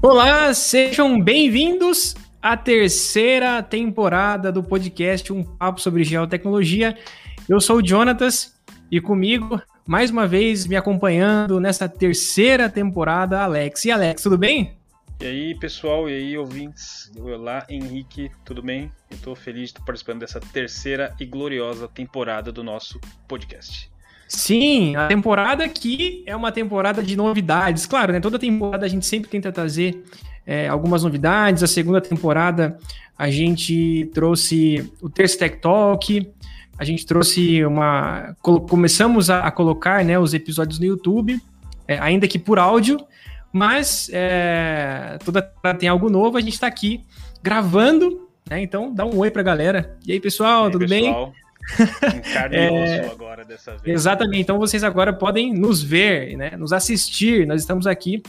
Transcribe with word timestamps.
Olá, 0.00 0.54
sejam 0.54 1.20
bem-vindos 1.20 2.14
à 2.40 2.56
terceira 2.56 3.60
temporada 3.64 4.52
do 4.52 4.62
podcast 4.62 5.32
Um 5.32 5.42
Papo 5.42 5.80
sobre 5.80 6.04
Geotecnologia. 6.04 6.96
Eu 7.48 7.60
sou 7.60 7.78
o 7.78 7.86
Jonatas 7.86 8.56
e 8.92 9.00
comigo, 9.00 9.60
mais 9.84 10.08
uma 10.12 10.24
vez, 10.24 10.68
me 10.68 10.76
acompanhando 10.76 11.58
nessa 11.58 11.88
terceira 11.88 12.70
temporada, 12.70 13.42
Alex. 13.42 13.86
E 13.86 13.90
Alex, 13.90 14.22
tudo 14.22 14.38
bem? 14.38 14.78
E 15.20 15.26
aí, 15.26 15.58
pessoal, 15.58 16.08
e 16.08 16.14
aí, 16.14 16.38
ouvintes? 16.38 17.10
Olá, 17.18 17.66
Henrique, 17.68 18.30
tudo 18.44 18.62
bem? 18.62 18.92
Eu 19.10 19.16
estou 19.16 19.34
feliz 19.34 19.62
de 19.62 19.66
estar 19.70 19.84
participando 19.84 20.20
dessa 20.20 20.38
terceira 20.38 21.12
e 21.18 21.26
gloriosa 21.26 21.88
temporada 21.88 22.52
do 22.52 22.62
nosso 22.62 23.00
podcast. 23.26 23.90
Sim, 24.28 24.94
a 24.94 25.06
temporada 25.06 25.64
aqui 25.64 26.22
é 26.26 26.36
uma 26.36 26.52
temporada 26.52 27.02
de 27.02 27.16
novidades. 27.16 27.86
Claro, 27.86 28.12
né? 28.12 28.20
Toda 28.20 28.38
temporada 28.38 28.84
a 28.84 28.88
gente 28.88 29.06
sempre 29.06 29.30
tenta 29.30 29.50
trazer 29.50 30.04
é, 30.46 30.68
algumas 30.68 31.02
novidades. 31.02 31.62
A 31.62 31.66
segunda 31.66 32.00
temporada 32.00 32.78
a 33.16 33.30
gente 33.30 34.08
trouxe 34.12 34.92
o 35.00 35.08
Terço 35.08 35.38
Tech 35.38 35.56
Talk, 35.56 36.30
a 36.78 36.84
gente 36.84 37.04
trouxe 37.04 37.64
uma. 37.64 38.36
Começamos 38.42 39.30
a, 39.30 39.40
a 39.40 39.50
colocar 39.50 40.04
né, 40.04 40.18
os 40.18 40.34
episódios 40.34 40.78
no 40.78 40.84
YouTube, 40.84 41.40
é, 41.88 41.98
ainda 41.98 42.28
que 42.28 42.38
por 42.38 42.58
áudio, 42.58 43.00
mas 43.52 44.08
é, 44.12 45.18
toda 45.24 45.42
tem 45.76 45.88
algo 45.88 46.08
novo, 46.08 46.36
a 46.36 46.40
gente 46.40 46.52
está 46.52 46.66
aqui 46.66 47.00
gravando, 47.42 48.28
né? 48.48 48.62
Então 48.62 48.94
dá 48.94 49.04
um 49.04 49.16
oi 49.18 49.30
para 49.30 49.40
a 49.40 49.44
galera. 49.44 49.98
E 50.06 50.12
aí, 50.12 50.20
pessoal, 50.20 50.66
aí, 50.66 50.70
tudo 50.70 50.86
pessoal? 50.86 51.26
bem? 51.26 51.34
É, 52.50 53.10
agora 53.10 53.44
dessa 53.44 53.76
vez. 53.76 53.94
Exatamente. 54.00 54.40
Então 54.40 54.58
vocês 54.58 54.82
agora 54.82 55.12
podem 55.12 55.52
nos 55.52 55.82
ver, 55.82 56.36
né? 56.36 56.56
Nos 56.56 56.72
assistir. 56.72 57.46
Nós 57.46 57.60
estamos 57.60 57.86
aqui 57.86 58.22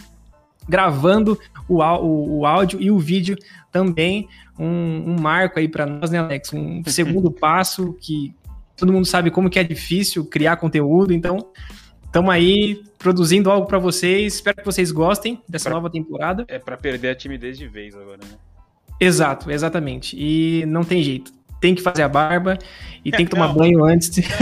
gravando 0.67 1.39
o, 1.67 1.81
o, 1.81 2.39
o 2.39 2.45
áudio 2.45 2.81
e 2.81 2.91
o 2.91 2.99
vídeo 2.99 3.35
também. 3.71 4.27
Um, 4.57 5.11
um 5.11 5.15
marco 5.19 5.57
aí 5.59 5.67
para 5.67 5.85
nós, 5.85 6.11
né, 6.11 6.19
Alex? 6.19 6.53
Um 6.53 6.83
segundo 6.87 7.31
passo 7.31 7.93
que 8.01 8.35
todo 8.75 8.93
mundo 8.93 9.05
sabe 9.05 9.31
como 9.31 9.49
que 9.49 9.59
é 9.59 9.63
difícil 9.63 10.25
criar 10.25 10.57
conteúdo. 10.57 11.13
Então, 11.13 11.51
estamos 12.05 12.29
aí 12.29 12.83
produzindo 12.97 13.49
algo 13.49 13.67
para 13.67 13.79
vocês. 13.79 14.35
Espero 14.35 14.57
que 14.57 14.65
vocês 14.65 14.91
gostem 14.91 15.41
dessa 15.47 15.69
pra, 15.69 15.75
nova 15.75 15.89
temporada. 15.89 16.45
É 16.47 16.59
para 16.59 16.77
perder 16.77 17.09
a 17.09 17.15
timidez 17.15 17.57
de 17.57 17.67
vez 17.67 17.95
agora, 17.95 18.19
né? 18.21 18.37
Exato, 18.99 19.49
exatamente. 19.49 20.17
E 20.19 20.65
não 20.65 20.83
tem 20.83 21.01
jeito 21.01 21.38
tem 21.59 21.75
que 21.75 21.81
fazer 21.81 22.03
a 22.03 22.09
barba 22.09 22.57
e 23.03 23.11
tem 23.11 23.25
que 23.25 23.31
tomar 23.31 23.49
banho 23.49 23.83
antes. 23.83 24.09
De... 24.09 24.23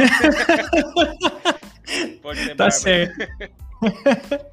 Pode 2.22 2.40
ser 2.40 2.56
tá 2.56 2.66
barba. 2.66 2.72
certo. 2.72 3.28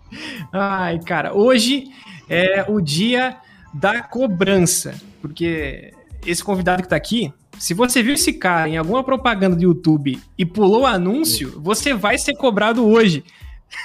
Ai, 0.53 0.99
cara, 1.01 1.35
hoje 1.35 1.89
é 2.29 2.65
o 2.69 2.81
dia 2.81 3.37
da 3.73 4.03
cobrança, 4.03 4.95
porque 5.21 5.93
esse 6.25 6.43
convidado 6.43 6.83
que 6.83 6.89
tá 6.89 6.97
aqui, 6.97 7.33
se 7.59 7.75
você 7.75 8.03
viu 8.03 8.15
esse 8.15 8.33
cara 8.33 8.69
em 8.69 8.77
alguma 8.77 9.03
propaganda 9.03 9.57
do 9.57 9.63
YouTube 9.63 10.21
e 10.39 10.45
pulou 10.45 10.83
o 10.83 10.87
anúncio, 10.87 11.61
você 11.61 11.95
vai 11.95 12.19
ser 12.19 12.35
cobrado 12.35 12.87
hoje. 12.87 13.25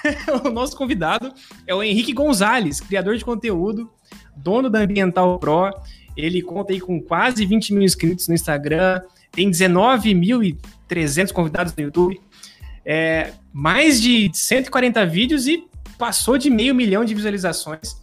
o 0.45 0.49
nosso 0.49 0.75
convidado 0.77 1.33
é 1.65 1.73
o 1.73 1.81
Henrique 1.81 2.13
Gonzalez, 2.13 2.79
criador 2.79 3.17
de 3.17 3.25
conteúdo, 3.25 3.89
dono 4.35 4.69
da 4.69 4.79
Ambiental 4.79 5.39
Pro, 5.39 5.71
ele 6.19 6.41
conta 6.41 6.73
aí 6.73 6.79
com 6.79 7.01
quase 7.01 7.45
20 7.45 7.73
mil 7.73 7.83
inscritos 7.83 8.27
no 8.27 8.33
Instagram, 8.33 9.01
tem 9.31 9.49
19.300 9.49 11.31
convidados 11.31 11.75
no 11.75 11.83
YouTube, 11.83 12.19
é, 12.85 13.31
mais 13.53 14.01
de 14.01 14.29
140 14.33 15.05
vídeos 15.05 15.47
e 15.47 15.63
passou 15.97 16.37
de 16.37 16.49
meio 16.49 16.73
milhão 16.73 17.03
de 17.03 17.13
visualizações. 17.13 18.01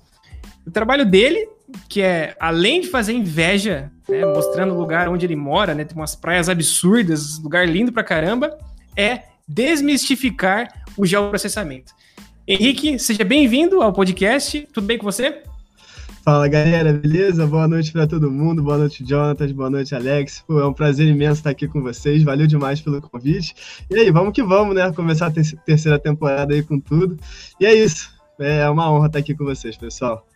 O 0.67 0.71
trabalho 0.71 1.05
dele, 1.05 1.49
que 1.89 2.03
é 2.03 2.37
além 2.39 2.81
de 2.81 2.89
fazer 2.89 3.13
inveja, 3.13 3.91
né, 4.09 4.25
mostrando 4.25 4.75
o 4.75 4.79
lugar 4.79 5.09
onde 5.09 5.27
ele 5.27 5.37
mora, 5.37 5.75
né, 5.75 5.85
tem 5.85 5.97
umas 5.97 6.15
praias 6.15 6.49
absurdas, 6.49 7.39
lugar 7.39 7.69
lindo 7.69 7.93
pra 7.93 8.05
caramba, 8.05 8.57
é 8.97 9.23
desmistificar 9.49 10.69
o 10.97 11.07
geoprocessamento. 11.07 11.93
Henrique, 12.47 12.99
seja 12.99 13.25
bem-vindo 13.25 13.83
ao 13.83 13.93
podcast. 13.93 14.69
Tudo 14.73 14.87
bem 14.87 14.99
com 14.99 15.05
você? 15.05 15.43
Fala 16.27 16.49
galera, 16.49 16.93
beleza? 16.93 17.47
Boa 17.47 17.69
noite 17.69 17.93
para 17.93 18.05
todo 18.05 18.29
mundo, 18.29 18.61
boa 18.61 18.79
noite 18.79 19.05
Jonatas, 19.09 19.53
boa 19.53 19.71
noite 19.71 19.95
Alex. 19.95 20.43
Pô, 20.45 20.59
é 20.59 20.67
um 20.67 20.73
prazer 20.73 21.07
imenso 21.07 21.35
estar 21.35 21.51
aqui 21.51 21.69
com 21.69 21.81
vocês, 21.81 22.25
valeu 22.25 22.49
demais 22.49 22.81
pelo 22.81 23.01
convite. 23.01 23.55
E 23.89 23.97
aí, 23.97 24.11
vamos 24.11 24.33
que 24.33 24.43
vamos, 24.43 24.75
né? 24.75 24.93
Começar 24.93 25.29
a 25.29 25.31
terceira 25.31 26.01
temporada 26.01 26.53
aí 26.53 26.65
com 26.65 26.81
tudo. 26.81 27.17
E 27.61 27.65
é 27.65 27.73
isso, 27.73 28.11
é 28.41 28.69
uma 28.69 28.91
honra 28.91 29.07
estar 29.07 29.21
aqui 29.21 29.37
com 29.37 29.45
vocês, 29.45 29.77
pessoal. 29.77 30.27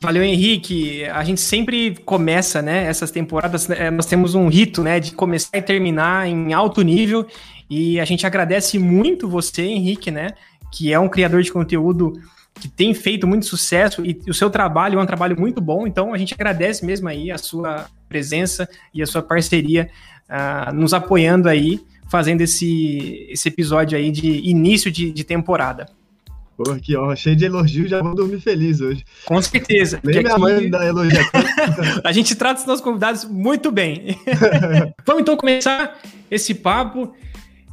Valeu, 0.00 0.22
Henrique. 0.22 1.04
A 1.06 1.24
gente 1.24 1.40
sempre 1.40 1.96
começa, 2.04 2.62
né? 2.62 2.84
Essas 2.84 3.10
temporadas, 3.10 3.66
né, 3.66 3.90
nós 3.90 4.06
temos 4.06 4.36
um 4.36 4.46
rito, 4.46 4.84
né? 4.84 5.00
De 5.00 5.10
começar 5.14 5.58
e 5.58 5.62
terminar 5.62 6.28
em 6.28 6.52
alto 6.52 6.80
nível. 6.80 7.26
E 7.68 7.98
a 7.98 8.04
gente 8.04 8.24
agradece 8.24 8.78
muito 8.78 9.28
você, 9.28 9.62
Henrique, 9.62 10.12
né? 10.12 10.28
Que 10.70 10.92
é 10.92 11.00
um 11.00 11.08
criador 11.08 11.42
de 11.42 11.50
conteúdo 11.50 12.12
que 12.54 12.68
tem 12.68 12.94
feito 12.94 13.26
muito 13.26 13.46
sucesso 13.46 14.04
e 14.04 14.18
o 14.28 14.34
seu 14.34 14.48
trabalho 14.48 14.98
é 14.98 15.02
um 15.02 15.06
trabalho 15.06 15.38
muito 15.38 15.60
bom, 15.60 15.86
então 15.86 16.14
a 16.14 16.18
gente 16.18 16.34
agradece 16.34 16.84
mesmo 16.84 17.08
aí 17.08 17.30
a 17.30 17.38
sua 17.38 17.86
presença 18.08 18.68
e 18.92 19.02
a 19.02 19.06
sua 19.06 19.22
parceria 19.22 19.90
uh, 20.28 20.72
nos 20.74 20.94
apoiando 20.94 21.48
aí, 21.48 21.80
fazendo 22.08 22.42
esse, 22.42 23.26
esse 23.28 23.48
episódio 23.48 23.98
aí 23.98 24.10
de 24.10 24.48
início 24.48 24.90
de, 24.90 25.10
de 25.10 25.24
temporada. 25.24 25.86
Pô, 26.56 26.76
que 26.76 26.96
honra, 26.96 27.16
cheio 27.16 27.34
de 27.34 27.44
elogios, 27.44 27.90
já 27.90 28.00
vou 28.00 28.14
dormir 28.14 28.40
feliz 28.40 28.80
hoje. 28.80 29.04
Com 29.24 29.42
certeza. 29.42 29.98
Nem 30.04 30.20
minha 30.20 30.30
aqui... 30.30 30.40
mãe 30.40 30.70
dá 30.70 30.86
elogio. 30.86 31.18
a 32.04 32.12
gente 32.12 32.36
trata 32.36 32.60
os 32.60 32.66
nossos 32.66 32.84
convidados 32.84 33.24
muito 33.24 33.72
bem. 33.72 34.16
Vamos 35.04 35.22
então 35.22 35.36
começar 35.36 35.98
esse 36.30 36.54
papo. 36.54 37.12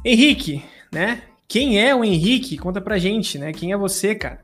Henrique, 0.04 0.64
né? 0.90 1.22
Quem 1.46 1.80
é 1.80 1.94
o 1.94 2.02
Henrique? 2.02 2.58
Conta 2.58 2.80
pra 2.80 2.98
gente, 2.98 3.38
né? 3.38 3.52
Quem 3.52 3.70
é 3.72 3.76
você, 3.76 4.16
cara? 4.16 4.40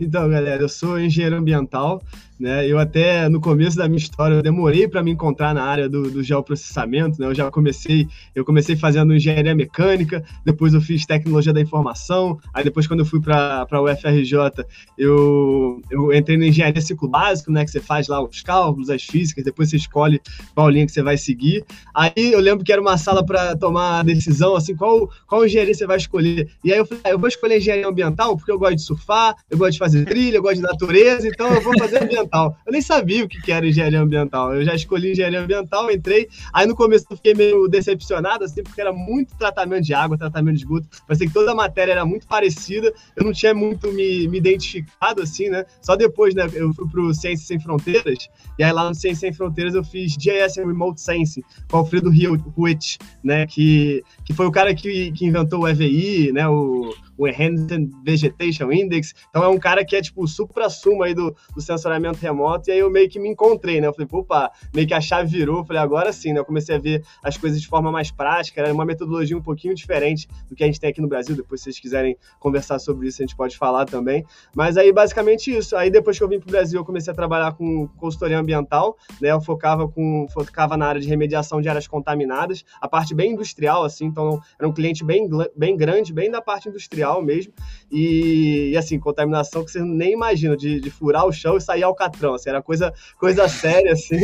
Então, 0.00 0.30
galera, 0.30 0.62
eu 0.62 0.68
sou 0.68 0.98
engenheiro 0.98 1.36
ambiental, 1.36 2.02
né? 2.40 2.66
Eu 2.66 2.78
até 2.78 3.28
no 3.28 3.40
começo 3.40 3.76
da 3.76 3.86
minha 3.86 3.98
história 3.98 4.34
eu 4.34 4.42
demorei 4.42 4.88
para 4.88 5.02
me 5.02 5.10
encontrar 5.10 5.54
na 5.54 5.62
área 5.62 5.88
do, 5.88 6.10
do, 6.10 6.22
geoprocessamento, 6.22 7.20
né? 7.20 7.26
Eu 7.26 7.34
já 7.34 7.50
comecei, 7.50 8.08
eu 8.34 8.44
comecei 8.44 8.74
fazendo 8.74 9.14
engenharia 9.14 9.54
mecânica, 9.54 10.24
depois 10.44 10.72
eu 10.72 10.80
fiz 10.80 11.04
tecnologia 11.04 11.52
da 11.52 11.60
informação, 11.60 12.38
aí 12.54 12.64
depois 12.64 12.86
quando 12.86 13.00
eu 13.00 13.06
fui 13.06 13.20
para 13.20 13.66
a 13.70 13.82
UFRJ, 13.82 14.64
eu, 14.96 15.82
eu 15.90 16.12
entrei 16.14 16.38
na 16.38 16.46
engenharia 16.46 16.80
ciclo 16.80 17.08
básico, 17.08 17.52
né? 17.52 17.64
Que 17.64 17.70
você 17.70 17.80
faz 17.80 18.08
lá 18.08 18.22
os 18.22 18.40
cálculos, 18.40 18.88
as 18.88 19.02
físicas, 19.02 19.44
depois 19.44 19.68
você 19.68 19.76
escolhe 19.76 20.20
qual 20.54 20.70
linha 20.70 20.86
que 20.86 20.92
você 20.92 21.02
vai 21.02 21.18
seguir. 21.18 21.62
Aí 21.94 22.12
eu 22.16 22.40
lembro 22.40 22.64
que 22.64 22.72
era 22.72 22.80
uma 22.80 22.96
sala 22.96 23.24
para 23.24 23.54
tomar 23.54 24.00
a 24.00 24.02
decisão, 24.02 24.56
assim, 24.56 24.74
qual, 24.74 25.10
qual 25.26 25.44
engenharia 25.44 25.74
você 25.74 25.86
vai 25.86 25.98
escolher. 25.98 26.48
E 26.64 26.72
aí 26.72 26.78
eu 26.78 26.86
falei, 26.86 27.02
ah, 27.04 27.10
eu 27.10 27.18
vou 27.18 27.28
escolher 27.28 27.58
engenharia 27.58 27.86
ambiental 27.86 28.34
porque 28.34 28.50
eu 28.50 28.58
gosto 28.58 28.76
de 28.76 28.82
surfar, 28.82 29.36
eu 29.50 29.58
gosto 29.58 29.72
de 29.72 29.78
fazer 29.78 30.06
trilha, 30.06 30.36
eu 30.36 30.42
gosto 30.42 30.56
de 30.56 30.62
natureza, 30.62 31.28
então 31.28 31.52
eu 31.52 31.60
vou 31.60 31.76
fazer 31.78 32.02
ambiental 32.02 32.29
ambiental. 32.30 32.56
Eu 32.64 32.72
nem 32.72 32.80
sabia 32.80 33.24
o 33.24 33.28
que 33.28 33.50
era 33.50 33.66
engenharia 33.66 34.00
ambiental. 34.00 34.54
Eu 34.54 34.64
já 34.64 34.74
escolhi 34.74 35.12
engenharia 35.12 35.40
ambiental, 35.40 35.90
entrei. 35.90 36.28
Aí 36.52 36.66
no 36.66 36.74
começo 36.74 37.06
eu 37.10 37.16
fiquei 37.16 37.34
meio 37.34 37.68
decepcionado, 37.68 38.44
assim, 38.44 38.62
porque 38.62 38.80
era 38.80 38.92
muito 38.92 39.36
tratamento 39.36 39.84
de 39.84 39.92
água, 39.92 40.16
tratamento 40.16 40.56
de 40.56 40.62
esgoto. 40.62 40.88
Parecia 41.06 41.26
que 41.26 41.32
toda 41.32 41.52
a 41.52 41.54
matéria 41.54 41.92
era 41.92 42.06
muito 42.06 42.26
parecida. 42.26 42.92
Eu 43.16 43.24
não 43.24 43.32
tinha 43.32 43.52
muito 43.52 43.92
me, 43.92 44.28
me 44.28 44.38
identificado, 44.38 45.22
assim, 45.22 45.48
né? 45.48 45.64
Só 45.82 45.96
depois, 45.96 46.34
né, 46.34 46.48
eu 46.54 46.72
fui 46.72 46.88
pro 46.88 47.12
Ciências 47.12 47.46
Sem 47.46 47.60
Fronteiras. 47.60 48.28
E 48.58 48.64
aí 48.64 48.72
lá 48.72 48.88
no 48.88 48.94
Ciências 48.94 49.20
Sem 49.20 49.32
Fronteiras 49.32 49.74
eu 49.74 49.84
fiz 49.84 50.12
GIS 50.12 50.56
Remote 50.56 51.00
Sensing 51.00 51.42
com 51.68 51.76
o 51.76 51.80
Alfredo 51.80 52.10
Hewitt, 52.12 52.98
né? 53.22 53.46
Que, 53.46 54.02
que 54.30 54.36
foi 54.36 54.46
o 54.46 54.52
cara 54.52 54.72
que, 54.72 55.10
que 55.10 55.26
inventou 55.26 55.62
o 55.62 55.68
EVI, 55.68 56.30
né? 56.30 56.46
O, 56.46 56.94
o 57.18 57.26
Enhanced 57.26 57.90
Vegetation 58.04 58.70
Index. 58.70 59.12
Então 59.28 59.42
é 59.42 59.48
um 59.48 59.58
cara 59.58 59.84
que 59.84 59.96
é 59.96 60.00
tipo 60.00 60.22
o 60.22 60.28
supra-sumo 60.28 61.02
aí 61.02 61.12
do, 61.12 61.34
do 61.52 61.60
sensoriamento 61.60 62.18
remoto. 62.20 62.70
E 62.70 62.72
aí 62.72 62.78
eu 62.78 62.88
meio 62.88 63.08
que 63.08 63.18
me 63.18 63.28
encontrei, 63.28 63.80
né? 63.80 63.88
Eu 63.88 63.92
falei, 63.92 64.08
opa, 64.10 64.52
meio 64.72 64.86
que 64.86 64.94
a 64.94 65.00
chave 65.00 65.28
virou. 65.28 65.58
Eu 65.58 65.64
falei, 65.64 65.82
agora 65.82 66.12
sim, 66.12 66.32
né? 66.32 66.38
Eu 66.38 66.44
comecei 66.44 66.76
a 66.76 66.78
ver 66.78 67.02
as 67.24 67.36
coisas 67.36 67.60
de 67.60 67.66
forma 67.66 67.90
mais 67.90 68.12
prática. 68.12 68.60
Era 68.60 68.72
uma 68.72 68.84
metodologia 68.84 69.36
um 69.36 69.42
pouquinho 69.42 69.74
diferente 69.74 70.28
do 70.48 70.54
que 70.54 70.62
a 70.62 70.66
gente 70.66 70.78
tem 70.78 70.90
aqui 70.90 71.00
no 71.00 71.08
Brasil. 71.08 71.34
Depois, 71.34 71.60
se 71.60 71.64
vocês 71.64 71.80
quiserem 71.80 72.16
conversar 72.38 72.78
sobre 72.78 73.08
isso, 73.08 73.20
a 73.20 73.26
gente 73.26 73.36
pode 73.36 73.58
falar 73.58 73.84
também. 73.84 74.24
Mas 74.54 74.76
aí, 74.76 74.92
basicamente, 74.92 75.54
isso. 75.54 75.76
Aí 75.76 75.90
depois 75.90 76.16
que 76.16 76.22
eu 76.22 76.28
vim 76.28 76.38
para 76.38 76.48
o 76.48 76.52
Brasil, 76.52 76.78
eu 76.78 76.84
comecei 76.84 77.12
a 77.12 77.16
trabalhar 77.16 77.52
com 77.52 77.88
consultoria 77.98 78.38
ambiental, 78.38 78.96
né? 79.20 79.32
Eu 79.32 79.40
focava, 79.40 79.88
com, 79.88 80.26
focava 80.32 80.76
na 80.76 80.86
área 80.86 81.00
de 81.00 81.08
remediação 81.08 81.60
de 81.60 81.68
áreas 81.68 81.88
contaminadas, 81.88 82.64
a 82.80 82.88
parte 82.88 83.12
bem 83.12 83.32
industrial, 83.32 83.84
assim. 83.84 84.06
Então, 84.06 84.19
era 84.58 84.68
um 84.68 84.72
cliente 84.72 85.04
bem, 85.04 85.28
bem 85.56 85.76
grande, 85.76 86.12
bem 86.12 86.30
da 86.30 86.40
parte 86.40 86.68
industrial 86.68 87.22
mesmo. 87.22 87.52
E, 87.90 88.70
e, 88.72 88.76
assim, 88.76 88.98
contaminação 88.98 89.64
que 89.64 89.70
você 89.70 89.80
nem 89.80 90.12
imagina, 90.12 90.56
de, 90.56 90.80
de 90.80 90.90
furar 90.90 91.26
o 91.26 91.32
chão 91.32 91.56
e 91.56 91.60
sair 91.60 91.82
alcatrão. 91.82 92.34
Assim, 92.34 92.50
era 92.50 92.62
coisa, 92.62 92.92
coisa 93.18 93.48
séria, 93.48 93.92
assim. 93.92 94.20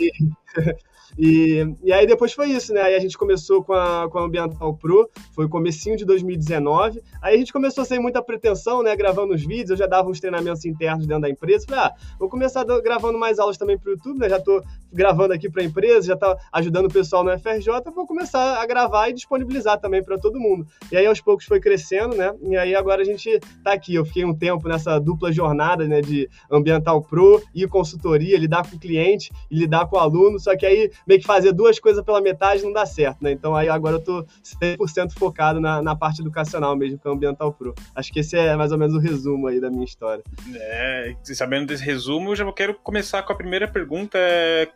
E, 0.00 0.10
E, 1.18 1.66
e 1.82 1.92
aí 1.92 2.06
depois 2.06 2.32
foi 2.32 2.50
isso, 2.50 2.72
né? 2.72 2.82
Aí 2.82 2.94
a 2.94 3.00
gente 3.00 3.16
começou 3.16 3.62
com 3.62 3.72
a, 3.72 4.08
com 4.10 4.18
a 4.18 4.24
Ambiental 4.24 4.74
Pro, 4.74 5.08
foi 5.32 5.48
comecinho 5.48 5.96
de 5.96 6.04
2019. 6.04 7.02
Aí 7.22 7.34
a 7.34 7.38
gente 7.38 7.52
começou 7.52 7.84
sem 7.84 7.98
muita 7.98 8.22
pretensão, 8.22 8.82
né? 8.82 8.94
Gravando 8.96 9.34
os 9.34 9.44
vídeos, 9.44 9.70
eu 9.70 9.76
já 9.76 9.86
dava 9.86 10.08
uns 10.08 10.20
treinamentos 10.20 10.64
internos 10.64 11.06
dentro 11.06 11.22
da 11.22 11.30
empresa. 11.30 11.66
Falei, 11.66 11.84
ah, 11.84 11.94
vou 12.18 12.28
começar 12.28 12.64
gravando 12.82 13.18
mais 13.18 13.38
aulas 13.38 13.58
também 13.58 13.78
pro 13.78 13.92
YouTube, 13.92 14.18
né? 14.18 14.28
Já 14.28 14.40
tô 14.40 14.62
gravando 14.92 15.34
aqui 15.34 15.48
pra 15.48 15.62
empresa, 15.62 16.08
já 16.08 16.16
tá 16.16 16.36
ajudando 16.52 16.86
o 16.86 16.92
pessoal 16.92 17.24
no 17.24 17.30
FRJ, 17.38 17.68
vou 17.94 18.06
começar 18.06 18.60
a 18.60 18.66
gravar 18.66 19.08
e 19.08 19.12
disponibilizar 19.12 19.78
também 19.78 20.02
para 20.02 20.18
todo 20.18 20.40
mundo. 20.40 20.66
E 20.90 20.96
aí 20.96 21.06
aos 21.06 21.20
poucos 21.20 21.46
foi 21.46 21.60
crescendo, 21.60 22.16
né? 22.16 22.34
E 22.42 22.56
aí 22.56 22.74
agora 22.74 23.02
a 23.02 23.04
gente 23.04 23.38
tá 23.62 23.72
aqui. 23.72 23.94
Eu 23.94 24.04
fiquei 24.04 24.24
um 24.24 24.34
tempo 24.34 24.68
nessa 24.68 24.98
dupla 24.98 25.32
jornada, 25.32 25.86
né? 25.86 26.00
De 26.00 26.28
Ambiental 26.50 27.02
Pro 27.02 27.42
e 27.54 27.66
consultoria, 27.66 28.38
lidar 28.38 28.68
com 28.68 28.76
o 28.76 28.78
cliente 28.78 29.30
e 29.50 29.56
lidar 29.56 29.86
com 29.86 29.96
o 29.96 29.98
aluno, 29.98 30.38
só 30.38 30.56
que 30.56 30.66
aí 30.66 30.90
meio 31.06 31.20
que 31.20 31.26
fazer 31.26 31.52
duas 31.52 31.78
coisas 31.78 32.04
pela 32.04 32.20
metade 32.20 32.62
não 32.62 32.72
dá 32.72 32.86
certo, 32.86 33.22
né? 33.22 33.32
Então 33.32 33.54
aí 33.54 33.68
agora 33.68 33.96
eu 33.96 34.00
tô 34.00 34.24
100% 34.62 35.12
focado 35.18 35.60
na, 35.60 35.82
na 35.82 35.96
parte 35.96 36.20
educacional 36.20 36.76
mesmo, 36.76 36.98
com 36.98 37.08
o 37.08 37.12
Ambiental 37.12 37.52
Pro. 37.52 37.74
Acho 37.94 38.12
que 38.12 38.20
esse 38.20 38.36
é 38.36 38.56
mais 38.56 38.72
ou 38.72 38.78
menos 38.78 38.94
o 38.94 38.98
resumo 38.98 39.46
aí 39.46 39.60
da 39.60 39.70
minha 39.70 39.84
história. 39.84 40.22
É, 40.54 41.14
sabendo 41.24 41.66
desse 41.66 41.84
resumo, 41.84 42.30
eu 42.30 42.36
já 42.36 42.52
quero 42.52 42.74
começar 42.74 43.22
com 43.22 43.32
a 43.32 43.36
primeira 43.36 43.68
pergunta. 43.68 44.18
É, 44.18 44.68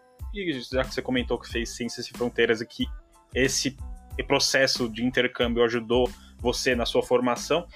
já 0.72 0.84
que 0.84 0.94
você 0.94 1.02
comentou 1.02 1.38
que 1.38 1.48
fez 1.48 1.70
Ciências 1.70 2.06
Sem 2.06 2.16
Fronteiras 2.16 2.60
aqui, 2.60 2.86
esse 3.34 3.76
processo 4.26 4.88
de 4.88 5.04
intercâmbio 5.04 5.64
ajudou 5.64 6.08
você 6.38 6.74
na 6.74 6.84
sua 6.84 7.02
formação. 7.02 7.66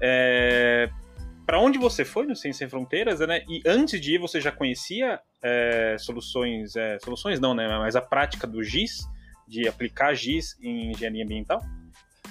É, 0.00 0.90
para 1.48 1.58
onde 1.58 1.78
você 1.78 2.04
foi 2.04 2.26
no 2.26 2.36
Ciências 2.36 2.58
Sem 2.58 2.68
Fronteiras, 2.68 3.20
né? 3.20 3.42
E 3.48 3.62
antes 3.66 3.98
de 4.02 4.16
ir, 4.16 4.18
você 4.18 4.38
já 4.38 4.52
conhecia 4.52 5.18
é, 5.42 5.96
soluções, 5.98 6.76
é, 6.76 6.98
soluções 6.98 7.40
não, 7.40 7.54
né? 7.54 7.66
Mas 7.78 7.96
a 7.96 8.02
prática 8.02 8.46
do 8.46 8.62
GIS, 8.62 9.08
de 9.46 9.66
aplicar 9.66 10.12
GIS 10.14 10.58
em 10.60 10.90
engenharia 10.90 11.24
ambiental? 11.24 11.62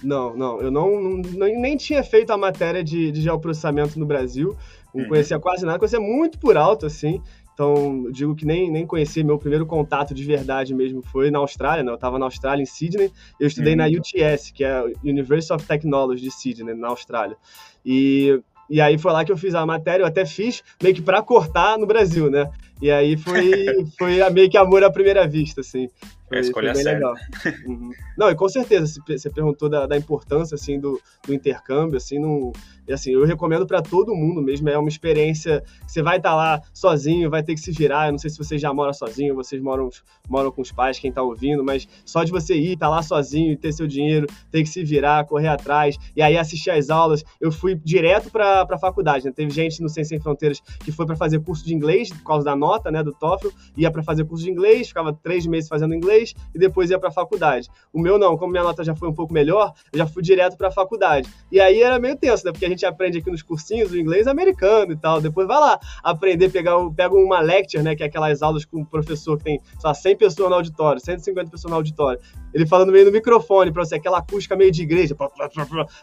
Não, 0.04 0.38
não, 0.38 0.62
eu 0.62 0.69
não, 0.69 1.02
não 1.02 1.48
nem 1.48 1.75
tinha 1.75 2.04
feito 2.04 2.30
a 2.30 2.38
matéria 2.38 2.84
de, 2.84 3.12
de 3.12 3.19
geoprocessamento 3.19 4.00
no 4.00 4.06
Brasil, 4.06 4.56
não 4.94 5.02
uhum. 5.02 5.10
conhecia 5.10 5.40
quase 5.40 5.66
nada, 5.66 5.80
conhecia 5.80 6.00
muito 6.00 6.38
por 6.38 6.56
alto, 6.56 6.86
assim. 6.86 7.19
Então, 7.56 8.12
digo 8.12 8.36
que 8.36 8.46
nem, 8.46 8.69
nem 8.69 8.86
conheci, 8.86 9.24
meu 9.24 9.40
primeiro 9.40 9.66
contato 9.66 10.14
de 10.14 10.24
verdade 10.24 10.75
mesmo 10.75 11.02
foi 11.02 11.31
na 11.31 11.40
Austrália, 11.40 11.84
né? 11.84 11.90
Eu 11.90 11.96
estava 11.96 12.19
na 12.19 12.25
Austrália, 12.25 12.62
em 12.62 12.68
Sydney, 12.68 13.12
eu 13.40 13.48
estudei 13.48 13.74
uhum. 13.74 13.80
na 13.80 13.88
UTS, 13.88 14.52
que 14.52 14.64
é 14.64 14.72
a 14.74 14.84
University 15.04 15.52
of 15.52 15.66
Technology 15.66 16.22
de 16.22 16.30
Sydney, 16.30 16.75
na 16.75 16.90
Austrália. 16.90 17.36
E 17.84 18.40
e 18.69 18.81
aí 18.81 18.98
foi 18.98 19.12
lá 19.12 19.24
que 19.24 19.31
eu 19.31 19.38
fiz 19.38 19.56
a 19.56 19.66
matéria, 19.66 20.04
eu 20.04 20.08
até 20.08 20.25
fiz 20.25 20.64
meio 20.81 20.94
que 20.94 21.02
para 21.02 21.22
cortar 21.22 21.78
no 21.78 21.86
Brasil, 21.86 22.30
né? 22.30 22.50
E 22.81 22.92
aí 22.92 23.18
foi, 23.18 23.52
foi 23.98 24.30
meio 24.30 24.50
que 24.50 24.58
amor 24.58 24.84
à 24.84 24.92
primeira 24.92 25.28
vista, 25.28 25.62
assim. 25.62 25.90
Foi, 26.27 26.38
é 26.38 26.41
escolha 26.41 26.74
foi 26.74 26.83
bem 26.83 26.94
legal. 26.94 27.13
Uhum. 27.68 27.91
Não, 28.18 28.29
e 28.29 28.35
com 28.35 28.47
certeza, 28.47 29.01
você 29.07 29.29
perguntou 29.29 29.69
da, 29.69 29.85
da 29.85 29.97
importância, 29.97 30.56
assim, 30.56 30.79
do, 30.79 31.01
do 31.25 31.33
intercâmbio, 31.33 31.97
assim, 31.97 32.19
não 32.19 32.51
e 32.88 32.94
assim, 32.94 33.12
eu 33.12 33.25
recomendo 33.25 33.68
para 33.68 33.81
todo 33.81 34.15
mundo 34.15 34.41
mesmo. 34.41 34.69
É 34.69 34.77
uma 34.77 34.88
experiência 34.88 35.62
que 35.85 35.91
você 35.91 36.01
vai 36.01 36.18
estar 36.18 36.29
tá 36.29 36.35
lá 36.35 36.62
sozinho, 36.74 37.29
vai 37.29 37.44
ter 37.44 37.53
que 37.53 37.59
se 37.59 37.71
virar. 37.71 38.07
Eu 38.07 38.13
não 38.13 38.18
sei 38.18 38.29
se 38.29 38.38
você 38.38 38.57
já 38.57 38.74
mora 38.74 38.94
sozinho, 38.94 39.35
vocês 39.35 39.62
moram, 39.62 39.89
moram 40.29 40.50
com 40.51 40.62
os 40.62 40.71
pais, 40.71 40.97
quem 40.97 41.09
está 41.09 41.21
ouvindo, 41.21 41.63
mas 41.63 41.85
só 42.06 42.24
de 42.24 42.31
você 42.31 42.56
ir, 42.56 42.73
estar 42.73 42.85
tá 42.85 42.89
lá 42.89 43.03
sozinho 43.03 43.51
e 43.51 43.57
ter 43.57 43.73
seu 43.73 43.85
dinheiro, 43.85 44.25
ter 44.50 44.63
que 44.63 44.69
se 44.69 44.83
virar, 44.85 45.25
correr 45.25 45.50
atrás, 45.50 45.97
e 46.15 46.21
aí 46.21 46.38
assistir 46.38 46.69
às 46.69 46.89
aulas. 46.89 47.25
Eu 47.41 47.51
fui 47.51 47.75
direto 47.75 48.31
para 48.31 48.65
a 48.69 48.80
faculdade, 48.80 49.25
né? 49.25 49.33
Teve 49.35 49.51
gente 49.51 49.81
no 49.81 49.89
Ciência 49.89 50.15
Sem 50.15 50.19
Fronteiras 50.21 50.62
que 50.80 50.91
foi 50.91 51.06
para 51.06 51.18
fazer 51.18 51.41
curso 51.41 51.65
de 51.65 51.73
inglês, 51.73 52.09
por 52.09 52.23
causa 52.23 52.45
da 52.45 52.56
nota, 52.56 52.89
né, 52.89 53.03
do 53.03 53.12
TOEFL, 53.12 53.50
ia 53.75 53.91
para 53.91 54.01
fazer 54.01 54.23
curso 54.23 54.45
de 54.45 54.50
inglês, 54.50 54.88
ficava 54.88 55.12
três 55.12 55.45
meses 55.45 55.68
fazendo 55.68 55.94
inglês 55.94 56.17
e 56.54 56.60
depois 56.60 56.90
ia 56.90 57.00
para 57.00 57.10
a 57.10 57.12
faculdade. 57.12 57.69
O 57.94 58.00
meu 58.00 58.18
não, 58.18 58.38
como 58.38 58.52
minha 58.52 58.64
nota 58.64 58.84
já 58.84 58.96
foi 58.96 59.10
um 59.10 59.14
pouco 59.14 59.34
melhor, 59.34 59.74
eu 59.92 60.00
já 60.00 60.08
fui 60.08 60.22
direto 60.22 60.58
para 60.58 60.69
a 60.69 60.72
faculdade. 60.72 61.30
E 61.52 61.60
aí 61.60 61.81
era 61.81 62.00
meio 62.00 62.16
tenso, 62.16 62.46
né? 62.46 62.52
Porque 62.52 62.66
a 62.66 62.69
gente 62.69 62.86
aprende 62.86 63.19
aqui 63.19 63.30
nos 63.30 63.42
cursinhos 63.42 63.92
o 63.92 63.98
inglês 63.98 64.28
americano 64.28 64.92
e 64.92 64.98
tal. 64.98 65.22
Depois 65.22 65.48
vai 65.48 65.60
lá 65.60 65.80
aprender, 66.04 66.50
pegar, 66.50 66.75
pega 66.96 67.16
uma 67.16 67.40
lecture, 67.40 67.84
né? 67.84 67.96
Que 67.96 68.04
é 68.04 68.06
aquelas 68.08 68.42
aulas 68.42 68.66
com 68.66 68.80
um 68.80 68.86
professor 68.86 69.38
que 69.38 69.44
tem, 69.44 69.62
só 69.80 69.94
100 69.94 70.16
pessoas 70.18 70.50
no 70.50 70.56
auditório, 70.56 71.02
150 71.02 71.52
pessoas 71.52 71.72
no 71.72 71.78
auditório. 71.78 72.19
Ele 72.54 72.66
falando 72.66 72.92
meio 72.92 73.06
no 73.06 73.12
microfone 73.12 73.72
pra 73.72 73.86
você, 73.86 73.96
aquela 73.96 74.19
acústica 74.19 74.56
meio 74.56 74.72
de 74.72 74.81
igreja, 74.81 75.16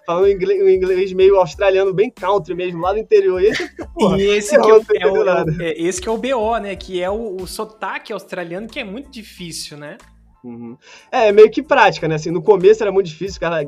falando 0.07 0.29
inglês, 0.29 0.63
um 0.63 0.69
inglês 0.69 1.13
meio 1.13 1.37
australiano, 1.37 1.93
bem 1.93 2.11
country 2.11 2.55
mesmo, 2.55 2.81
lá 2.81 2.93
do 2.93 2.99
interior. 2.99 3.43
E 3.43 3.47
esse, 3.47 3.77
porra, 3.95 4.19
e 4.19 4.23
esse, 4.23 4.61
que 4.61 4.71
é, 4.71 4.75
o, 4.75 4.85
é 5.01 5.07
o, 5.07 5.63
é, 5.63 5.73
esse 5.81 6.01
que 6.01 6.09
é 6.09 6.13
o 6.13 6.19
BO, 6.19 6.59
né? 6.59 6.77
Que 6.77 7.03
é 7.03 7.11
o, 7.11 7.37
o 7.37 7.47
sotaque 7.47 8.13
australiano, 8.13 8.67
que 8.67 8.79
é 8.79 8.85
muito 8.85 9.11
difícil, 9.11 9.77
né? 9.77 9.97
Uhum. 10.44 10.76
É, 11.11 11.32
meio 11.32 11.50
que 11.50 11.62
prática, 11.62 12.06
né? 12.06 12.17
Assim, 12.17 12.31
no 12.31 12.43
começo 12.43 12.82
era 12.82 12.93
muito 12.93 13.06
difícil, 13.06 13.35
ficava. 13.35 13.64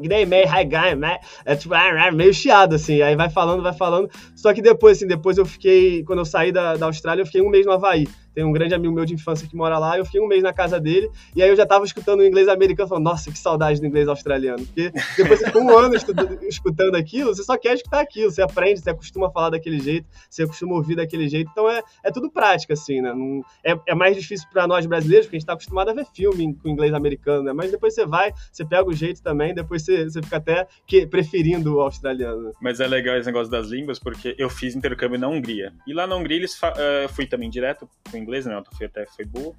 É 1.44 1.56
tipo, 1.56 1.73
ah, 1.73 2.06
ah, 2.06 2.12
meio 2.12 2.34
chiado, 2.34 2.75
assim. 2.75 3.00
Aí 3.00 3.17
vai 3.17 3.31
falando, 3.31 3.62
vai 3.62 3.73
falando. 3.73 4.11
Só 4.34 4.52
que 4.52 4.61
depois, 4.61 4.99
assim, 4.99 5.06
depois 5.06 5.38
eu 5.38 5.46
fiquei, 5.46 6.05
quando 6.05 6.19
eu 6.19 6.26
saí 6.26 6.52
da, 6.52 6.76
da 6.76 6.87
Austrália, 6.87 7.23
eu 7.23 7.26
fiquei 7.26 7.40
um 7.40 7.49
mês 7.49 7.64
no 7.64 7.73
Havaí 7.73 8.06
tem 8.37 8.44
um 8.44 8.53
grande 8.53 8.75
amigo 8.75 8.93
meu 8.93 9.06
de 9.06 9.15
infância 9.15 9.49
que 9.49 9.56
mora 9.56 9.79
lá, 9.79 9.97
eu 9.97 10.05
fiquei 10.05 10.21
um 10.21 10.27
mês 10.27 10.43
na 10.43 10.53
casa 10.53 10.79
dele, 10.79 11.11
e 11.35 11.43
aí 11.43 11.49
eu 11.49 11.56
já 11.56 11.65
tava 11.65 11.87
escutando 11.87 12.21
o 12.21 12.23
inglês 12.23 12.49
americano, 12.49 12.87
falando, 12.87 13.05
nossa, 13.05 13.33
que 13.33 13.38
saudade 13.38 13.81
do 13.81 13.87
inglês 13.87 14.06
australiano. 14.09 14.62
Porque 14.67 14.93
depois 15.17 15.41
de 15.41 15.56
um 15.56 15.75
ano 15.75 15.94
estudando, 15.94 16.38
escutando 16.44 16.97
aquilo, 16.97 17.35
você 17.35 17.43
só 17.43 17.56
quer 17.56 17.73
escutar 17.73 18.00
aquilo, 18.00 18.31
você 18.31 18.43
aprende, 18.43 18.81
você 18.81 18.91
acostuma 18.91 19.29
a 19.29 19.31
falar 19.31 19.49
daquele 19.49 19.81
jeito, 19.81 20.06
você 20.29 20.43
acostuma 20.43 20.75
a 20.75 20.77
ouvir 20.77 20.97
daquele 20.97 21.27
jeito, 21.31 21.50
então 21.50 21.67
é, 21.67 21.83
é 22.05 22.11
tudo 22.11 22.31
prática, 22.31 22.75
assim, 22.75 23.00
né? 23.00 23.15
Não, 23.15 23.41
é, 23.65 23.75
é 23.87 23.94
mais 23.94 24.15
difícil 24.15 24.47
para 24.53 24.67
nós 24.67 24.85
brasileiros, 24.85 25.25
porque 25.25 25.37
a 25.37 25.38
gente 25.38 25.47
tá 25.47 25.55
acostumado 25.55 25.88
a 25.88 25.94
ver 25.94 26.05
filme 26.15 26.55
com 26.62 26.69
inglês 26.69 26.93
americano, 26.93 27.43
né? 27.43 27.55
Mas 27.55 27.71
depois 27.71 27.94
você 27.94 28.05
vai, 28.05 28.35
você 28.53 28.67
pega 28.67 28.87
o 28.87 28.93
jeito 28.93 29.23
também, 29.23 29.55
depois 29.55 29.83
você, 29.83 30.05
você 30.05 30.21
fica 30.21 30.37
até 30.37 30.67
que, 30.87 31.06
preferindo 31.06 31.77
o 31.77 31.81
australiano. 31.81 32.53
Mas 32.61 32.81
é 32.81 32.87
legal 32.87 33.17
esse 33.17 33.27
negócio 33.29 33.50
das 33.50 33.69
línguas, 33.69 33.99
porque 33.99 34.35
eu 34.37 34.50
fiz 34.50 34.77
intercâmbio 34.77 35.19
na 35.19 35.27
Hungria. 35.27 35.73
E 35.87 35.94
lá 35.94 36.06
na 36.06 36.17
Hungria 36.17 36.37
eles 36.37 36.55
uh, 36.61 37.09
fui 37.15 37.27
também 37.27 37.49
direto 37.49 37.88
com 38.11 38.25
inglês, 38.26 38.46
né? 38.46 38.62
Fui 38.76 38.87
até 38.87 39.06
foi 39.06 39.25
boa. 39.25 39.55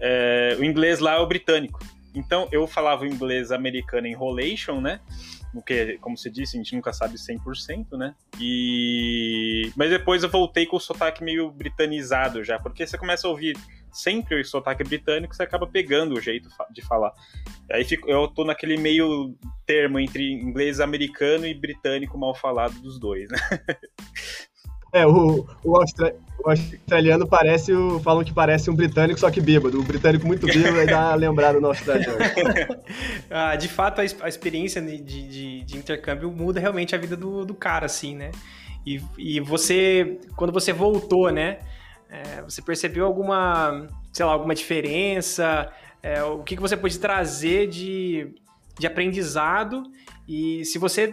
É, 0.00 0.56
o 0.58 0.64
inglês 0.64 0.98
lá 0.98 1.14
é 1.14 1.18
o 1.18 1.26
britânico. 1.26 1.78
Então 2.14 2.48
eu 2.50 2.66
falava 2.66 3.02
o 3.02 3.06
inglês 3.06 3.52
americano 3.52 4.06
enrolation, 4.06 4.80
né? 4.80 5.00
O 5.54 5.62
que, 5.62 5.98
como 5.98 6.16
você 6.16 6.30
disse, 6.30 6.56
a 6.56 6.58
gente 6.58 6.74
nunca 6.76 6.92
sabe 6.92 7.16
100%, 7.16 7.96
né? 7.96 8.14
E... 8.38 9.70
Mas 9.76 9.90
depois 9.90 10.22
eu 10.22 10.28
voltei 10.28 10.64
com 10.64 10.76
o 10.76 10.80
sotaque 10.80 11.24
meio 11.24 11.50
britanizado 11.50 12.44
já, 12.44 12.58
porque 12.58 12.86
você 12.86 12.96
começa 12.96 13.26
a 13.26 13.30
ouvir 13.30 13.56
sempre 13.92 14.40
o 14.40 14.44
sotaque 14.44 14.84
britânico, 14.84 15.34
você 15.34 15.42
acaba 15.42 15.66
pegando 15.66 16.14
o 16.14 16.20
jeito 16.20 16.48
de 16.70 16.82
falar. 16.82 17.12
Aí 17.72 17.84
eu 18.06 18.28
tô 18.28 18.44
naquele 18.44 18.76
meio 18.76 19.36
termo 19.66 19.98
entre 19.98 20.32
inglês 20.32 20.78
americano 20.78 21.46
e 21.46 21.54
britânico 21.54 22.16
mal 22.16 22.34
falado 22.34 22.80
dos 22.80 22.98
dois, 23.00 23.28
né? 23.28 23.38
É, 24.92 25.06
o, 25.06 25.46
o, 25.62 25.76
austra, 25.76 26.16
o 26.44 26.50
australiano 26.50 27.26
parece 27.26 27.72
o. 27.72 28.00
Falam 28.00 28.24
que 28.24 28.32
parece 28.32 28.70
um 28.70 28.74
britânico, 28.74 29.20
só 29.20 29.30
que 29.30 29.40
bêbado. 29.40 29.78
O 29.78 29.84
britânico 29.84 30.26
muito 30.26 30.46
bêbado 30.46 30.78
aí 30.78 30.86
dá 30.86 31.14
lembrado 31.14 31.60
no 31.60 31.68
australiano. 31.68 32.18
ah, 33.30 33.54
de 33.56 33.68
fato, 33.68 34.00
a, 34.00 34.28
experiência 34.28 34.82
de, 34.82 34.98
de, 35.00 35.62
de, 35.62 35.76
intercâmbio 35.76 36.30
muda 36.30 36.58
realmente 36.58 36.94
a 36.94 36.98
vida 36.98 37.16
do, 37.16 37.44
do 37.44 37.54
cara, 37.54 37.86
assim, 37.86 38.16
né? 38.16 38.32
E, 38.84 39.00
e 39.16 39.40
você, 39.40 40.18
quando 40.36 40.52
você 40.52 40.72
voltou, 40.72 41.30
né? 41.30 41.58
É, 42.08 42.42
você 42.42 42.60
percebeu 42.60 43.06
alguma, 43.06 43.86
sei 44.12 44.26
lá, 44.26 44.32
alguma 44.32 44.54
diferença? 44.54 45.70
É, 46.02 46.22
o 46.24 46.42
que, 46.42 46.56
que 46.56 46.62
você 46.62 46.76
pode 46.76 46.98
trazer 46.98 47.68
de, 47.68 48.34
de 48.78 48.86
aprendizado? 48.86 49.84
E 50.26 50.64
se 50.64 50.78
você 50.78 51.08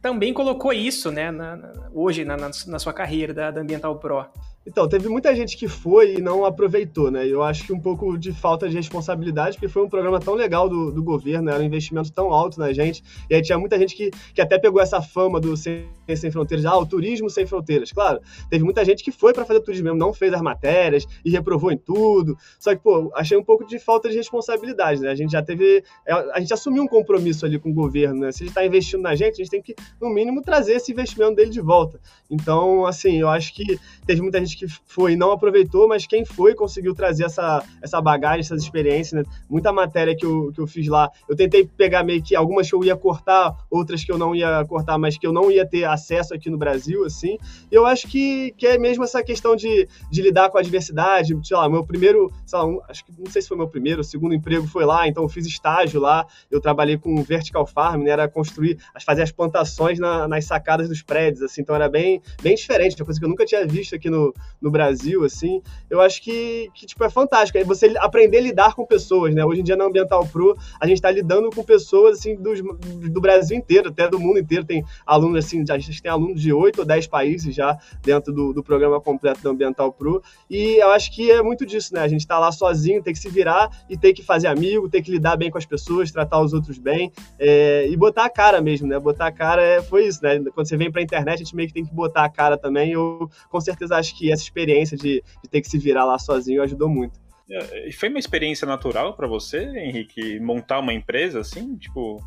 também 0.00 0.32
colocou 0.32 0.72
isso, 0.72 1.10
né, 1.10 1.30
na, 1.30 1.58
hoje 1.92 2.24
na, 2.24 2.36
na, 2.36 2.78
sua 2.78 2.92
carreira 2.92 3.34
da, 3.34 3.50
da 3.50 3.60
Ambiental 3.60 3.98
Pro. 3.98 4.26
Então, 4.66 4.86
teve 4.86 5.08
muita 5.08 5.34
gente 5.34 5.56
que 5.56 5.66
foi 5.66 6.16
e 6.16 6.20
não 6.20 6.44
aproveitou, 6.44 7.10
né? 7.10 7.26
Eu 7.26 7.42
acho 7.42 7.64
que 7.64 7.72
um 7.72 7.80
pouco 7.80 8.18
de 8.18 8.30
falta 8.30 8.68
de 8.68 8.76
responsabilidade, 8.76 9.56
porque 9.56 9.68
foi 9.68 9.82
um 9.82 9.88
programa 9.88 10.20
tão 10.20 10.34
legal 10.34 10.68
do, 10.68 10.92
do 10.92 11.02
governo, 11.02 11.48
era 11.48 11.62
um 11.62 11.64
investimento 11.64 12.12
tão 12.12 12.30
alto 12.30 12.60
na 12.60 12.70
gente, 12.70 13.02
e 13.28 13.34
aí 13.34 13.40
tinha 13.40 13.58
muita 13.58 13.78
gente 13.78 13.96
que, 13.96 14.10
que 14.34 14.40
até 14.40 14.58
pegou 14.58 14.80
essa 14.80 15.00
fama 15.00 15.40
do 15.40 15.56
Sem, 15.56 15.88
sem 16.14 16.30
Fronteiras, 16.30 16.66
ah, 16.66 16.76
o 16.76 16.84
turismo 16.84 17.30
sem 17.30 17.46
fronteiras. 17.46 17.90
Claro, 17.90 18.20
teve 18.50 18.62
muita 18.62 18.84
gente 18.84 19.02
que 19.02 19.10
foi 19.10 19.32
para 19.32 19.46
fazer 19.46 19.60
turismo 19.60 19.84
mesmo, 19.84 19.98
não 19.98 20.12
fez 20.12 20.32
as 20.34 20.42
matérias 20.42 21.06
e 21.24 21.30
reprovou 21.30 21.72
em 21.72 21.78
tudo. 21.78 22.36
Só 22.58 22.74
que, 22.74 22.82
pô, 22.82 23.10
achei 23.14 23.38
um 23.38 23.44
pouco 23.44 23.66
de 23.66 23.78
falta 23.78 24.10
de 24.10 24.16
responsabilidade, 24.16 25.00
né? 25.00 25.10
A 25.10 25.14
gente 25.14 25.32
já 25.32 25.42
teve, 25.42 25.82
é, 26.06 26.12
a 26.12 26.38
gente 26.38 26.52
assumiu 26.52 26.82
um 26.82 26.88
compromisso 26.88 27.46
ali 27.46 27.58
com 27.58 27.70
o 27.70 27.74
governo, 27.74 28.20
né? 28.20 28.32
Se 28.32 28.42
ele 28.42 28.50
está 28.50 28.64
investindo 28.64 29.00
na 29.00 29.14
gente, 29.14 29.34
a 29.34 29.36
gente 29.44 29.50
tem 29.50 29.62
que, 29.62 29.74
no 30.00 30.10
mínimo, 30.10 30.42
trazer 30.42 30.74
esse 30.74 30.92
investimento 30.92 31.34
dele 31.34 31.50
de 31.50 31.60
volta. 31.60 31.98
Então, 32.30 32.84
assim, 32.84 33.20
eu 33.20 33.28
acho 33.28 33.54
que 33.54 33.78
teve 34.06 34.20
muita 34.20 34.38
gente 34.38 34.49
que 34.54 34.66
foi 34.86 35.12
e 35.12 35.16
não 35.16 35.32
aproveitou, 35.32 35.88
mas 35.88 36.06
quem 36.06 36.24
foi 36.24 36.54
conseguiu 36.54 36.94
trazer 36.94 37.24
essa, 37.24 37.64
essa 37.82 38.00
bagagem, 38.00 38.40
essas 38.40 38.62
experiências, 38.62 39.24
né? 39.24 39.32
Muita 39.48 39.72
matéria 39.72 40.16
que 40.16 40.24
eu, 40.24 40.52
que 40.52 40.60
eu 40.60 40.66
fiz 40.66 40.86
lá, 40.88 41.10
eu 41.28 41.36
tentei 41.36 41.66
pegar 41.66 42.02
meio 42.02 42.22
que 42.22 42.34
algumas 42.34 42.68
que 42.68 42.74
eu 42.74 42.84
ia 42.84 42.96
cortar, 42.96 43.56
outras 43.70 44.04
que 44.04 44.12
eu 44.12 44.18
não 44.18 44.34
ia 44.34 44.64
cortar, 44.64 44.98
mas 44.98 45.16
que 45.16 45.26
eu 45.26 45.32
não 45.32 45.50
ia 45.50 45.66
ter 45.66 45.84
acesso 45.84 46.34
aqui 46.34 46.50
no 46.50 46.58
Brasil, 46.58 47.04
assim. 47.04 47.38
E 47.70 47.74
eu 47.74 47.86
acho 47.86 48.08
que, 48.08 48.52
que 48.56 48.66
é 48.66 48.78
mesmo 48.78 49.04
essa 49.04 49.22
questão 49.22 49.56
de, 49.56 49.88
de 50.10 50.22
lidar 50.22 50.50
com 50.50 50.58
a 50.58 50.62
diversidade, 50.62 51.36
sei 51.42 51.56
lá, 51.56 51.68
meu 51.68 51.84
primeiro, 51.84 52.32
sei 52.46 52.58
lá, 52.58 52.66
um, 52.66 52.80
acho 52.88 53.04
que 53.04 53.12
não 53.18 53.30
sei 53.30 53.42
se 53.42 53.48
foi 53.48 53.56
meu 53.56 53.68
primeiro, 53.68 54.02
segundo 54.04 54.34
emprego 54.34 54.66
foi 54.66 54.84
lá, 54.84 55.08
então 55.08 55.22
eu 55.22 55.28
fiz 55.28 55.46
estágio 55.46 56.00
lá, 56.00 56.26
eu 56.50 56.60
trabalhei 56.60 56.96
com 56.96 57.22
vertical 57.22 57.66
farm, 57.66 58.02
né? 58.02 58.10
Era 58.10 58.28
construir, 58.28 58.78
fazer 59.04 59.22
as 59.22 59.32
plantações 59.32 59.98
na, 59.98 60.26
nas 60.28 60.44
sacadas 60.44 60.88
dos 60.88 61.02
prédios, 61.02 61.42
assim, 61.42 61.62
então 61.62 61.74
era 61.74 61.88
bem, 61.88 62.20
bem 62.42 62.54
diferente, 62.54 62.96
uma 63.00 63.04
coisa 63.04 63.18
que 63.18 63.24
eu 63.24 63.30
nunca 63.30 63.44
tinha 63.44 63.66
visto 63.66 63.94
aqui 63.94 64.10
no, 64.10 64.32
no 64.60 64.70
Brasil, 64.70 65.24
assim. 65.24 65.62
Eu 65.88 66.00
acho 66.00 66.22
que, 66.22 66.70
que 66.74 66.86
tipo, 66.86 67.02
é 67.04 67.10
fantástico. 67.10 67.58
É 67.58 67.64
você 67.64 67.94
aprender 67.98 68.38
a 68.38 68.42
lidar 68.42 68.74
com 68.74 68.84
pessoas, 68.84 69.34
né? 69.34 69.44
Hoje 69.44 69.60
em 69.60 69.64
dia 69.64 69.76
na 69.76 69.84
Ambiental 69.84 70.26
Pro, 70.26 70.56
a 70.80 70.86
gente 70.86 70.96
está 70.96 71.10
lidando 71.10 71.50
com 71.50 71.62
pessoas, 71.62 72.18
assim, 72.18 72.36
dos, 72.36 72.60
do 72.60 73.20
Brasil 73.20 73.56
inteiro, 73.56 73.88
até 73.88 74.08
do 74.08 74.18
mundo 74.18 74.38
inteiro. 74.38 74.64
Tem 74.64 74.84
alunos, 75.06 75.44
assim, 75.44 75.64
a 75.68 75.78
gente 75.78 76.02
tem 76.02 76.10
alunos 76.10 76.40
de 76.40 76.52
oito 76.52 76.80
ou 76.80 76.84
dez 76.84 77.06
países 77.06 77.54
já 77.54 77.78
dentro 78.02 78.32
do, 78.32 78.52
do 78.52 78.62
programa 78.62 79.00
completo 79.00 79.42
da 79.42 79.50
Ambiental 79.50 79.92
Pro. 79.92 80.22
E 80.48 80.80
eu 80.80 80.90
acho 80.90 81.12
que 81.12 81.30
é 81.30 81.42
muito 81.42 81.64
disso, 81.64 81.94
né? 81.94 82.00
A 82.00 82.08
gente 82.08 82.20
está 82.20 82.38
lá 82.38 82.52
sozinho, 82.52 83.02
tem 83.02 83.12
que 83.12 83.18
se 83.18 83.28
virar 83.28 83.70
e 83.88 83.96
tem 83.96 84.12
que 84.12 84.22
fazer 84.22 84.48
amigo, 84.48 84.88
tem 84.88 85.02
que 85.02 85.10
lidar 85.10 85.36
bem 85.36 85.50
com 85.50 85.58
as 85.58 85.66
pessoas, 85.66 86.10
tratar 86.10 86.40
os 86.40 86.52
outros 86.52 86.78
bem 86.78 87.12
é, 87.38 87.88
e 87.88 87.96
botar 87.96 88.24
a 88.24 88.30
cara 88.30 88.60
mesmo, 88.60 88.86
né? 88.86 88.98
Botar 88.98 89.26
a 89.26 89.32
cara 89.32 89.62
é, 89.62 89.82
foi 89.82 90.06
isso, 90.06 90.22
né? 90.22 90.38
Quando 90.54 90.68
você 90.68 90.76
vem 90.76 90.90
para 90.90 91.00
a 91.00 91.04
internet, 91.04 91.34
a 91.34 91.38
gente 91.38 91.56
meio 91.56 91.68
que 91.68 91.74
tem 91.74 91.84
que 91.84 91.94
botar 91.94 92.24
a 92.24 92.28
cara 92.28 92.56
também. 92.56 92.92
Eu 92.92 93.30
com 93.48 93.60
certeza 93.60 93.96
acho 93.96 94.16
que 94.16 94.29
essa 94.32 94.42
experiência 94.42 94.96
de, 94.96 95.22
de 95.42 95.50
ter 95.50 95.60
que 95.60 95.68
se 95.68 95.78
virar 95.78 96.04
lá 96.04 96.18
sozinho 96.18 96.62
ajudou 96.62 96.88
muito. 96.88 97.18
É, 97.50 97.88
e 97.88 97.92
foi 97.92 98.08
uma 98.08 98.18
experiência 98.18 98.66
natural 98.66 99.14
para 99.14 99.26
você, 99.26 99.64
Henrique, 99.76 100.38
montar 100.38 100.78
uma 100.78 100.94
empresa 100.94 101.40
assim? 101.40 101.76
Tipo, 101.76 102.22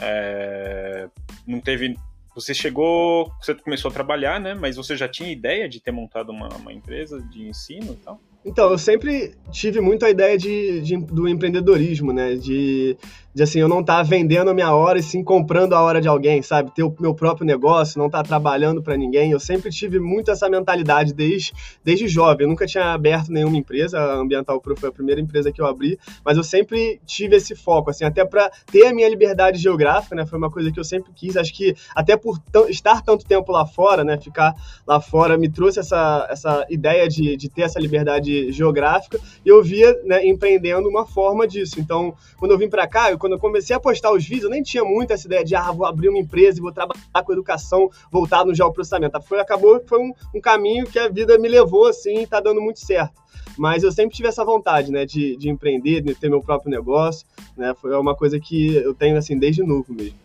é... 0.00 1.08
não 1.46 1.60
teve. 1.60 1.96
Você 2.34 2.52
chegou, 2.52 3.32
você 3.40 3.54
começou 3.54 3.90
a 3.90 3.94
trabalhar, 3.94 4.38
né? 4.38 4.54
Mas 4.54 4.76
você 4.76 4.94
já 4.94 5.08
tinha 5.08 5.30
ideia 5.30 5.68
de 5.68 5.80
ter 5.80 5.90
montado 5.90 6.30
uma, 6.30 6.48
uma 6.48 6.72
empresa 6.72 7.22
de 7.22 7.48
ensino 7.48 7.92
e 7.92 7.96
tal? 8.04 8.20
Então, 8.44 8.70
eu 8.70 8.78
sempre 8.78 9.34
tive 9.50 9.80
muito 9.80 10.04
a 10.04 10.10
ideia 10.10 10.36
de, 10.36 10.80
de 10.82 10.96
do 10.96 11.26
empreendedorismo, 11.26 12.12
né? 12.12 12.34
De, 12.34 12.96
de 13.36 13.42
assim, 13.42 13.58
eu 13.58 13.68
não 13.68 13.80
estar 13.80 13.98
tá 13.98 14.02
vendendo 14.02 14.48
a 14.48 14.54
minha 14.54 14.74
hora 14.74 14.98
e 14.98 15.02
sim 15.02 15.22
comprando 15.22 15.74
a 15.74 15.82
hora 15.82 16.00
de 16.00 16.08
alguém, 16.08 16.40
sabe? 16.40 16.70
Ter 16.74 16.82
o 16.82 16.96
meu 16.98 17.12
próprio 17.12 17.46
negócio, 17.46 17.98
não 17.98 18.06
estar 18.06 18.22
tá 18.22 18.24
trabalhando 18.24 18.82
para 18.82 18.96
ninguém. 18.96 19.30
Eu 19.30 19.38
sempre 19.38 19.70
tive 19.70 20.00
muito 20.00 20.30
essa 20.30 20.48
mentalidade 20.48 21.12
desde, 21.12 21.52
desde 21.84 22.08
jovem. 22.08 22.46
Eu 22.46 22.48
nunca 22.48 22.64
tinha 22.64 22.94
aberto 22.94 23.30
nenhuma 23.30 23.58
empresa, 23.58 23.98
a 23.98 24.14
Ambiental 24.14 24.58
Pro 24.58 24.74
foi 24.74 24.88
a 24.88 24.92
primeira 24.92 25.20
empresa 25.20 25.52
que 25.52 25.60
eu 25.60 25.66
abri, 25.66 25.98
mas 26.24 26.38
eu 26.38 26.42
sempre 26.42 26.98
tive 27.04 27.36
esse 27.36 27.54
foco, 27.54 27.90
assim, 27.90 28.06
até 28.06 28.24
para 28.24 28.50
ter 28.72 28.86
a 28.86 28.94
minha 28.94 29.06
liberdade 29.06 29.58
geográfica, 29.58 30.16
né? 30.16 30.24
Foi 30.24 30.38
uma 30.38 30.50
coisa 30.50 30.72
que 30.72 30.80
eu 30.80 30.84
sempre 30.84 31.12
quis. 31.14 31.36
Acho 31.36 31.52
que 31.52 31.76
até 31.94 32.16
por 32.16 32.40
estar 32.70 33.02
tanto 33.02 33.26
tempo 33.26 33.52
lá 33.52 33.66
fora, 33.66 34.02
né? 34.02 34.16
Ficar 34.16 34.54
lá 34.86 34.98
fora 34.98 35.36
me 35.36 35.50
trouxe 35.50 35.78
essa, 35.78 36.26
essa 36.30 36.66
ideia 36.70 37.06
de, 37.06 37.36
de 37.36 37.50
ter 37.50 37.62
essa 37.62 37.78
liberdade 37.78 38.50
geográfica, 38.50 39.20
e 39.44 39.48
eu 39.50 39.62
via 39.62 39.94
né, 40.04 40.26
empreendendo 40.26 40.88
uma 40.88 41.04
forma 41.04 41.46
disso. 41.46 41.78
Então, 41.78 42.14
quando 42.38 42.52
eu 42.52 42.58
vim 42.58 42.70
para 42.70 42.86
cá, 42.86 43.10
eu, 43.10 43.25
quando 43.26 43.32
eu 43.32 43.38
comecei 43.40 43.74
a 43.74 43.80
postar 43.80 44.12
os 44.12 44.24
vídeos, 44.24 44.44
eu 44.44 44.50
nem 44.50 44.62
tinha 44.62 44.84
muito 44.84 45.12
essa 45.12 45.26
ideia 45.26 45.44
de, 45.44 45.56
ah, 45.56 45.72
vou 45.72 45.84
abrir 45.84 46.08
uma 46.08 46.18
empresa 46.18 46.58
e 46.58 46.62
vou 46.62 46.70
trabalhar 46.70 47.02
com 47.24 47.32
educação 47.32 47.90
voltado 48.10 48.50
no 48.50 48.54
geoprocessamento. 48.54 49.20
Foi, 49.22 49.40
acabou, 49.40 49.82
foi 49.84 49.98
um, 49.98 50.12
um 50.32 50.40
caminho 50.40 50.86
que 50.86 50.96
a 50.96 51.08
vida 51.08 51.36
me 51.36 51.48
levou, 51.48 51.88
assim, 51.88 52.22
e 52.22 52.26
tá 52.26 52.40
dando 52.40 52.60
muito 52.60 52.80
certo 52.80 53.26
mas 53.58 53.82
eu 53.82 53.90
sempre 53.90 54.14
tive 54.14 54.28
essa 54.28 54.44
vontade, 54.44 54.92
né, 54.92 55.06
de, 55.06 55.34
de 55.34 55.48
empreender, 55.48 56.02
de 56.02 56.14
ter 56.14 56.28
meu 56.28 56.42
próprio 56.42 56.70
negócio, 56.70 57.26
né, 57.56 57.74
foi 57.80 57.96
uma 57.96 58.14
coisa 58.14 58.38
que 58.38 58.74
eu 58.74 58.92
tenho, 58.92 59.16
assim, 59.16 59.38
desde 59.38 59.62
novo 59.62 59.94
mesmo. 59.94 60.18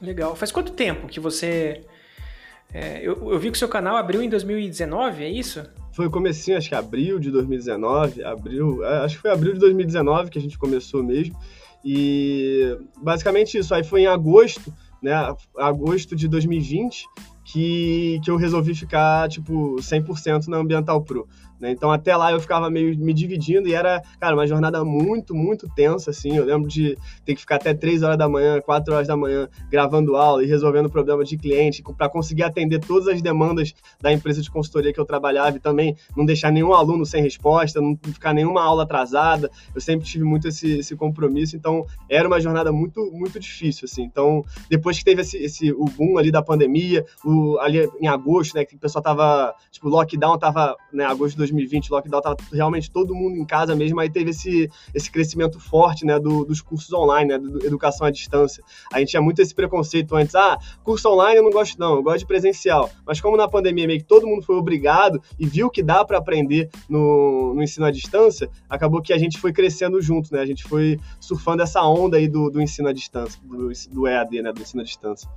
Legal. 0.00 0.34
Faz 0.34 0.50
quanto 0.50 0.72
tempo 0.72 1.08
que 1.08 1.20
você... 1.20 1.82
É, 2.72 3.00
eu, 3.02 3.32
eu 3.32 3.38
vi 3.38 3.50
que 3.50 3.56
o 3.56 3.58
seu 3.58 3.68
canal 3.68 3.96
abriu 3.96 4.22
em 4.22 4.30
2019, 4.30 5.24
é 5.24 5.28
isso? 5.28 5.62
foi 5.98 6.06
o 6.06 6.10
comecinho, 6.12 6.56
acho 6.56 6.68
que 6.68 6.76
abril 6.76 7.18
de 7.18 7.28
2019, 7.28 8.22
abril, 8.22 8.84
é, 8.84 8.98
acho 8.98 9.16
que 9.16 9.22
foi 9.22 9.32
abril 9.32 9.52
de 9.54 9.58
2019 9.58 10.30
que 10.30 10.38
a 10.38 10.40
gente 10.40 10.56
começou 10.56 11.02
mesmo. 11.02 11.36
E 11.84 12.76
basicamente 13.00 13.58
isso, 13.58 13.74
aí 13.74 13.84
foi 13.84 14.02
em 14.02 14.06
agosto, 14.06 14.72
né, 15.02 15.12
agosto 15.56 16.16
de 16.16 16.28
2020, 16.28 17.04
que, 17.44 18.20
que 18.22 18.30
eu 18.30 18.36
resolvi 18.36 18.74
ficar, 18.74 19.28
tipo, 19.28 19.76
100% 19.76 20.48
na 20.48 20.58
Ambiental 20.58 21.02
Pro. 21.02 21.26
Né? 21.60 21.70
Então 21.70 21.90
até 21.90 22.16
lá 22.16 22.30
eu 22.32 22.40
ficava 22.40 22.70
meio 22.70 22.96
me 22.98 23.12
dividindo 23.12 23.68
e 23.68 23.74
era, 23.74 24.02
cara, 24.20 24.34
uma 24.34 24.46
jornada 24.46 24.84
muito, 24.84 25.34
muito 25.34 25.68
tensa, 25.74 26.10
assim. 26.10 26.36
Eu 26.36 26.44
lembro 26.44 26.68
de 26.68 26.96
ter 27.24 27.34
que 27.34 27.40
ficar 27.40 27.56
até 27.56 27.74
3 27.74 28.02
horas 28.02 28.18
da 28.18 28.28
manhã, 28.28 28.60
4 28.60 28.94
horas 28.94 29.08
da 29.08 29.16
manhã 29.16 29.48
gravando 29.70 30.16
aula 30.16 30.42
e 30.42 30.46
resolvendo 30.46 30.88
problemas 30.88 31.28
de 31.28 31.36
cliente 31.36 31.82
para 31.96 32.08
conseguir 32.08 32.44
atender 32.44 32.78
todas 32.80 33.08
as 33.08 33.20
demandas 33.20 33.74
da 34.00 34.12
empresa 34.12 34.40
de 34.40 34.50
consultoria 34.50 34.92
que 34.92 35.00
eu 35.00 35.04
trabalhava 35.04 35.56
e 35.56 35.60
também 35.60 35.96
não 36.16 36.24
deixar 36.24 36.50
nenhum 36.50 36.72
aluno 36.72 37.04
sem 37.04 37.22
resposta, 37.22 37.80
não 37.80 37.98
ficar 38.04 38.32
nenhuma 38.32 38.62
aula 38.62 38.84
atrasada. 38.84 39.50
Eu 39.74 39.80
sempre 39.80 40.06
tive 40.06 40.24
muito 40.24 40.48
esse, 40.48 40.78
esse 40.78 40.96
compromisso, 40.96 41.56
então 41.56 41.84
era 42.08 42.28
uma 42.28 42.40
jornada 42.40 42.72
muito, 42.72 43.10
muito 43.12 43.38
difícil, 43.40 43.86
assim. 43.90 44.02
Então, 44.02 44.44
depois 44.70 44.98
que 44.98 45.04
teve 45.04 45.22
esse, 45.22 45.36
esse 45.38 45.72
o 45.72 45.84
boom 45.84 46.18
ali 46.18 46.30
da 46.30 46.42
pandemia, 46.42 47.04
o, 47.24 47.58
ali 47.58 47.88
em 48.00 48.06
agosto, 48.06 48.54
né, 48.54 48.64
que 48.64 48.76
o 48.76 48.78
pessoal 48.78 49.02
tava, 49.02 49.54
tipo, 49.70 49.88
lockdown 49.88 50.38
tava, 50.38 50.76
né, 50.92 51.04
agosto 51.04 51.32
de 51.32 51.47
2020, 51.50 51.90
lockdown, 51.90 52.20
tava 52.20 52.36
realmente 52.52 52.90
todo 52.90 53.14
mundo 53.14 53.36
em 53.36 53.44
casa 53.44 53.74
mesmo, 53.74 54.00
aí 54.00 54.10
teve 54.10 54.30
esse, 54.30 54.70
esse 54.94 55.10
crescimento 55.10 55.58
forte, 55.58 56.04
né, 56.04 56.18
do, 56.18 56.44
dos 56.44 56.60
cursos 56.60 56.92
online, 56.92 57.30
né, 57.30 57.38
do, 57.38 57.64
educação 57.64 58.06
à 58.06 58.10
distância. 58.10 58.62
A 58.92 58.98
gente 58.98 59.10
tinha 59.10 59.22
muito 59.22 59.40
esse 59.40 59.54
preconceito 59.54 60.14
antes, 60.14 60.34
ah, 60.34 60.58
curso 60.82 61.08
online 61.08 61.38
eu 61.38 61.42
não 61.42 61.50
gosto 61.50 61.78
não, 61.78 61.96
eu 61.96 62.02
gosto 62.02 62.20
de 62.20 62.26
presencial. 62.26 62.90
Mas 63.06 63.20
como 63.20 63.36
na 63.36 63.48
pandemia 63.48 63.86
meio 63.86 63.98
que 63.98 64.06
todo 64.06 64.26
mundo 64.26 64.42
foi 64.42 64.56
obrigado 64.56 65.20
e 65.38 65.46
viu 65.46 65.70
que 65.70 65.82
dá 65.82 66.04
para 66.04 66.18
aprender 66.18 66.68
no, 66.88 67.54
no 67.54 67.62
ensino 67.62 67.86
à 67.86 67.90
distância, 67.90 68.48
acabou 68.68 69.02
que 69.02 69.12
a 69.12 69.18
gente 69.18 69.38
foi 69.38 69.52
crescendo 69.52 70.00
junto, 70.00 70.32
né, 70.32 70.40
a 70.40 70.46
gente 70.46 70.64
foi 70.64 70.98
surfando 71.20 71.62
essa 71.62 71.82
onda 71.82 72.16
aí 72.16 72.28
do, 72.28 72.50
do 72.50 72.60
ensino 72.60 72.88
à 72.88 72.92
distância, 72.92 73.40
do, 73.42 73.70
do 73.90 74.06
EAD, 74.06 74.42
né, 74.42 74.52
do 74.52 74.62
ensino 74.62 74.82
à 74.82 74.84
distância. 74.84 75.28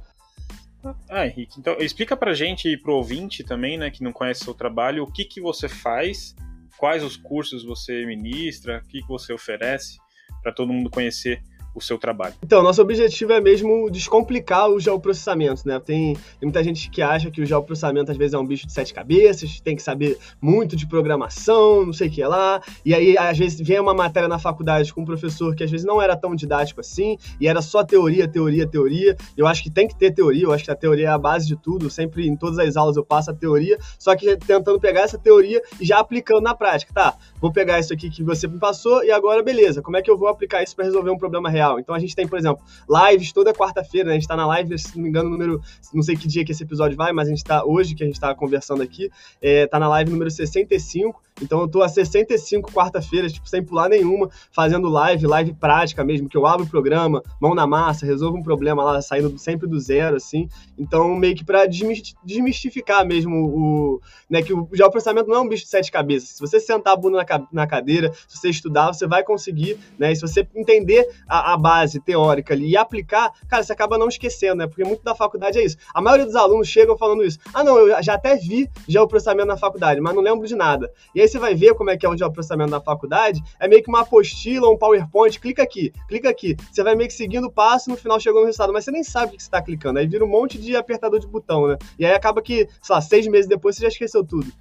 Ah, 1.09 1.27
Henrique, 1.27 1.59
então 1.59 1.75
explica 1.79 2.17
pra 2.17 2.33
gente 2.33 2.67
e 2.67 2.77
pro 2.77 2.95
ouvinte 2.95 3.43
também, 3.43 3.77
né, 3.77 3.91
que 3.91 4.03
não 4.03 4.11
conhece 4.11 4.41
o 4.41 4.45
seu 4.45 4.53
trabalho, 4.53 5.03
o 5.03 5.11
que 5.11 5.25
que 5.25 5.39
você 5.39 5.69
faz, 5.69 6.35
quais 6.77 7.03
os 7.03 7.15
cursos 7.15 7.63
você 7.63 8.05
ministra, 8.05 8.81
o 8.83 8.87
que 8.87 9.01
que 9.01 9.07
você 9.07 9.31
oferece, 9.31 9.97
para 10.41 10.51
todo 10.51 10.73
mundo 10.73 10.89
conhecer 10.89 11.43
o 11.73 11.81
seu 11.81 11.97
trabalho? 11.97 12.35
Então, 12.43 12.61
nosso 12.61 12.81
objetivo 12.81 13.33
é 13.33 13.41
mesmo 13.41 13.89
descomplicar 13.89 14.69
o 14.69 14.79
geoprocessamento, 14.79 15.67
né? 15.67 15.79
Tem, 15.79 16.13
tem, 16.13 16.17
muita 16.43 16.63
gente 16.63 16.89
que 16.89 17.01
acha 17.01 17.31
que 17.31 17.41
o 17.41 17.45
geoprocessamento 17.45 18.11
às 18.11 18.17
vezes 18.17 18.33
é 18.33 18.37
um 18.37 18.45
bicho 18.45 18.67
de 18.67 18.73
sete 18.73 18.93
cabeças, 18.93 19.59
tem 19.61 19.75
que 19.75 19.81
saber 19.81 20.17
muito 20.41 20.75
de 20.75 20.87
programação, 20.87 21.85
não 21.85 21.93
sei 21.93 22.07
o 22.07 22.11
que 22.11 22.23
lá, 22.23 22.61
e 22.85 22.93
aí 22.93 23.17
às 23.17 23.37
vezes 23.37 23.59
vem 23.65 23.79
uma 23.79 23.93
matéria 23.93 24.27
na 24.27 24.39
faculdade 24.39 24.93
com 24.93 25.01
um 25.01 25.05
professor 25.05 25.55
que 25.55 25.63
às 25.63 25.71
vezes 25.71 25.85
não 25.85 26.01
era 26.01 26.15
tão 26.15 26.35
didático 26.35 26.81
assim, 26.81 27.17
e 27.39 27.47
era 27.47 27.61
só 27.61 27.83
teoria, 27.83 28.27
teoria, 28.27 28.67
teoria. 28.67 29.15
Eu 29.37 29.47
acho 29.47 29.63
que 29.63 29.69
tem 29.69 29.87
que 29.87 29.95
ter 29.95 30.11
teoria, 30.11 30.43
eu 30.43 30.51
acho 30.51 30.63
que 30.63 30.71
a 30.71 30.75
teoria 30.75 31.07
é 31.07 31.11
a 31.11 31.17
base 31.17 31.47
de 31.47 31.55
tudo, 31.55 31.89
sempre 31.89 32.27
em 32.27 32.35
todas 32.35 32.59
as 32.59 32.75
aulas 32.75 32.97
eu 32.97 33.05
passo 33.05 33.31
a 33.31 33.33
teoria, 33.33 33.77
só 33.97 34.15
que 34.15 34.35
tentando 34.37 34.79
pegar 34.79 35.01
essa 35.01 35.17
teoria 35.17 35.61
e 35.79 35.85
já 35.85 35.99
aplicando 35.99 36.41
na 36.41 36.53
prática, 36.55 36.93
tá? 36.93 37.15
Vou 37.39 37.51
pegar 37.51 37.79
isso 37.79 37.93
aqui 37.93 38.09
que 38.09 38.23
você 38.23 38.47
me 38.47 38.59
passou 38.59 39.03
e 39.03 39.11
agora 39.11 39.43
beleza, 39.43 39.81
como 39.81 39.97
é 39.97 40.01
que 40.01 40.09
eu 40.09 40.17
vou 40.17 40.27
aplicar 40.27 40.63
isso 40.63 40.75
para 40.75 40.85
resolver 40.85 41.11
um 41.11 41.17
problema 41.17 41.49
real? 41.49 41.60
Real. 41.61 41.79
Então 41.79 41.93
a 41.93 41.99
gente 41.99 42.15
tem, 42.15 42.27
por 42.27 42.37
exemplo, 42.37 42.63
lives 42.89 43.31
toda 43.31 43.53
quarta-feira, 43.53 44.07
né? 44.07 44.15
A 44.15 44.19
gente 44.19 44.27
tá 44.27 44.35
na 44.35 44.47
live, 44.47 44.77
se 44.77 44.95
não 44.95 45.03
me 45.03 45.09
engano, 45.09 45.29
número. 45.29 45.61
Não 45.93 46.01
sei 46.01 46.15
que 46.15 46.27
dia 46.27 46.43
que 46.43 46.51
esse 46.51 46.63
episódio 46.63 46.97
vai, 46.97 47.11
mas 47.13 47.27
a 47.27 47.31
gente 47.31 47.43
tá 47.43 47.63
hoje, 47.63 47.95
que 47.95 48.03
a 48.03 48.07
gente 48.07 48.19
tá 48.19 48.33
conversando 48.33 48.81
aqui, 48.81 49.09
é, 49.41 49.67
tá 49.67 49.79
na 49.79 49.87
live 49.87 50.11
número 50.11 50.29
65. 50.29 51.21
Então 51.41 51.61
eu 51.61 51.67
tô 51.67 51.81
a 51.81 51.89
65 51.89 52.71
quarta-feiras, 52.71 53.33
tipo, 53.33 53.47
sem 53.47 53.63
pular 53.63 53.89
nenhuma, 53.89 54.29
fazendo 54.51 54.89
live, 54.89 55.25
live 55.27 55.53
prática 55.53 56.03
mesmo, 56.03 56.29
que 56.29 56.37
eu 56.37 56.45
abro 56.45 56.65
o 56.65 56.69
programa, 56.69 57.21
mão 57.39 57.55
na 57.55 57.65
massa, 57.65 58.05
resolvo 58.05 58.37
um 58.37 58.43
problema 58.43 58.83
lá, 58.83 59.01
saindo 59.01 59.37
sempre 59.37 59.67
do 59.67 59.79
zero, 59.79 60.15
assim. 60.15 60.47
Então, 60.77 61.15
meio 61.15 61.35
que 61.35 61.43
pra 61.43 61.65
desmistificar 61.65 63.05
mesmo 63.05 63.35
o. 63.35 64.01
Né, 64.29 64.41
que 64.41 64.53
o 64.53 64.67
geoprocessamento 64.71 65.29
não 65.29 65.37
é 65.37 65.39
um 65.41 65.47
bicho 65.47 65.63
de 65.63 65.69
sete 65.69 65.91
cabeças. 65.91 66.29
Se 66.29 66.39
você 66.39 66.59
sentar 66.59 66.93
a 66.93 66.95
bunda 66.95 67.25
na, 67.51 67.67
cadeira, 67.67 68.13
se 68.27 68.37
você 68.37 68.49
estudar, 68.49 68.93
você 68.93 69.05
vai 69.07 69.23
conseguir, 69.23 69.77
né? 69.97 70.11
E 70.11 70.15
se 70.15 70.21
você 70.21 70.47
entender 70.55 71.07
a, 71.27 71.53
a 71.53 71.57
base 71.57 71.99
teórica 71.99 72.53
ali 72.53 72.71
e 72.71 72.77
aplicar, 72.77 73.31
cara, 73.47 73.63
você 73.63 73.73
acaba 73.73 73.97
não 73.97 74.07
esquecendo, 74.07 74.55
né? 74.55 74.67
Porque 74.67 74.83
muito 74.83 75.03
da 75.03 75.15
faculdade 75.15 75.59
é 75.59 75.65
isso. 75.65 75.77
A 75.93 76.01
maioria 76.01 76.25
dos 76.25 76.35
alunos 76.35 76.67
chegam 76.67 76.97
falando 76.97 77.23
isso. 77.23 77.39
Ah, 77.53 77.63
não, 77.63 77.77
eu 77.77 78.01
já 78.01 78.13
até 78.13 78.35
vi 78.35 78.69
geoprocessamento 78.87 79.47
na 79.47 79.57
faculdade, 79.57 79.99
mas 79.99 80.13
não 80.15 80.21
lembro 80.21 80.47
de 80.47 80.55
nada. 80.55 80.91
E 81.13 81.21
aí 81.21 81.27
você 81.31 81.39
vai 81.39 81.55
ver 81.55 81.73
como 81.75 81.89
é 81.89 81.97
que 81.97 82.05
é 82.05 82.09
o 82.09 82.17
geoprocessamento 82.17 82.71
na 82.71 82.81
faculdade, 82.81 83.41
é 83.59 83.67
meio 83.67 83.83
que 83.83 83.89
uma 83.89 84.01
apostila, 84.01 84.69
um 84.69 84.77
PowerPoint, 84.77 85.39
clica 85.39 85.63
aqui, 85.63 85.91
clica 86.07 86.29
aqui. 86.29 86.55
Você 86.71 86.83
vai 86.83 86.95
meio 86.95 87.07
que 87.07 87.15
seguindo 87.15 87.45
o 87.45 87.51
passo 87.51 87.89
no 87.89 87.97
final 87.97 88.19
chegou 88.19 88.41
no 88.41 88.47
resultado, 88.47 88.73
mas 88.73 88.85
você 88.85 88.91
nem 88.91 89.03
sabe 89.03 89.33
o 89.33 89.35
que 89.37 89.41
você 89.41 89.47
está 89.47 89.61
clicando. 89.61 89.99
Aí 89.99 90.07
vira 90.07 90.23
um 90.25 90.29
monte 90.29 90.57
de 90.57 90.75
apertador 90.75 91.19
de 91.19 91.27
botão, 91.27 91.67
né? 91.67 91.77
E 91.97 92.05
aí 92.05 92.13
acaba 92.13 92.41
que, 92.41 92.67
sei 92.81 92.95
lá, 92.95 93.01
seis 93.01 93.27
meses 93.27 93.47
depois 93.47 93.75
você 93.75 93.83
já 93.83 93.87
esqueceu 93.87 94.23
tudo. 94.23 94.51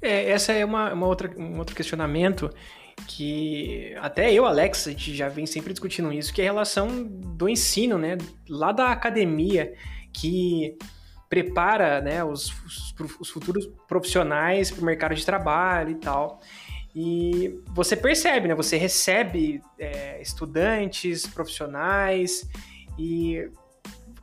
É, 0.00 0.30
essa 0.30 0.52
é 0.52 0.64
uma, 0.64 0.92
uma 0.92 1.06
outra, 1.06 1.30
um 1.36 1.58
outro 1.58 1.74
questionamento 1.74 2.50
que 3.06 3.94
até 4.00 4.32
eu, 4.32 4.46
Alex, 4.46 4.86
a 4.86 4.90
gente 4.90 5.14
já 5.14 5.28
vem 5.28 5.46
sempre 5.46 5.72
discutindo 5.72 6.12
isso, 6.12 6.32
que 6.32 6.40
é 6.40 6.48
a 6.48 6.52
relação 6.52 7.04
do 7.04 7.48
ensino, 7.48 7.98
né? 7.98 8.16
Lá 8.48 8.72
da 8.72 8.90
academia, 8.90 9.74
que 10.12 10.76
prepara 11.36 12.00
né, 12.00 12.24
os, 12.24 12.48
os, 12.64 12.94
os 13.20 13.28
futuros 13.28 13.68
profissionais 13.86 14.70
para 14.70 14.80
o 14.80 14.84
mercado 14.86 15.14
de 15.14 15.24
trabalho 15.24 15.90
e 15.90 15.94
tal. 15.96 16.40
E 16.94 17.60
você 17.74 17.94
percebe, 17.94 18.48
né? 18.48 18.54
Você 18.54 18.78
recebe 18.78 19.60
é, 19.78 20.20
estudantes, 20.22 21.26
profissionais 21.26 22.48
e 22.98 23.50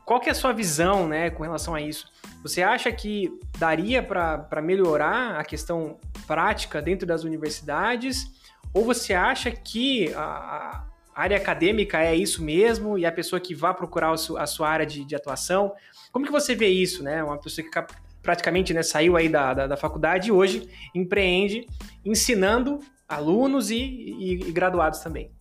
qual 0.04 0.18
que 0.18 0.28
é 0.28 0.32
a 0.32 0.34
sua 0.34 0.52
visão, 0.52 1.06
né, 1.06 1.30
com 1.30 1.44
relação 1.44 1.72
a 1.72 1.80
isso? 1.80 2.10
Você 2.42 2.62
acha 2.62 2.90
que 2.90 3.32
daria 3.58 4.02
para 4.02 4.60
melhorar 4.60 5.38
a 5.38 5.44
questão 5.44 5.98
prática 6.26 6.82
dentro 6.82 7.06
das 7.06 7.22
universidades? 7.22 8.26
Ou 8.74 8.84
você 8.84 9.14
acha 9.14 9.52
que 9.52 10.12
a, 10.14 10.20
a 10.20 10.84
área 11.14 11.36
acadêmica 11.36 12.02
é 12.02 12.14
isso 12.14 12.42
mesmo 12.42 12.98
e 12.98 13.06
a 13.06 13.12
pessoa 13.12 13.38
que 13.38 13.54
vai 13.54 13.72
procurar 13.72 14.12
a 14.12 14.46
sua 14.46 14.68
área 14.68 14.84
de, 14.84 15.04
de 15.04 15.14
atuação? 15.14 15.72
Como 16.14 16.24
que 16.24 16.30
você 16.30 16.54
vê 16.54 16.68
isso, 16.68 17.02
né? 17.02 17.24
Uma 17.24 17.36
pessoa 17.38 17.68
que 17.68 17.86
praticamente 18.22 18.72
né, 18.72 18.84
saiu 18.84 19.16
aí 19.16 19.28
da, 19.28 19.52
da, 19.52 19.66
da 19.66 19.76
faculdade 19.76 20.28
e 20.28 20.32
hoje 20.32 20.68
empreende 20.94 21.66
ensinando 22.04 22.78
alunos 23.08 23.68
e, 23.68 23.76
e, 23.76 24.32
e 24.34 24.52
graduados 24.52 25.00
também. 25.00 25.32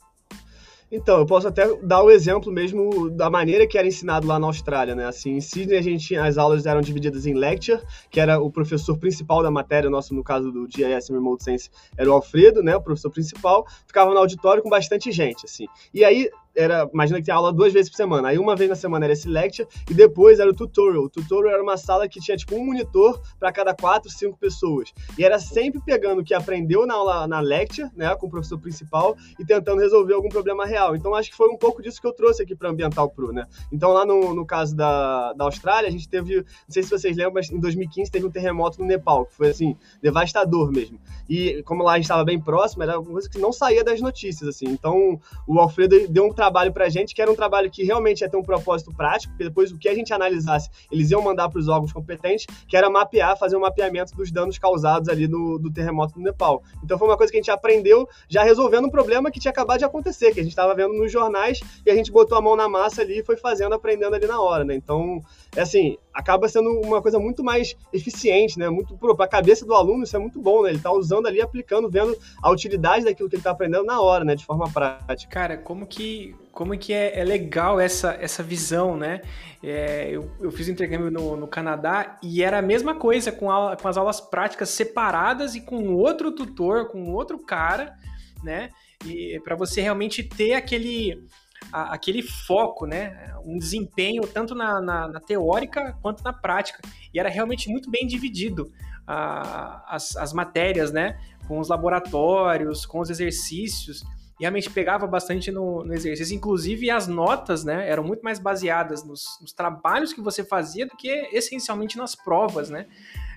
Então, 0.92 1.20
eu 1.20 1.28
posso 1.28 1.48
até 1.48 1.76
dar 1.78 2.02
o 2.02 2.10
exemplo 2.10 2.52
mesmo 2.52 3.08
da 3.12 3.30
maneira 3.30 3.68
que 3.68 3.78
era 3.78 3.88
ensinado 3.88 4.26
lá 4.26 4.40
na 4.40 4.48
Austrália, 4.48 4.96
né? 4.96 5.06
Assim, 5.06 5.36
em 5.36 5.42
Sydney 5.42 5.78
a 5.78 5.82
gente 5.82 6.16
as 6.16 6.40
aulas 6.40 6.66
eram 6.66 6.82
divididas 6.82 7.28
em 7.28 7.36
lecture, 7.36 7.80
que 8.10 8.20
era 8.20 8.40
o 8.40 8.52
professor 8.52 8.98
principal 8.98 9.44
da 9.44 9.52
matéria, 9.52 9.92
nosso 9.92 10.16
no 10.16 10.24
caso 10.24 10.52
do 10.52 10.68
GIS 10.68 11.08
Remote 11.08 11.44
Sense 11.44 11.70
era 11.96 12.10
o 12.10 12.14
Alfredo, 12.14 12.64
né, 12.64 12.76
o 12.76 12.82
professor 12.82 13.12
principal, 13.12 13.68
ficava 13.86 14.12
no 14.12 14.18
auditório 14.18 14.64
com 14.64 14.70
bastante 14.70 15.12
gente, 15.12 15.46
assim. 15.46 15.68
E 15.94 16.04
aí 16.04 16.32
era, 16.56 16.90
imagina 16.94 17.20
que 17.20 17.26
tinha 17.26 17.36
aula 17.36 17.52
duas 17.52 17.74
vezes 17.74 17.90
por 17.90 17.98
semana. 17.98 18.30
Aí 18.30 18.38
uma 18.38 18.56
vez 18.56 18.70
na 18.70 18.76
semana 18.76 19.06
era 19.06 19.14
esse 19.14 19.28
lecture 19.28 19.68
e 19.90 19.94
depois 19.94 20.40
era 20.40 20.50
o 20.50 20.54
tutorial. 20.54 21.04
O 21.04 21.10
tutorial 21.10 21.54
era 21.54 21.64
uma 21.64 21.78
sala 21.78 22.08
que 22.08 22.20
tinha 22.20 22.38
tipo 22.38 22.56
um 22.56 22.66
monitor 22.66 23.22
para 23.40 23.52
cada 23.52 23.74
quatro, 23.74 24.10
cinco 24.10 24.38
pessoas. 24.38 24.94
E 25.18 25.24
era 25.24 25.40
sempre 25.40 25.82
pegando 25.82 26.22
o 26.22 26.24
que 26.24 26.34
aprendeu 26.34 26.86
na 26.86 26.94
aula 26.94 27.28
na 27.28 27.40
lecture, 27.40 27.90
né, 27.96 28.16
com 28.16 28.28
o 28.28 28.30
professor 28.30 28.60
principal 28.60 29.16
e 29.40 29.46
tentando 29.46 29.82
resolver 29.82 30.14
algum 30.14 30.30
problema 30.30 30.66
real. 30.66 30.96
Então 30.96 31.16
acho 31.16 31.32
que 31.32 31.36
foi 31.36 31.50
um 31.50 31.58
pouco 31.58 31.82
disso 31.82 32.00
que 32.00 32.08
eu 32.08 32.14
trouxe 32.14 32.44
aqui 32.44 32.56
para 32.56 32.70
Ambiental 32.70 33.10
Pro, 33.10 33.32
né? 33.32 33.48
Então 33.72 33.92
lá 33.92 34.06
no, 34.06 34.34
no 34.34 34.46
caso 34.46 34.76
da, 34.76 35.34
da 35.34 35.46
Austrália, 35.46 35.88
a 35.88 35.92
gente 35.92 36.08
teve, 36.08 36.38
não 36.38 36.46
sei 36.70 36.84
se 36.84 36.90
vocês 36.90 37.16
lembram, 37.18 37.34
mas 37.36 37.50
em 37.50 37.60
2015 37.60 38.12
teve 38.12 38.26
um 38.26 38.32
terremoto 38.32 38.80
no 38.80 38.86
Nepal, 38.86 39.26
que 39.26 39.34
foi 39.36 39.50
assim, 39.50 39.76
devastador 40.02 40.72
mesmo. 40.72 41.00
E 41.30 41.64
como 41.64 41.84
lá 41.84 41.94
a 41.94 41.96
gente 41.96 42.06
estava 42.06 42.24
bem 42.24 42.40
próximo, 42.40 42.84
era 42.84 43.00
uma 43.00 43.12
coisa 43.12 43.30
que 43.30 43.40
não 43.40 43.52
saía 43.52 43.84
das 43.84 44.02
notícias, 44.02 44.48
assim. 44.48 44.66
Então 44.66 45.20
o 45.48 45.60
Alfredo 45.60 46.08
deu 46.10 46.26
um 46.26 46.34
trabalho 46.44 46.74
para 46.74 46.86
a 46.86 46.90
gente, 46.90 47.16
que 47.16 47.22
era 47.22 47.32
um 47.32 47.36
trabalho 47.36 47.72
que 47.72 47.84
realmente 47.84 48.22
ia 48.22 48.30
ter 48.30 48.36
um 48.36 48.44
propósito 48.44 48.94
prático, 48.94 49.32
porque 49.34 49.46
depois 49.46 49.72
o 49.72 49.78
que 49.78 49.88
a 49.88 49.96
gente 49.96 50.14
analisasse, 50.14 50.70
eles 50.92 51.10
iam 51.10 51.22
mandar 51.22 51.48
para 51.50 51.60
os 51.60 51.70
órgãos 51.70 51.94
competentes, 51.94 52.46
que 52.68 52.76
era 52.76 52.90
mapear, 52.90 53.38
fazer 53.38 53.56
um 53.56 53.62
mapeamento 53.62 54.14
dos 54.16 54.30
danos 54.32 54.58
causados 54.58 55.08
ali 55.08 55.28
no, 55.28 55.58
do 55.58 55.72
terremoto 55.72 56.18
no 56.18 56.24
Nepal. 56.24 56.62
Então 56.84 56.98
foi 56.98 57.08
uma 57.08 57.16
coisa 57.16 57.32
que 57.32 57.38
a 57.38 57.42
gente 57.42 57.52
aprendeu 57.52 58.08
já 58.28 58.44
resolvendo 58.44 58.86
um 58.86 58.90
problema 58.90 59.32
que 59.32 59.40
tinha 59.40 59.52
acabado 59.52 59.80
de 59.80 59.86
acontecer, 59.86 60.34
que 60.34 60.40
a 60.40 60.44
gente 60.44 60.52
estava 60.52 60.76
vendo 60.76 60.94
nos 60.94 61.12
jornais 61.12 61.62
e 61.86 61.90
a 61.90 61.96
gente 61.96 62.12
botou 62.12 62.38
a 62.38 62.42
mão 62.42 62.56
na 62.58 62.68
massa 62.68 63.02
ali 63.02 63.20
e 63.20 63.24
foi 63.24 63.38
fazendo, 63.38 63.74
aprendendo 63.74 64.16
ali 64.16 64.28
na 64.28 64.42
hora, 64.42 64.66
né? 64.66 64.76
Então, 64.76 65.22
é 65.56 65.62
assim, 65.62 65.98
acaba 66.14 66.48
sendo 66.50 66.70
uma 66.82 67.02
coisa 67.02 67.20
muito 67.20 67.44
mais 67.44 67.76
eficiente, 67.92 68.60
né? 68.60 68.70
Muito 68.70 68.98
para 68.98 69.26
a 69.26 69.28
cabeça 69.28 69.66
do 69.66 69.74
aluno 69.74 70.04
isso 70.04 70.16
é 70.16 70.20
muito 70.20 70.42
bom, 70.42 70.64
né? 70.64 70.70
Ele 70.70 70.78
está 70.78 70.92
usando 70.92 71.26
ali, 71.26 71.42
aplicando, 71.42 71.90
vendo 71.90 72.18
a 72.42 72.52
utilidade 72.52 73.06
daquilo 73.06 73.30
que 73.30 73.36
ele 73.36 73.40
está 73.40 73.52
aprendendo 73.52 73.86
na 73.86 74.02
hora, 74.02 74.26
né? 74.26 74.36
De 74.36 74.46
forma 74.46 74.70
prática. 74.70 75.32
Cara, 75.32 75.58
como 75.58 75.88
que 75.88 76.33
como 76.52 76.78
que 76.78 76.94
é, 76.94 77.20
é 77.20 77.24
legal 77.24 77.80
essa, 77.80 78.18
essa 78.20 78.44
visão, 78.44 78.96
né? 78.96 79.22
É, 79.62 80.10
eu, 80.12 80.30
eu 80.40 80.52
fiz 80.52 80.68
intercâmbio 80.68 81.10
no, 81.10 81.36
no 81.36 81.48
Canadá 81.48 82.20
e 82.22 82.44
era 82.44 82.60
a 82.60 82.62
mesma 82.62 82.96
coisa 82.96 83.32
com, 83.32 83.50
aula, 83.50 83.76
com 83.76 83.88
as 83.88 83.98
aulas 83.98 84.22
práticas 84.22 84.70
separadas 84.70 85.56
e 85.56 85.62
com 85.62 85.96
outro 85.96 86.32
tutor, 86.32 86.90
com 86.90 87.12
outro 87.12 87.40
cara, 87.40 87.98
né? 88.44 88.70
E 89.06 89.40
para 89.44 89.56
você 89.56 89.82
realmente 89.82 90.24
ter 90.24 90.54
aquele 90.54 91.26
a, 91.72 91.94
aquele 91.94 92.22
foco, 92.22 92.86
né? 92.86 93.34
Um 93.44 93.58
desempenho 93.58 94.28
tanto 94.28 94.54
na, 94.54 94.82
na, 94.82 95.08
na, 95.08 95.20
teórica 95.20 95.98
quanto 96.02 96.24
na 96.24 96.34
prática. 96.34 96.80
E 97.14 97.20
era 97.20 97.30
realmente 97.30 97.70
muito 97.70 97.90
bem 97.90 98.06
dividido 98.06 98.72
a, 99.08 99.96
as, 99.96 100.16
as 100.16 100.34
matérias, 100.34 100.92
né? 100.92 101.20
Com 101.48 101.60
os 101.60 101.68
laboratórios, 101.68 102.86
com 102.86 103.00
os 103.00 103.10
exercícios. 103.10 104.04
Realmente 104.40 104.70
pegava 104.70 105.06
bastante 105.08 105.52
no, 105.52 105.84
no, 105.84 105.94
exercício. 105.94 106.36
Inclusive, 106.36 106.90
as 106.90 107.08
notas, 107.08 107.64
né? 107.64 107.90
Eram 107.90 108.04
muito 108.04 108.22
mais 108.22 108.40
baseadas 108.40 109.04
nos, 109.04 109.38
nos 109.42 109.54
trabalhos 109.54 110.12
que 110.12 110.22
você 110.22 110.44
fazia 110.44 110.86
do 110.86 110.96
que 110.98 111.10
essencialmente 111.32 111.98
nas 111.98 112.16
provas, 112.16 112.70
né? 112.70 112.88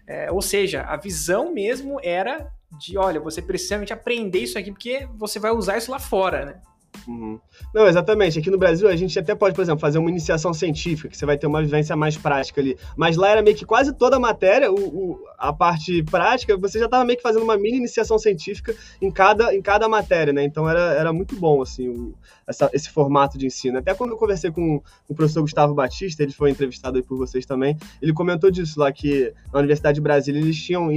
É, 0.06 0.30
ou 0.30 0.40
seja, 0.40 0.82
a 0.82 0.96
visão 0.96 1.52
mesmo 1.52 1.98
era 2.02 2.50
de, 2.78 2.96
olha, 2.96 3.20
você 3.20 3.42
precisa 3.42 3.76
aprender 3.92 4.40
isso 4.40 4.59
aqui 4.59 4.70
porque 4.70 5.09
você 5.16 5.38
vai 5.38 5.50
usar 5.50 5.76
isso 5.76 5.90
lá 5.90 5.98
fora, 5.98 6.44
né? 6.44 6.61
Uhum. 7.06 7.38
Não, 7.74 7.87
exatamente. 7.87 8.38
Aqui 8.38 8.50
no 8.50 8.59
Brasil 8.59 8.88
a 8.88 8.96
gente 8.96 9.18
até 9.18 9.35
pode, 9.35 9.54
por 9.54 9.62
exemplo, 9.62 9.80
fazer 9.80 9.98
uma 9.98 10.11
iniciação 10.11 10.52
científica, 10.52 11.09
que 11.09 11.16
você 11.16 11.26
vai 11.26 11.38
ter 11.38 11.46
uma 11.46 11.62
vivência 11.62 11.96
mais 11.96 12.16
prática 12.16 12.61
ali. 12.61 12.76
Mas 12.96 13.16
lá 13.16 13.30
era 13.30 13.42
meio 13.42 13.56
que 13.56 13.64
quase 13.64 13.92
toda 13.92 14.16
a 14.16 14.20
matéria, 14.20 14.70
o, 14.70 14.76
o 14.76 15.18
a 15.38 15.52
parte 15.52 16.02
prática, 16.04 16.56
você 16.56 16.78
já 16.78 16.87
estava 16.87 17.04
meio 17.04 17.16
que 17.16 17.22
fazendo 17.22 17.42
uma 17.42 17.56
mini 17.56 17.76
iniciação 17.76 18.18
científica 18.18 18.74
em 19.00 19.11
cada, 19.11 19.54
em 19.54 19.61
cada 19.61 19.88
matéria, 19.88 20.32
né? 20.32 20.44
Então 20.44 20.68
era, 20.68 20.94
era 20.94 21.12
muito 21.12 21.37
bom, 21.37 21.62
assim, 21.62 21.88
o, 21.88 22.14
essa, 22.46 22.70
esse 22.72 22.90
formato 22.90 23.37
de 23.37 23.46
ensino. 23.46 23.78
Até 23.78 23.94
quando 23.94 24.11
eu 24.11 24.16
conversei 24.16 24.50
com 24.50 24.82
o 25.09 25.14
professor 25.14 25.42
Gustavo 25.42 25.74
Batista, 25.74 26.22
ele 26.22 26.32
foi 26.32 26.50
entrevistado 26.50 26.96
aí 26.96 27.02
por 27.02 27.16
vocês 27.18 27.44
também, 27.44 27.76
ele 28.00 28.12
comentou 28.12 28.50
disso 28.50 28.80
lá, 28.80 28.90
que 28.90 29.32
na 29.52 29.59
Universidade 29.59 29.96
de 29.96 30.00
Brasília 30.00 30.40
eles 30.40 30.56
tinham 30.56 30.90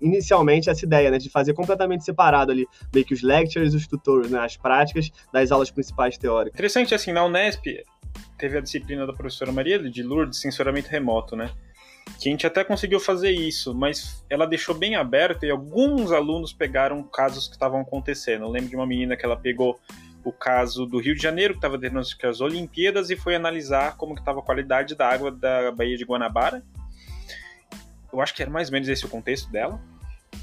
inicialmente 0.00 0.68
essa 0.68 0.84
ideia, 0.84 1.10
né, 1.10 1.18
de 1.18 1.30
fazer 1.30 1.54
completamente 1.54 2.04
separado 2.04 2.52
ali, 2.52 2.66
meio 2.92 3.04
que 3.04 3.14
os 3.14 3.22
lectures 3.22 3.74
os 3.74 3.86
tutorials, 3.86 4.30
né, 4.30 4.38
as 4.40 4.56
práticas 4.56 5.10
das 5.32 5.50
aulas 5.50 5.70
principais 5.70 6.18
teóricas. 6.18 6.54
Interessante, 6.54 6.94
assim, 6.94 7.12
na 7.12 7.24
Unesp 7.24 7.64
teve 8.38 8.58
a 8.58 8.60
disciplina 8.60 9.06
da 9.06 9.12
professora 9.12 9.52
Maria 9.52 9.78
de 9.78 10.02
Lourdes, 10.02 10.40
sensoramento 10.40 10.88
remoto, 10.88 11.34
né, 11.36 11.50
que 12.20 12.28
a 12.28 12.32
gente 12.32 12.46
até 12.46 12.62
conseguiu 12.62 13.00
fazer 13.00 13.30
isso, 13.30 13.74
mas 13.74 14.24
ela 14.30 14.46
deixou 14.46 14.74
bem 14.74 14.94
aberto 14.94 15.44
e 15.44 15.50
alguns 15.50 16.12
alunos 16.12 16.52
pegaram 16.52 17.02
casos 17.02 17.46
que 17.46 17.54
estavam 17.54 17.80
acontecendo. 17.80 18.44
Eu 18.44 18.50
lembro 18.50 18.70
de 18.70 18.76
uma 18.76 18.86
menina 18.86 19.16
que 19.16 19.24
ela 19.24 19.36
pegou 19.36 19.78
o 20.24 20.32
caso 20.32 20.86
do 20.86 20.98
Rio 20.98 21.14
de 21.14 21.22
Janeiro, 21.22 21.54
que 21.54 21.58
estava 21.58 21.78
tendo 21.78 21.98
as 21.98 22.40
Olimpíadas, 22.40 23.10
e 23.10 23.16
foi 23.16 23.36
analisar 23.36 23.96
como 23.96 24.14
estava 24.14 24.40
a 24.40 24.42
qualidade 24.42 24.94
da 24.94 25.08
água 25.08 25.30
da 25.30 25.70
Baía 25.70 25.96
de 25.96 26.04
Guanabara, 26.04 26.64
eu 28.12 28.20
acho 28.20 28.34
que 28.34 28.42
era 28.42 28.50
mais 28.50 28.68
ou 28.68 28.72
menos 28.72 28.88
esse 28.88 29.04
o 29.04 29.08
contexto 29.08 29.50
dela. 29.50 29.80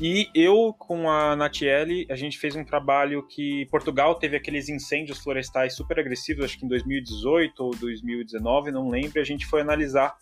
E 0.02 0.30
eu, 0.34 0.74
com 0.78 1.10
a 1.10 1.36
Natiele, 1.36 2.08
a 2.10 2.16
gente 2.16 2.40
fez 2.40 2.56
um 2.56 2.64
trabalho 2.64 3.26
que 3.28 3.68
Portugal 3.68 4.16
teve 4.16 4.36
aqueles 4.36 4.68
incêndios 4.68 5.20
florestais 5.20 5.76
super 5.76 6.00
agressivos, 6.00 6.46
acho 6.46 6.58
que 6.58 6.66
em 6.66 6.70
2018 6.70 7.64
ou 7.64 7.76
2019, 7.76 8.72
não 8.72 8.90
lembro, 8.90 9.22
a 9.22 9.24
gente 9.24 9.46
foi 9.46 9.62
analisar 9.62 10.16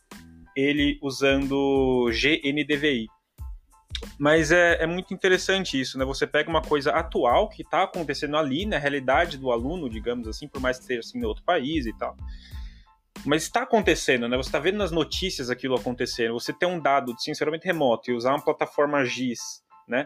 ele 0.56 1.00
usando 1.02 2.10
GNDVI. 2.12 3.08
Mas 4.18 4.52
é, 4.52 4.84
é, 4.84 4.88
muito 4.88 5.14
interessante 5.14 5.80
isso, 5.80 5.98
né? 5.98 6.06
Você 6.06 6.26
pega 6.26 6.50
uma 6.50 6.62
coisa 6.62 6.92
atual 6.92 7.50
que 7.50 7.62
está 7.62 7.84
acontecendo 7.84 8.36
ali, 8.38 8.66
na 8.66 8.78
realidade 8.78 9.38
do 9.38 9.52
aluno, 9.52 9.90
digamos 9.90 10.28
assim, 10.28 10.48
por 10.48 10.60
mais 10.60 10.80
que 10.80 10.86
seja 10.86 11.00
assim 11.02 11.20
em 11.20 11.24
outro 11.24 11.44
país 11.44 11.86
e 11.86 11.94
tal. 11.94 12.16
Mas 13.26 13.44
está 13.44 13.64
acontecendo, 13.64 14.28
né? 14.28 14.36
Você 14.38 14.50
está 14.50 14.60
vendo 14.60 14.78
nas 14.78 14.92
notícias 14.92 15.50
aquilo 15.50 15.76
acontecendo. 15.76 16.34
Você 16.34 16.52
ter 16.52 16.66
um 16.66 16.80
dado 16.80 17.16
de 17.16 17.24
sinceramente 17.24 17.66
remoto 17.66 18.10
e 18.10 18.14
usar 18.14 18.32
uma 18.32 18.44
plataforma 18.44 19.06
GIS, 19.06 19.40
né? 19.88 20.06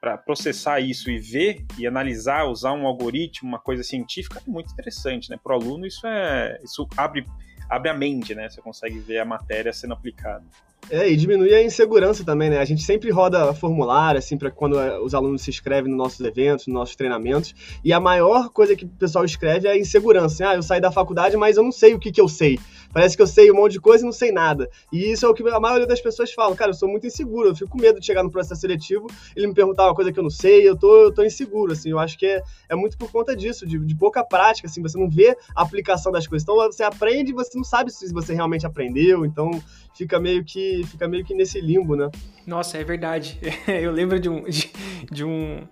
Para 0.00 0.16
processar 0.18 0.80
isso 0.80 1.10
e 1.10 1.18
ver 1.18 1.64
e 1.78 1.86
analisar, 1.86 2.44
usar 2.44 2.72
um 2.72 2.86
algoritmo, 2.86 3.48
uma 3.48 3.58
coisa 3.58 3.82
científica, 3.82 4.40
é 4.46 4.50
muito 4.50 4.72
interessante, 4.72 5.30
né? 5.30 5.38
Para 5.42 5.56
o 5.56 5.60
aluno, 5.60 5.86
isso 5.86 6.06
é. 6.06 6.58
Isso 6.62 6.86
abre, 6.96 7.26
abre 7.68 7.90
a 7.90 7.94
mente, 7.94 8.34
né? 8.34 8.48
Você 8.48 8.60
consegue 8.60 8.98
ver 8.98 9.18
a 9.18 9.24
matéria 9.24 9.72
sendo 9.72 9.94
aplicada. 9.94 10.44
É, 10.90 11.08
e 11.10 11.16
diminui 11.16 11.54
a 11.54 11.62
insegurança 11.62 12.24
também, 12.24 12.50
né? 12.50 12.58
A 12.58 12.64
gente 12.64 12.82
sempre 12.82 13.10
roda 13.10 13.54
formulário, 13.54 14.18
assim, 14.18 14.36
para 14.36 14.50
quando 14.50 14.78
é, 14.78 15.00
os 15.00 15.14
alunos 15.14 15.42
se 15.42 15.48
inscrevem 15.48 15.90
nos 15.90 15.96
nossos 15.96 16.20
eventos, 16.20 16.66
nos 16.66 16.74
nossos 16.74 16.96
treinamentos, 16.96 17.54
e 17.84 17.92
a 17.92 18.00
maior 18.00 18.50
coisa 18.50 18.76
que 18.76 18.84
o 18.84 18.88
pessoal 18.88 19.24
escreve 19.24 19.68
é 19.68 19.70
a 19.70 19.78
insegurança. 19.78 20.34
Assim, 20.34 20.44
ah, 20.44 20.54
eu 20.54 20.62
saí 20.62 20.80
da 20.80 20.92
faculdade, 20.92 21.36
mas 21.36 21.56
eu 21.56 21.62
não 21.62 21.72
sei 21.72 21.94
o 21.94 21.98
que, 21.98 22.12
que 22.12 22.20
eu 22.20 22.28
sei. 22.28 22.58
Parece 22.92 23.16
que 23.16 23.22
eu 23.22 23.26
sei 23.26 23.50
um 23.50 23.54
monte 23.54 23.72
de 23.72 23.80
coisa 23.80 24.04
e 24.04 24.06
não 24.06 24.12
sei 24.12 24.30
nada. 24.32 24.68
E 24.92 25.10
isso 25.10 25.24
é 25.24 25.28
o 25.28 25.32
que 25.32 25.48
a 25.48 25.60
maioria 25.60 25.86
das 25.86 26.00
pessoas 26.00 26.30
falam. 26.32 26.54
Cara, 26.54 26.72
eu 26.72 26.74
sou 26.74 26.88
muito 26.88 27.06
inseguro, 27.06 27.48
eu 27.48 27.56
fico 27.56 27.70
com 27.70 27.78
medo 27.80 27.98
de 27.98 28.04
chegar 28.04 28.22
no 28.22 28.30
processo 28.30 28.60
seletivo, 28.60 29.06
ele 29.34 29.46
me 29.46 29.54
perguntar 29.54 29.86
uma 29.86 29.94
coisa 29.94 30.12
que 30.12 30.18
eu 30.18 30.22
não 30.22 30.30
sei, 30.30 30.68
eu 30.68 30.76
tô, 30.76 31.04
eu 31.04 31.12
tô 31.12 31.24
inseguro, 31.24 31.72
assim. 31.72 31.90
Eu 31.90 31.98
acho 31.98 32.18
que 32.18 32.26
é, 32.26 32.42
é 32.68 32.76
muito 32.76 32.98
por 32.98 33.10
conta 33.10 33.34
disso, 33.34 33.66
de, 33.66 33.78
de 33.78 33.94
pouca 33.96 34.22
prática, 34.22 34.68
assim, 34.68 34.82
você 34.82 34.98
não 34.98 35.08
vê 35.08 35.34
a 35.56 35.62
aplicação 35.62 36.12
das 36.12 36.26
coisas. 36.26 36.42
Então, 36.42 36.56
você 36.56 36.82
aprende 36.82 37.30
e 37.30 37.34
você 37.34 37.56
não 37.56 37.64
sabe 37.64 37.90
se 37.90 38.12
você 38.12 38.34
realmente 38.34 38.66
aprendeu, 38.66 39.24
então 39.24 39.50
fica 39.94 40.20
meio 40.20 40.44
que 40.44 40.71
fica 40.84 41.08
meio 41.08 41.24
que 41.24 41.34
nesse 41.34 41.60
limbo, 41.60 41.96
né? 41.96 42.10
Nossa, 42.46 42.78
é 42.78 42.84
verdade. 42.84 43.38
Eu 43.66 43.92
lembro 43.92 44.18
de 44.18 44.28
um 44.28 44.44
de, 44.44 44.70
de 45.10 45.24
um 45.24 45.66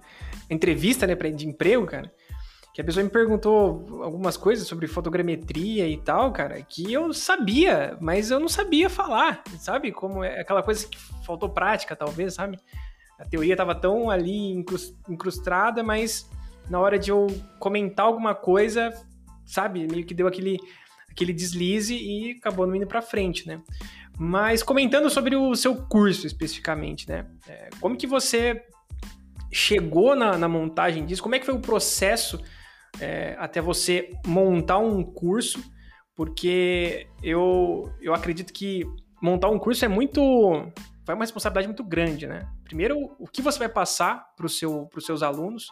entrevista, 0.48 1.06
né, 1.06 1.14
de 1.14 1.46
emprego, 1.46 1.86
cara, 1.86 2.12
que 2.74 2.80
a 2.80 2.84
pessoa 2.84 3.04
me 3.04 3.10
perguntou 3.10 4.02
algumas 4.02 4.36
coisas 4.36 4.66
sobre 4.66 4.86
fotogrametria 4.86 5.88
e 5.88 5.96
tal, 5.96 6.32
cara, 6.32 6.60
que 6.62 6.92
eu 6.92 7.12
sabia, 7.12 7.96
mas 8.00 8.30
eu 8.30 8.40
não 8.40 8.48
sabia 8.48 8.90
falar, 8.90 9.42
sabe? 9.58 9.92
Como 9.92 10.24
é 10.24 10.40
aquela 10.40 10.62
coisa 10.62 10.86
que 10.88 10.98
faltou 11.24 11.48
prática, 11.48 11.94
talvez, 11.94 12.34
sabe? 12.34 12.58
A 13.18 13.24
teoria 13.24 13.54
estava 13.54 13.74
tão 13.74 14.10
ali 14.10 14.64
incrustada, 15.08 15.82
mas 15.82 16.28
na 16.68 16.80
hora 16.80 16.98
de 16.98 17.10
eu 17.10 17.26
comentar 17.58 18.06
alguma 18.06 18.34
coisa, 18.34 18.92
sabe, 19.44 19.86
meio 19.86 20.04
que 20.04 20.14
deu 20.14 20.26
aquele 20.26 20.58
aquele 21.10 21.32
deslize 21.32 21.94
e 21.94 22.36
acabou 22.38 22.66
não 22.66 22.74
indo 22.74 22.86
para 22.86 23.02
frente, 23.02 23.46
né? 23.46 23.60
Mas 24.22 24.62
comentando 24.62 25.08
sobre 25.08 25.34
o 25.34 25.56
seu 25.56 25.74
curso 25.74 26.26
especificamente, 26.26 27.08
né? 27.08 27.24
É, 27.48 27.70
como 27.80 27.96
que 27.96 28.06
você 28.06 28.62
chegou 29.50 30.14
na, 30.14 30.36
na, 30.36 30.46
montagem 30.46 31.06
disso? 31.06 31.22
Como 31.22 31.34
é 31.34 31.38
que 31.38 31.46
foi 31.46 31.54
o 31.54 31.60
processo 31.60 32.38
é, 33.00 33.34
até 33.38 33.62
você 33.62 34.10
montar 34.26 34.76
um 34.76 35.02
curso? 35.02 35.64
Porque 36.14 37.06
eu, 37.22 37.90
eu 38.02 38.12
acredito 38.12 38.52
que 38.52 38.84
montar 39.22 39.48
um 39.48 39.58
curso 39.58 39.86
é 39.86 39.88
muito. 39.88 40.20
Vai 41.06 41.16
uma 41.16 41.24
responsabilidade 41.24 41.68
muito 41.68 41.82
grande, 41.82 42.26
né? 42.26 42.46
Primeiro, 42.62 43.16
o 43.18 43.26
que 43.26 43.40
você 43.40 43.58
vai 43.58 43.70
passar 43.70 44.34
para 44.36 44.46
seu, 44.50 44.86
os 44.94 45.06
seus 45.06 45.22
alunos 45.22 45.68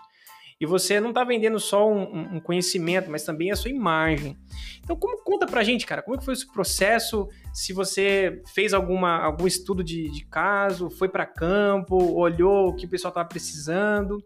e 0.60 0.66
você 0.66 1.00
não 1.00 1.10
está 1.10 1.22
vendendo 1.22 1.60
só 1.60 1.88
um, 1.88 2.36
um, 2.36 2.40
conhecimento, 2.40 3.08
mas 3.10 3.24
também 3.24 3.52
a 3.52 3.56
sua 3.56 3.70
imagem. 3.70 4.36
Então, 4.82 4.96
como 4.96 5.22
conta 5.22 5.46
pra 5.46 5.62
gente, 5.62 5.86
cara, 5.86 6.02
como 6.02 6.16
é 6.16 6.20
foi 6.20 6.34
esse 6.34 6.50
processo? 6.52 7.28
Se 7.52 7.72
você 7.72 8.42
fez 8.52 8.74
alguma, 8.74 9.18
algum 9.18 9.46
estudo 9.46 9.84
de, 9.84 10.10
de 10.10 10.24
caso, 10.26 10.90
foi 10.90 11.08
para 11.08 11.24
campo, 11.24 11.96
olhou 12.14 12.68
o 12.68 12.74
que 12.74 12.86
o 12.86 12.88
pessoal 12.88 13.10
estava 13.10 13.28
precisando. 13.28 14.22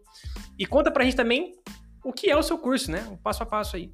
E 0.57 0.65
conta 0.65 0.89
pra 0.89 1.03
gente 1.03 1.15
também 1.15 1.53
o 2.03 2.11
que 2.11 2.29
é 2.31 2.35
o 2.35 2.43
seu 2.43 2.57
curso, 2.57 2.91
né? 2.91 3.07
O 3.11 3.17
passo 3.17 3.43
a 3.43 3.45
passo 3.45 3.75
aí. 3.75 3.91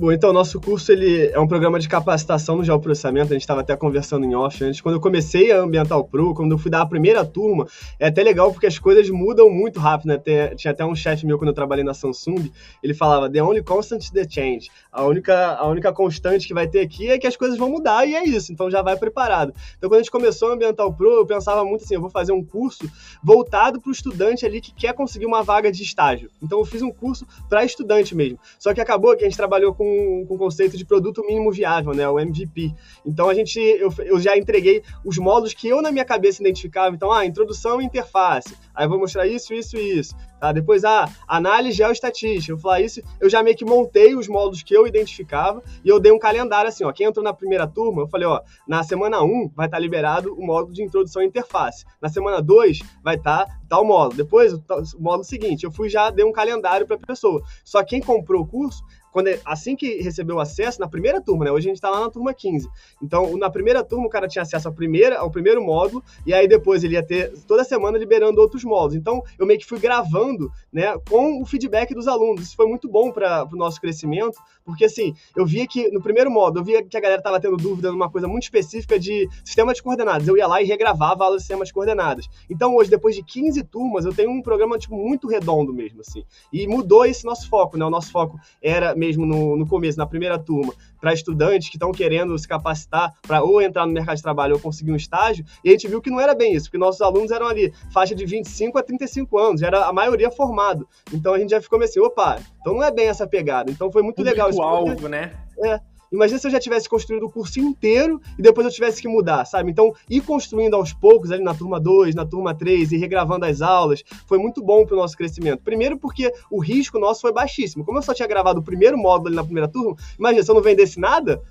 Bom, 0.00 0.12
então, 0.12 0.32
nosso 0.32 0.60
curso 0.60 0.92
ele 0.92 1.26
é 1.26 1.40
um 1.40 1.48
programa 1.48 1.76
de 1.80 1.88
capacitação 1.88 2.54
no 2.54 2.62
geoprocessamento, 2.62 3.32
a 3.32 3.32
gente 3.32 3.40
estava 3.40 3.62
até 3.62 3.76
conversando 3.76 4.24
em 4.24 4.32
off 4.32 4.62
antes. 4.62 4.80
Quando 4.80 4.94
eu 4.94 5.00
comecei 5.00 5.50
a 5.50 5.60
Ambiental 5.60 6.04
Pro, 6.04 6.32
quando 6.34 6.52
eu 6.52 6.58
fui 6.58 6.70
dar 6.70 6.82
a 6.82 6.86
primeira 6.86 7.24
turma, 7.24 7.66
é 7.98 8.06
até 8.06 8.22
legal 8.22 8.52
porque 8.52 8.68
as 8.68 8.78
coisas 8.78 9.10
mudam 9.10 9.50
muito 9.50 9.80
rápido, 9.80 10.06
né? 10.06 10.16
Tem, 10.16 10.54
tinha 10.54 10.70
até 10.70 10.86
um 10.86 10.94
chefe 10.94 11.26
meu 11.26 11.36
quando 11.36 11.48
eu 11.48 11.54
trabalhei 11.54 11.82
na 11.82 11.94
Samsung, 11.94 12.48
ele 12.80 12.94
falava, 12.94 13.28
the 13.28 13.42
only 13.42 13.60
constant 13.60 14.00
is 14.00 14.10
the 14.10 14.24
change. 14.28 14.70
A 14.92 15.02
única, 15.02 15.54
a 15.54 15.66
única 15.66 15.92
constante 15.92 16.46
que 16.46 16.54
vai 16.54 16.68
ter 16.68 16.78
aqui 16.78 17.10
é 17.10 17.18
que 17.18 17.26
as 17.26 17.36
coisas 17.36 17.58
vão 17.58 17.68
mudar 17.68 18.06
e 18.06 18.14
é 18.14 18.22
isso, 18.22 18.52
então 18.52 18.70
já 18.70 18.82
vai 18.82 18.96
preparado. 18.96 19.52
Então, 19.78 19.90
quando 19.90 19.98
a 19.98 20.02
gente 20.02 20.12
começou 20.12 20.50
a 20.50 20.54
Ambiental 20.54 20.92
Pro, 20.92 21.10
eu 21.10 21.26
pensava 21.26 21.64
muito 21.64 21.82
assim, 21.82 21.94
eu 21.94 22.00
vou 22.00 22.10
fazer 22.10 22.30
um 22.30 22.44
curso 22.44 22.88
voltado 23.20 23.80
para 23.80 23.88
o 23.88 23.92
estudante 23.92 24.46
ali 24.46 24.60
que 24.60 24.72
quer 24.72 24.94
conseguir 24.94 25.26
uma 25.26 25.42
vaga 25.42 25.72
de 25.72 25.82
estágio. 25.82 26.30
Então, 26.40 26.60
eu 26.60 26.64
fiz 26.64 26.82
um 26.82 26.92
curso 26.92 27.26
para 27.48 27.64
estudante 27.64 28.14
mesmo. 28.14 28.38
Só 28.60 28.72
que 28.72 28.80
acabou 28.80 29.16
que 29.16 29.24
a 29.24 29.26
gente 29.28 29.36
trabalhou 29.36 29.74
com 29.74 29.87
com, 30.26 30.34
o 30.34 30.38
conceito 30.38 30.76
de 30.76 30.84
produto 30.84 31.24
mínimo 31.24 31.50
viável, 31.50 31.92
né, 31.92 32.08
o 32.08 32.18
MVP. 32.18 32.74
Então 33.04 33.28
a 33.28 33.34
gente, 33.34 33.58
eu, 33.58 33.92
eu 33.98 34.20
já 34.20 34.36
entreguei 34.36 34.82
os 35.04 35.18
módulos 35.18 35.54
que 35.54 35.68
eu 35.68 35.82
na 35.82 35.90
minha 35.90 36.04
cabeça 36.04 36.42
identificava. 36.42 36.94
Então, 36.94 37.12
ah, 37.12 37.24
introdução 37.24 37.80
e 37.80 37.84
interface. 37.84 38.56
Aí 38.74 38.84
eu 38.84 38.90
vou 38.90 38.98
mostrar 38.98 39.26
isso, 39.26 39.52
isso 39.54 39.76
e 39.76 39.98
isso. 39.98 40.14
Tá? 40.40 40.52
Depois, 40.52 40.84
ah, 40.84 41.08
análise 41.26 41.76
geoestatística. 41.76 42.52
Eu 42.52 42.58
falar 42.58 42.80
isso, 42.80 43.00
eu 43.20 43.28
já 43.28 43.42
meio 43.42 43.56
que 43.56 43.64
montei 43.64 44.14
os 44.14 44.28
módulos 44.28 44.62
que 44.62 44.74
eu 44.74 44.86
identificava 44.86 45.62
e 45.84 45.88
eu 45.88 45.98
dei 45.98 46.12
um 46.12 46.18
calendário 46.18 46.68
assim, 46.68 46.84
ó. 46.84 46.92
Quem 46.92 47.06
entrou 47.06 47.24
na 47.24 47.32
primeira 47.32 47.66
turma, 47.66 48.02
eu 48.02 48.08
falei, 48.08 48.26
ó, 48.26 48.40
na 48.66 48.82
semana 48.82 49.22
1 49.22 49.50
vai 49.54 49.66
estar 49.66 49.76
tá 49.76 49.80
liberado 49.80 50.34
o 50.34 50.44
módulo 50.44 50.72
de 50.72 50.82
introdução 50.82 51.22
e 51.22 51.26
interface. 51.26 51.84
Na 52.00 52.08
semana 52.08 52.40
2 52.40 52.80
vai 53.02 53.16
estar 53.16 53.46
tá 53.46 53.58
tal 53.68 53.84
módulo. 53.84 54.16
Depois, 54.16 54.52
o 54.52 54.62
módulo 54.98 55.24
seguinte, 55.24 55.64
eu 55.64 55.72
fui 55.72 55.88
já 55.88 56.10
dei 56.10 56.24
um 56.24 56.32
calendário 56.32 56.86
para 56.86 56.96
a 56.96 57.00
pessoa. 57.00 57.42
Só 57.64 57.82
quem 57.84 58.00
comprou 58.00 58.42
o 58.42 58.46
curso 58.46 58.82
quando 59.12 59.28
assim 59.44 59.76
que 59.76 60.00
recebeu 60.02 60.38
acesso, 60.40 60.80
na 60.80 60.88
primeira 60.88 61.20
turma, 61.20 61.44
né? 61.44 61.50
Hoje 61.50 61.66
a 61.66 61.70
gente 61.70 61.76
está 61.76 61.90
lá 61.90 62.00
na 62.00 62.10
turma 62.10 62.32
15. 62.34 62.68
Então, 63.02 63.36
na 63.36 63.50
primeira 63.50 63.82
turma, 63.84 64.06
o 64.06 64.10
cara 64.10 64.28
tinha 64.28 64.42
acesso 64.42 64.68
ao, 64.68 64.74
primeira, 64.74 65.18
ao 65.18 65.30
primeiro 65.30 65.62
módulo, 65.62 66.02
e 66.26 66.34
aí 66.34 66.46
depois 66.46 66.84
ele 66.84 66.94
ia 66.94 67.02
ter 67.02 67.32
toda 67.46 67.64
semana 67.64 67.98
liberando 67.98 68.40
outros 68.40 68.64
módulos. 68.64 68.94
Então, 68.94 69.22
eu 69.38 69.46
meio 69.46 69.58
que 69.58 69.66
fui 69.66 69.78
gravando, 69.78 70.50
né, 70.72 70.94
com 71.08 71.40
o 71.42 71.46
feedback 71.46 71.94
dos 71.94 72.08
alunos. 72.08 72.42
Isso 72.42 72.56
foi 72.56 72.66
muito 72.66 72.88
bom 72.88 73.10
para 73.10 73.48
o 73.52 73.56
nosso 73.56 73.80
crescimento, 73.80 74.38
porque 74.68 74.84
assim, 74.84 75.14
eu 75.34 75.46
via 75.46 75.66
que 75.66 75.90
no 75.90 76.02
primeiro 76.02 76.30
módulo, 76.30 76.60
eu 76.60 76.64
via 76.64 76.82
que 76.84 76.94
a 76.94 77.00
galera 77.00 77.20
estava 77.20 77.40
tendo 77.40 77.56
dúvida 77.56 77.90
numa 77.90 78.10
coisa 78.10 78.28
muito 78.28 78.42
específica 78.42 78.98
de 79.00 79.26
sistema 79.42 79.72
de 79.72 79.82
coordenadas. 79.82 80.28
Eu 80.28 80.36
ia 80.36 80.46
lá 80.46 80.60
e 80.60 80.66
regravava 80.66 81.24
aulas 81.24 81.38
de 81.38 81.44
sistemas 81.44 81.68
de 81.68 81.74
coordenadas. 81.74 82.28
Então, 82.50 82.76
hoje, 82.76 82.90
depois 82.90 83.16
de 83.16 83.22
15 83.22 83.64
turmas, 83.64 84.04
eu 84.04 84.12
tenho 84.12 84.30
um 84.30 84.42
programa 84.42 84.76
tipo, 84.76 84.94
muito 84.94 85.26
redondo 85.26 85.72
mesmo, 85.72 86.02
assim. 86.02 86.22
E 86.52 86.66
mudou 86.66 87.06
esse 87.06 87.24
nosso 87.24 87.48
foco, 87.48 87.78
né? 87.78 87.84
O 87.86 87.90
nosso 87.90 88.12
foco 88.12 88.38
era 88.60 88.94
mesmo 88.94 89.24
no, 89.24 89.56
no 89.56 89.66
começo, 89.66 89.96
na 89.96 90.06
primeira 90.06 90.38
turma, 90.38 90.74
para 91.00 91.12
estudantes 91.12 91.68
que 91.68 91.76
estão 91.76 91.92
querendo 91.92 92.38
se 92.38 92.46
capacitar 92.46 93.14
para 93.22 93.42
ou 93.42 93.60
entrar 93.60 93.86
no 93.86 93.92
mercado 93.92 94.16
de 94.16 94.22
trabalho 94.22 94.54
ou 94.54 94.60
conseguir 94.60 94.92
um 94.92 94.96
estágio, 94.96 95.44
e 95.64 95.68
a 95.68 95.72
gente 95.72 95.88
viu 95.88 96.00
que 96.00 96.10
não 96.10 96.20
era 96.20 96.34
bem 96.34 96.54
isso, 96.54 96.66
porque 96.66 96.78
nossos 96.78 97.00
alunos 97.00 97.30
eram 97.30 97.46
ali 97.46 97.72
faixa 97.92 98.14
de 98.14 98.24
25 98.24 98.78
a 98.78 98.82
35 98.82 99.38
anos, 99.38 99.62
era 99.62 99.86
a 99.86 99.92
maioria 99.92 100.30
formado. 100.30 100.88
Então 101.12 101.34
a 101.34 101.38
gente 101.38 101.50
já 101.50 101.60
ficou 101.60 101.82
assim, 101.82 102.00
opa, 102.00 102.38
então 102.60 102.74
não 102.74 102.82
é 102.82 102.90
bem 102.90 103.08
essa 103.08 103.26
pegada. 103.26 103.70
Então 103.70 103.90
foi 103.90 104.02
muito 104.02 104.22
legal 104.22 104.50
isso. 104.50 104.60
alvo, 104.60 105.08
né? 105.08 105.32
É, 105.64 105.80
Imagina 106.10 106.38
se 106.38 106.46
eu 106.46 106.50
já 106.50 106.58
tivesse 106.58 106.88
construído 106.88 107.26
o 107.26 107.30
curso 107.30 107.60
inteiro 107.60 108.20
e 108.38 108.42
depois 108.42 108.66
eu 108.66 108.72
tivesse 108.72 109.00
que 109.02 109.08
mudar, 109.08 109.44
sabe? 109.44 109.70
Então, 109.70 109.92
ir 110.08 110.20
construindo 110.22 110.74
aos 110.74 110.92
poucos, 110.92 111.30
ali 111.30 111.42
na 111.42 111.54
turma 111.54 111.78
2, 111.78 112.14
na 112.14 112.24
turma 112.24 112.54
3, 112.54 112.92
e 112.92 112.96
regravando 112.96 113.44
as 113.44 113.60
aulas, 113.60 114.02
foi 114.26 114.38
muito 114.38 114.62
bom 114.62 114.86
para 114.86 114.94
o 114.94 114.98
nosso 114.98 115.16
crescimento. 115.16 115.62
Primeiro 115.62 115.98
porque 115.98 116.32
o 116.50 116.60
risco 116.60 116.98
nosso 116.98 117.20
foi 117.20 117.32
baixíssimo. 117.32 117.84
Como 117.84 117.98
eu 117.98 118.02
só 118.02 118.14
tinha 118.14 118.28
gravado 118.28 118.60
o 118.60 118.62
primeiro 118.62 118.96
módulo 118.96 119.28
ali 119.28 119.36
na 119.36 119.44
primeira 119.44 119.68
turma, 119.68 119.96
imagina, 120.18 120.42
se 120.42 120.50
eu 120.50 120.54
não 120.54 120.62
vendesse 120.62 120.98
nada, 120.98 121.42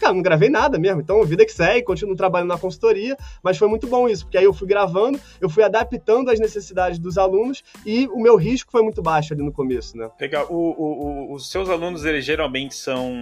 cara, 0.00 0.12
não 0.12 0.22
gravei 0.22 0.48
nada 0.48 0.78
mesmo. 0.78 1.00
Então, 1.00 1.22
vida 1.24 1.44
que 1.44 1.52
segue, 1.52 1.84
continuo 1.84 2.16
trabalhando 2.16 2.48
na 2.48 2.58
consultoria, 2.58 3.16
mas 3.42 3.56
foi 3.56 3.68
muito 3.68 3.86
bom 3.86 4.08
isso, 4.08 4.24
porque 4.24 4.38
aí 4.38 4.44
eu 4.44 4.52
fui 4.52 4.66
gravando, 4.66 5.20
eu 5.40 5.48
fui 5.48 5.62
adaptando 5.62 6.30
às 6.30 6.40
necessidades 6.40 6.98
dos 6.98 7.18
alunos 7.18 7.62
e 7.84 8.06
o 8.08 8.20
meu 8.20 8.36
risco 8.36 8.70
foi 8.70 8.82
muito 8.82 9.02
baixo 9.02 9.32
ali 9.32 9.42
no 9.42 9.52
começo, 9.52 9.96
né? 9.96 10.10
Legal. 10.20 10.46
O, 10.50 10.54
o, 10.54 11.30
o, 11.30 11.34
os 11.34 11.50
seus 11.50 11.68
alunos, 11.68 12.04
eles 12.04 12.24
geralmente 12.24 12.74
são 12.74 13.12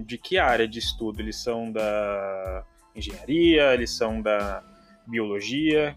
de 0.00 0.16
que 0.16 0.38
área 0.38 0.66
de 0.66 0.78
estudo? 0.78 1.20
Eles 1.20 1.36
são 1.36 1.70
da 1.70 2.64
engenharia, 2.94 3.74
eles 3.74 3.90
são 3.96 4.20
da 4.20 4.62
biologia? 5.06 5.96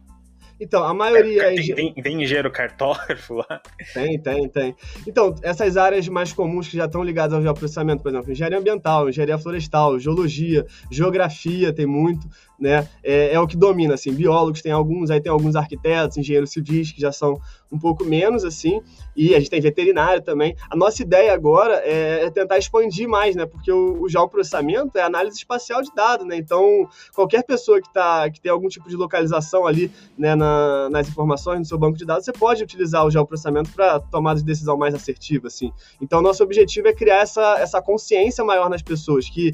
Então, 0.61 0.83
a 0.83 0.93
maioria. 0.93 1.51
É, 1.51 1.55
tem, 1.55 1.73
tem, 1.73 1.93
tem 1.95 2.21
engenheiro 2.21 2.51
cartógrafo 2.51 3.33
lá? 3.33 3.59
Tem, 3.95 4.17
tem, 4.19 4.47
tem. 4.47 4.75
Então, 5.07 5.33
essas 5.41 5.75
áreas 5.75 6.07
mais 6.07 6.31
comuns 6.31 6.67
que 6.67 6.77
já 6.77 6.85
estão 6.85 7.03
ligadas 7.03 7.33
ao 7.33 7.41
geoprocessamento, 7.41 8.03
por 8.03 8.09
exemplo, 8.09 8.31
engenharia 8.31 8.59
ambiental, 8.59 9.09
engenharia 9.09 9.37
florestal, 9.39 9.99
geologia, 9.99 10.65
geografia, 10.89 11.73
tem 11.73 11.87
muito 11.87 12.27
né? 12.61 12.87
É, 13.03 13.33
é, 13.33 13.39
o 13.39 13.47
que 13.47 13.57
domina, 13.57 13.95
assim. 13.95 14.13
Biólogos 14.13 14.61
tem 14.61 14.71
alguns, 14.71 15.09
aí 15.09 15.19
tem 15.19 15.31
alguns 15.31 15.55
arquitetos, 15.55 16.17
engenheiros 16.17 16.51
civis 16.51 16.91
que 16.91 17.01
já 17.01 17.11
são 17.11 17.41
um 17.71 17.79
pouco 17.79 18.05
menos, 18.05 18.43
assim, 18.43 18.81
e 19.15 19.33
a 19.33 19.39
gente 19.39 19.49
tem 19.49 19.61
veterinário 19.61 20.21
também. 20.21 20.55
A 20.69 20.75
nossa 20.75 21.01
ideia 21.01 21.33
agora 21.33 21.81
é, 21.85 22.25
é 22.25 22.29
tentar 22.29 22.59
expandir 22.59 23.07
mais, 23.07 23.35
né? 23.35 23.45
Porque 23.45 23.71
o, 23.71 24.03
o 24.03 24.09
geoprocessamento 24.09 24.97
é 24.97 25.01
análise 25.01 25.37
espacial 25.37 25.81
de 25.81 25.89
dados, 25.95 26.27
né? 26.27 26.35
Então, 26.37 26.87
qualquer 27.15 27.43
pessoa 27.43 27.81
que, 27.81 27.91
tá, 27.91 28.29
que 28.29 28.39
tem 28.39 28.51
algum 28.51 28.67
tipo 28.67 28.87
de 28.87 28.95
localização 28.95 29.65
ali, 29.65 29.89
né, 30.17 30.35
na, 30.35 30.89
nas 30.89 31.07
informações 31.07 31.59
no 31.59 31.65
seu 31.65 31.79
banco 31.79 31.97
de 31.97 32.05
dados, 32.05 32.25
você 32.25 32.33
pode 32.33 32.61
utilizar 32.61 33.05
o 33.05 33.09
geoprocessamento 33.09 33.71
para 33.71 33.99
tomada 33.99 34.39
de 34.39 34.45
decisão 34.45 34.77
mais 34.77 34.93
assertiva, 34.93 35.47
assim. 35.47 35.71
Então, 35.99 36.21
nosso 36.21 36.43
objetivo 36.43 36.87
é 36.89 36.93
criar 36.93 37.21
essa, 37.21 37.57
essa 37.57 37.81
consciência 37.81 38.43
maior 38.43 38.69
nas 38.69 38.81
pessoas, 38.81 39.29
que 39.29 39.53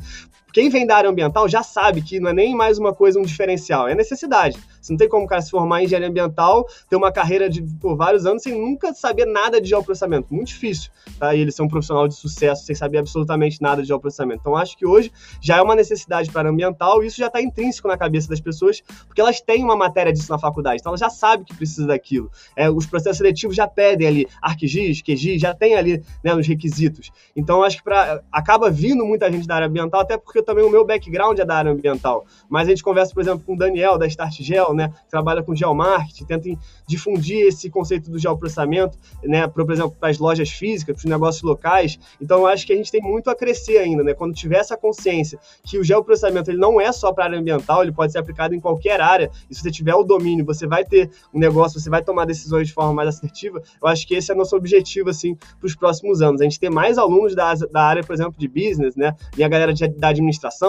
quem 0.58 0.70
vem 0.70 0.88
da 0.88 0.98
área 0.98 1.08
ambiental 1.08 1.48
já 1.48 1.62
sabe 1.62 2.02
que 2.02 2.20
não 2.20 2.32
é 2.32 2.34
nem 2.34 2.56
mais 2.56 2.80
uma 2.80 2.92
coisa, 2.92 3.20
um 3.20 3.22
diferencial, 3.22 3.88
é 3.88 3.94
necessidade. 3.94 4.58
Você 4.82 4.92
não 4.92 4.98
tem 4.98 5.08
como 5.08 5.24
o 5.24 5.28
cara 5.28 5.40
se 5.40 5.52
formar 5.52 5.82
em 5.82 5.86
engenharia 5.86 6.10
ambiental, 6.10 6.66
ter 6.90 6.96
uma 6.96 7.12
carreira 7.12 7.48
de 7.48 7.62
por 7.62 7.96
vários 7.96 8.26
anos 8.26 8.42
sem 8.42 8.60
nunca 8.60 8.92
saber 8.92 9.26
nada 9.26 9.62
de 9.62 9.70
geoprocessamento. 9.70 10.34
Muito 10.34 10.48
difícil, 10.48 10.90
tá? 11.20 11.36
E 11.36 11.42
ele 11.42 11.52
ser 11.52 11.62
um 11.62 11.68
profissional 11.68 12.08
de 12.08 12.16
sucesso 12.16 12.66
sem 12.66 12.74
saber 12.74 12.98
absolutamente 12.98 13.62
nada 13.62 13.84
de 13.84 13.88
geoprocessamento. 13.88 14.40
Então, 14.42 14.56
acho 14.56 14.76
que 14.76 14.84
hoje 14.84 15.12
já 15.40 15.58
é 15.58 15.62
uma 15.62 15.76
necessidade 15.76 16.32
para 16.32 16.50
a 16.50 16.52
ambiental 16.52 17.04
e 17.04 17.06
isso 17.08 17.18
já 17.18 17.28
está 17.28 17.40
intrínseco 17.40 17.88
na 17.88 17.96
cabeça 17.96 18.28
das 18.28 18.40
pessoas, 18.40 18.82
porque 19.06 19.22
elas 19.22 19.40
têm 19.40 19.64
uma 19.64 19.76
matéria 19.76 20.12
disso 20.12 20.32
na 20.32 20.40
faculdade, 20.40 20.80
então 20.80 20.90
elas 20.90 21.02
já 21.02 21.12
sabem 21.12 21.46
que 21.46 21.56
precisa 21.56 21.86
daquilo. 21.86 22.32
É, 22.56 22.68
os 22.68 22.88
processos 22.88 23.18
seletivos 23.18 23.56
já 23.56 23.68
pedem 23.68 24.08
ali 24.08 24.28
ArcGIS, 24.42 25.04
QGIS, 25.04 25.40
já 25.40 25.54
tem 25.54 25.76
ali 25.76 26.02
né, 26.24 26.34
nos 26.34 26.48
requisitos. 26.48 27.12
Então, 27.36 27.62
acho 27.62 27.78
que 27.78 27.84
pra, 27.84 28.24
acaba 28.32 28.72
vindo 28.72 29.06
muita 29.06 29.32
gente 29.32 29.46
da 29.46 29.54
área 29.54 29.68
ambiental, 29.68 30.02
até 30.02 30.18
porque 30.18 30.47
também 30.48 30.64
o 30.64 30.70
meu 30.70 30.86
background 30.86 31.38
é 31.38 31.46
da 31.46 31.58
área 31.58 31.72
ambiental. 31.72 32.26
Mas 32.50 32.68
a 32.68 32.70
gente 32.72 32.82
conversa, 32.82 33.14
por 33.14 33.22
exemplo, 33.22 33.44
com 33.46 33.54
o 33.54 33.58
Daniel, 33.58 33.98
da 33.98 34.08
Start 34.08 34.42
Gel, 34.42 34.74
né? 34.74 34.90
Que 34.90 35.10
trabalha 35.10 35.44
com 35.44 35.54
geomarketing, 35.54 36.26
tenta 36.26 36.50
difundir 36.88 37.46
esse 37.46 37.70
conceito 37.70 38.10
do 38.10 38.18
geoprocessamento, 38.18 38.98
né? 39.24 39.46
Por 39.48 39.70
exemplo, 39.70 39.96
para 40.00 40.10
as 40.10 40.18
lojas 40.18 40.50
físicas, 40.50 40.96
para 40.96 41.06
os 41.06 41.06
negócios 41.06 41.44
locais. 41.44 42.00
Então, 42.22 42.40
eu 42.40 42.48
acho 42.48 42.66
que 42.66 42.72
a 42.72 42.76
gente 42.76 42.90
tem 42.90 43.02
muito 43.02 43.30
a 43.30 43.36
crescer 43.36 43.78
ainda, 43.80 44.04
né? 44.04 44.14
Quando 44.14 44.34
tiver 44.34 44.58
essa 44.58 44.78
consciência 44.78 45.38
que 45.64 45.78
o 45.78 45.84
geoprocessamento 45.84 46.50
ele 46.50 46.58
não 46.58 46.80
é 46.80 46.92
só 46.94 47.12
para 47.12 47.26
a 47.26 47.28
área 47.28 47.40
ambiental, 47.40 47.84
ele 47.84 47.92
pode 47.92 48.14
ser 48.14 48.20
aplicado 48.20 48.56
em 48.56 48.60
qualquer 48.60 49.02
área. 49.02 49.30
E 49.50 49.56
se 49.56 49.62
você 49.62 49.70
tiver 49.70 49.96
o 49.96 50.04
domínio, 50.04 50.46
você 50.46 50.66
vai 50.66 50.86
ter 50.86 51.12
um 51.34 51.40
negócio, 51.40 51.80
você 51.80 51.90
vai 51.90 52.02
tomar 52.02 52.26
decisões 52.26 52.70
de 52.70 52.74
forma 52.74 52.94
mais 52.94 53.10
assertiva. 53.10 53.62
Eu 53.82 53.88
acho 53.88 54.08
que 54.08 54.16
esse 54.16 54.32
é 54.32 54.36
nosso 54.36 54.56
objetivo, 54.56 55.10
assim, 55.10 55.36
para 55.36 55.66
os 55.66 55.76
próximos 55.76 56.22
anos. 56.22 56.40
A 56.40 56.46
gente 56.46 56.60
ter 56.60 56.70
mais 56.70 56.98
alunos 56.98 57.36
da, 57.36 57.54
da 57.54 57.82
área, 57.82 58.04
por 58.04 58.14
exemplo, 58.14 58.36
de 58.38 58.48
business, 58.48 58.96
né? 58.96 59.14
E 59.38 59.44
a 59.44 59.50
galera 59.50 59.74
de, 59.74 59.88
da 59.90 60.10
administração, 60.10 60.27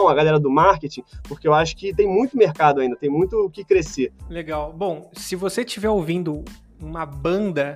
a 0.09 0.15
galera 0.15 0.39
do 0.39 0.51
marketing, 0.51 1.03
porque 1.25 1.47
eu 1.47 1.55
acho 1.55 1.77
que 1.77 1.95
tem 1.95 2.07
muito 2.07 2.37
mercado 2.37 2.81
ainda, 2.81 2.97
tem 2.97 3.11
muito 3.11 3.47
o 3.47 3.51
que 3.51 3.65
crescer. 3.65 4.13
Legal. 4.29 4.73
Bom, 4.73 5.11
se 5.13 5.37
você 5.37 5.63
estiver 5.63 5.91
ouvindo 5.91 6.45
uma 6.81 7.05
banda 7.05 7.75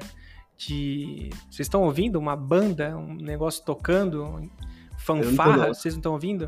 de. 0.56 1.30
Vocês 1.50 1.66
estão 1.66 1.82
ouvindo 1.82 2.18
uma 2.18 2.36
banda, 2.36 2.96
um 2.96 3.14
negócio 3.14 3.64
tocando, 3.64 4.50
fanfarra? 4.98 5.68
Não 5.68 5.74
vocês 5.74 5.94
não 5.94 6.00
estão 6.00 6.12
ouvindo? 6.12 6.46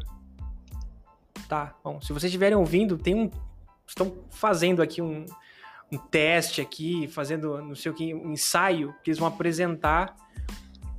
Tá, 1.49 1.75
bom. 1.83 2.01
Se 2.01 2.09
vocês 2.09 2.25
estiverem 2.25 2.57
ouvindo, 2.57 2.97
tem 2.97 3.15
um. 3.15 3.31
Estão 3.87 4.15
fazendo 4.31 4.81
aqui 4.81 5.03
um, 5.03 5.27
um 5.93 5.99
teste 5.99 6.61
aqui, 6.61 7.07
fazendo 7.09 7.61
não 7.63 7.75
sei 7.75 7.93
o 7.93 7.95
que, 7.95 8.15
um 8.15 8.33
ensaio 8.33 8.95
que 9.03 9.11
eles 9.11 9.19
vão 9.19 9.29
apresentar 9.29 10.17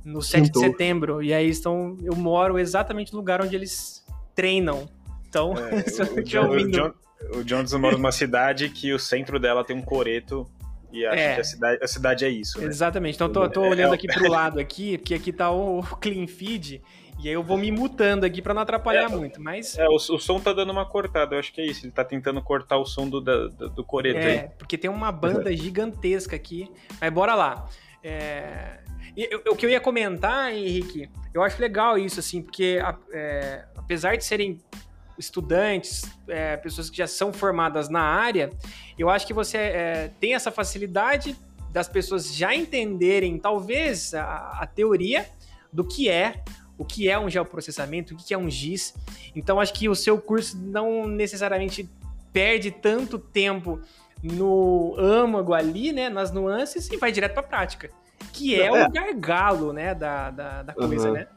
no 0.04 0.22
7 0.22 0.50
de 0.50 0.58
setembro. 0.58 1.22
E 1.22 1.32
aí 1.34 1.48
estão. 1.48 1.96
Eu 2.02 2.14
moro 2.14 2.58
exatamente 2.58 3.12
no 3.12 3.18
lugar 3.18 3.42
onde 3.42 3.56
eles 3.56 4.05
treinam. 4.36 4.88
Então, 5.28 5.54
é, 5.56 5.80
o, 6.20 6.22
John, 6.22 6.50
o, 6.50 6.70
John, 6.70 6.92
o 7.34 7.44
Johnson 7.44 7.78
mora 7.78 7.96
numa 7.96 8.12
cidade 8.12 8.68
que 8.68 8.92
o 8.92 8.98
centro 8.98 9.40
dela 9.40 9.64
tem 9.64 9.74
um 9.74 9.82
coreto 9.82 10.48
e 10.92 11.04
acho 11.04 11.18
é. 11.18 11.34
que 11.34 11.40
a 11.40 11.44
cidade, 11.44 11.78
a 11.82 11.88
cidade 11.88 12.24
é 12.24 12.28
isso. 12.28 12.60
Né? 12.60 12.66
Exatamente. 12.66 13.16
Então, 13.16 13.28
tô, 13.28 13.48
tô 13.48 13.64
é, 13.64 13.68
olhando 13.68 13.92
é 13.92 13.96
aqui 13.96 14.06
pro 14.06 14.30
lado 14.30 14.60
aqui, 14.60 14.96
porque 14.98 15.14
aqui 15.14 15.32
tá 15.32 15.50
o 15.50 15.82
clean 16.00 16.26
feed. 16.26 16.80
E 17.18 17.28
aí 17.28 17.34
eu 17.34 17.42
vou 17.42 17.56
me 17.56 17.72
mutando 17.72 18.26
aqui 18.26 18.42
para 18.42 18.52
não 18.52 18.60
atrapalhar 18.60 19.04
é, 19.04 19.08
muito, 19.08 19.40
mas... 19.40 19.78
É, 19.78 19.88
o, 19.88 19.94
o, 19.94 20.18
som 20.18 20.38
tá 20.38 20.52
dando 20.52 20.70
uma 20.70 20.84
cortada, 20.84 21.34
eu 21.34 21.38
acho 21.38 21.50
que 21.50 21.62
é 21.62 21.66
isso. 21.66 21.86
Ele 21.86 21.92
tá 21.92 22.04
tentando 22.04 22.42
cortar 22.42 22.76
o 22.76 22.84
som 22.84 23.08
do, 23.08 23.22
do, 23.22 23.48
do 23.70 23.82
coreto 23.82 24.18
é, 24.18 24.40
aí. 24.40 24.48
porque 24.58 24.76
tem 24.76 24.90
uma 24.90 25.10
banda 25.10 25.54
gigantesca 25.56 26.36
aqui. 26.36 26.70
Mas 27.00 27.12
bora 27.12 27.34
lá. 27.34 27.66
É... 28.06 28.78
E, 29.16 29.34
o 29.48 29.56
que 29.56 29.66
eu 29.66 29.70
ia 29.70 29.80
comentar, 29.80 30.54
Henrique, 30.54 31.10
eu 31.34 31.42
acho 31.42 31.60
legal 31.60 31.98
isso, 31.98 32.20
assim, 32.20 32.40
porque 32.40 32.78
é, 33.12 33.64
apesar 33.74 34.16
de 34.16 34.24
serem 34.24 34.60
estudantes, 35.18 36.04
é, 36.28 36.56
pessoas 36.56 36.90
que 36.90 36.98
já 36.98 37.06
são 37.06 37.32
formadas 37.32 37.88
na 37.88 38.00
área, 38.00 38.50
eu 38.98 39.08
acho 39.08 39.26
que 39.26 39.32
você 39.32 39.56
é, 39.56 40.10
tem 40.20 40.34
essa 40.34 40.52
facilidade 40.52 41.36
das 41.72 41.88
pessoas 41.88 42.34
já 42.34 42.54
entenderem, 42.54 43.38
talvez, 43.38 44.14
a, 44.14 44.58
a, 44.60 44.66
teoria 44.66 45.26
do 45.72 45.84
que 45.84 46.08
é, 46.08 46.42
o 46.78 46.84
que 46.84 47.08
é 47.08 47.18
um 47.18 47.28
geoprocessamento, 47.28 48.14
o 48.14 48.16
que 48.16 48.32
é 48.32 48.38
um 48.38 48.48
GIS. 48.48 48.94
Então, 49.34 49.58
acho 49.58 49.72
que 49.72 49.88
o 49.88 49.94
seu 49.94 50.18
curso 50.20 50.56
não 50.58 51.06
necessariamente 51.06 51.88
perde 52.32 52.70
tanto 52.70 53.18
tempo 53.18 53.80
no 54.26 54.94
âmago 54.98 55.54
ali, 55.54 55.92
né, 55.92 56.08
nas 56.08 56.30
nuances, 56.32 56.90
e 56.90 56.96
vai 56.96 57.12
direto 57.12 57.32
para 57.32 57.42
a 57.42 57.46
prática, 57.46 57.90
que 58.32 58.60
é, 58.60 58.66
é, 58.66 58.86
o 58.86 58.90
gargalo, 58.90 59.72
né, 59.72 59.94
da, 59.94 60.30
da, 60.30 60.62
da 60.62 60.72
coisa, 60.72 61.08
uhum. 61.08 61.14
né? 61.14 61.28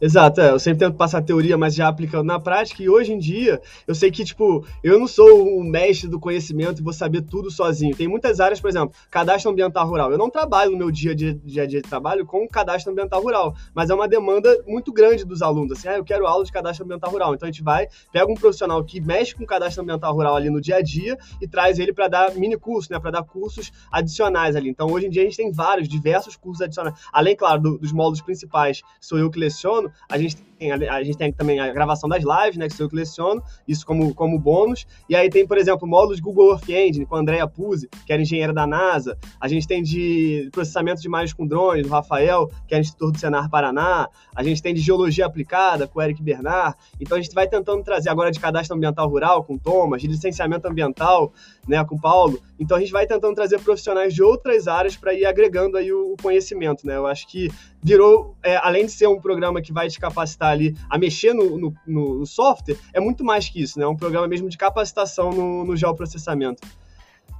Exato, 0.00 0.40
é, 0.40 0.50
eu 0.50 0.58
sempre 0.58 0.80
tento 0.80 0.96
passar 0.96 1.22
teoria, 1.22 1.56
mas 1.56 1.74
já 1.74 1.88
aplicando 1.88 2.26
na 2.26 2.38
prática, 2.38 2.82
e 2.82 2.88
hoje 2.88 3.12
em 3.12 3.18
dia, 3.18 3.60
eu 3.86 3.94
sei 3.94 4.10
que, 4.10 4.24
tipo, 4.24 4.64
eu 4.82 4.98
não 4.98 5.06
sou 5.06 5.48
o 5.56 5.64
mestre 5.64 6.08
do 6.08 6.20
conhecimento 6.20 6.80
e 6.80 6.82
vou 6.82 6.92
saber 6.92 7.22
tudo 7.22 7.50
sozinho. 7.50 7.96
Tem 7.96 8.08
muitas 8.08 8.40
áreas, 8.40 8.60
por 8.60 8.68
exemplo, 8.68 8.94
cadastro 9.10 9.50
ambiental 9.50 9.86
rural. 9.86 10.10
Eu 10.10 10.18
não 10.18 10.28
trabalho 10.28 10.72
no 10.72 10.78
meu 10.78 10.90
dia 10.90 11.12
a 11.12 11.14
dia, 11.14 11.34
dia, 11.34 11.66
dia 11.66 11.80
de 11.80 11.88
trabalho 11.88 12.26
com 12.26 12.46
cadastro 12.46 12.92
ambiental 12.92 13.22
rural, 13.22 13.54
mas 13.74 13.90
é 13.90 13.94
uma 13.94 14.08
demanda 14.08 14.62
muito 14.66 14.92
grande 14.92 15.24
dos 15.24 15.42
alunos, 15.42 15.78
assim, 15.78 15.88
ah, 15.88 15.96
eu 15.96 16.04
quero 16.04 16.26
aula 16.26 16.44
de 16.44 16.52
cadastro 16.52 16.84
ambiental 16.84 17.10
rural. 17.10 17.34
Então 17.34 17.48
a 17.48 17.50
gente 17.50 17.62
vai, 17.62 17.88
pega 18.12 18.30
um 18.30 18.34
profissional 18.34 18.82
que 18.84 19.00
mexe 19.00 19.34
com 19.34 19.44
cadastro 19.46 19.82
ambiental 19.82 20.12
rural 20.12 20.36
ali 20.36 20.50
no 20.50 20.60
dia 20.60 20.76
a 20.76 20.82
dia 20.82 21.16
e 21.40 21.48
traz 21.48 21.78
ele 21.78 21.92
para 21.92 22.08
dar 22.08 22.34
mini 22.34 22.56
curso, 22.56 22.92
né, 22.92 22.98
para 22.98 23.10
dar 23.10 23.22
cursos 23.22 23.72
adicionais 23.90 24.56
ali. 24.56 24.68
Então 24.68 24.88
hoje 24.90 25.06
em 25.06 25.10
dia 25.10 25.22
a 25.22 25.24
gente 25.24 25.36
tem 25.36 25.50
vários, 25.50 25.88
diversos 25.88 26.36
cursos 26.36 26.62
adicionais. 26.62 26.94
Além, 27.12 27.36
claro, 27.36 27.60
do, 27.60 27.78
dos 27.78 27.92
módulos 27.92 28.20
principais, 28.20 28.82
sou 29.00 29.18
eu 29.18 29.30
que 29.30 29.38
leciono, 29.38 29.73
a 30.08 30.18
gente 30.18 30.36
tem, 30.58 30.72
a, 30.72 31.02
gente 31.02 31.18
tem 31.18 31.32
também 31.32 31.60
a 31.60 31.72
gravação 31.72 32.08
das 32.08 32.22
lives, 32.22 32.56
né, 32.56 32.68
que 32.68 32.80
eu 32.80 32.88
que 32.88 32.96
leciono, 32.96 33.42
isso 33.66 33.84
como, 33.84 34.14
como 34.14 34.38
bônus. 34.38 34.86
E 35.08 35.16
aí 35.16 35.28
tem, 35.28 35.46
por 35.46 35.58
exemplo, 35.58 35.86
módulos 35.86 36.20
Google 36.20 36.52
Earth 36.52 36.68
Engine 36.68 37.06
com 37.06 37.16
a 37.16 37.20
Andrea 37.20 37.46
Puzzi, 37.46 37.88
que 38.06 38.12
era 38.12 38.22
engenheira 38.22 38.52
da 38.52 38.66
NASA. 38.66 39.18
A 39.40 39.48
gente 39.48 39.66
tem 39.66 39.82
de 39.82 40.48
processamento 40.52 41.00
de 41.00 41.06
imagens 41.06 41.32
com 41.32 41.46
drones, 41.46 41.86
do 41.86 41.92
Rafael, 41.92 42.50
que 42.66 42.74
é 42.74 42.80
instrutor 42.80 43.12
do 43.12 43.18
Senar 43.18 43.50
Paraná. 43.50 44.08
A 44.34 44.42
gente 44.42 44.62
tem 44.62 44.74
de 44.74 44.80
geologia 44.80 45.26
aplicada 45.26 45.86
com 45.86 45.98
o 45.98 46.02
Eric 46.02 46.22
Bernard. 46.22 46.76
Então 47.00 47.18
a 47.18 47.20
gente 47.20 47.34
vai 47.34 47.48
tentando 47.48 47.82
trazer 47.82 48.10
agora 48.10 48.30
de 48.30 48.40
cadastro 48.40 48.76
ambiental 48.76 49.08
rural 49.08 49.44
com 49.44 49.54
o 49.54 49.58
Thomas, 49.58 50.00
de 50.00 50.08
licenciamento 50.08 50.66
ambiental, 50.68 51.32
né, 51.66 51.84
com 51.84 51.96
o 51.96 52.00
Paulo. 52.00 52.40
Então 52.64 52.78
a 52.78 52.80
gente 52.80 52.92
vai 52.92 53.06
tentando 53.06 53.34
trazer 53.34 53.60
profissionais 53.60 54.14
de 54.14 54.22
outras 54.22 54.66
áreas 54.66 54.96
para 54.96 55.12
ir 55.12 55.26
agregando 55.26 55.76
aí 55.76 55.92
o, 55.92 56.16
conhecimento, 56.20 56.86
né? 56.86 56.96
Eu 56.96 57.06
acho 57.06 57.28
que 57.28 57.50
virou, 57.82 58.34
é, 58.42 58.56
além 58.56 58.86
de 58.86 58.92
ser 58.92 59.06
um 59.06 59.20
programa 59.20 59.60
que 59.60 59.72
vai 59.72 59.88
te 59.88 60.00
capacitar 60.00 60.50
ali 60.50 60.74
a 60.88 60.96
mexer 60.96 61.34
no, 61.34 61.58
no, 61.58 61.74
no, 61.86 62.26
software, 62.26 62.78
é 62.94 63.00
muito 63.00 63.22
mais 63.22 63.48
que 63.48 63.60
isso, 63.60 63.78
né? 63.78 63.84
É 63.84 63.88
um 63.88 63.96
programa 63.96 64.26
mesmo 64.26 64.48
de 64.48 64.56
capacitação 64.56 65.30
no, 65.30 65.64
no 65.64 65.76
geoprocessamento. 65.76 66.66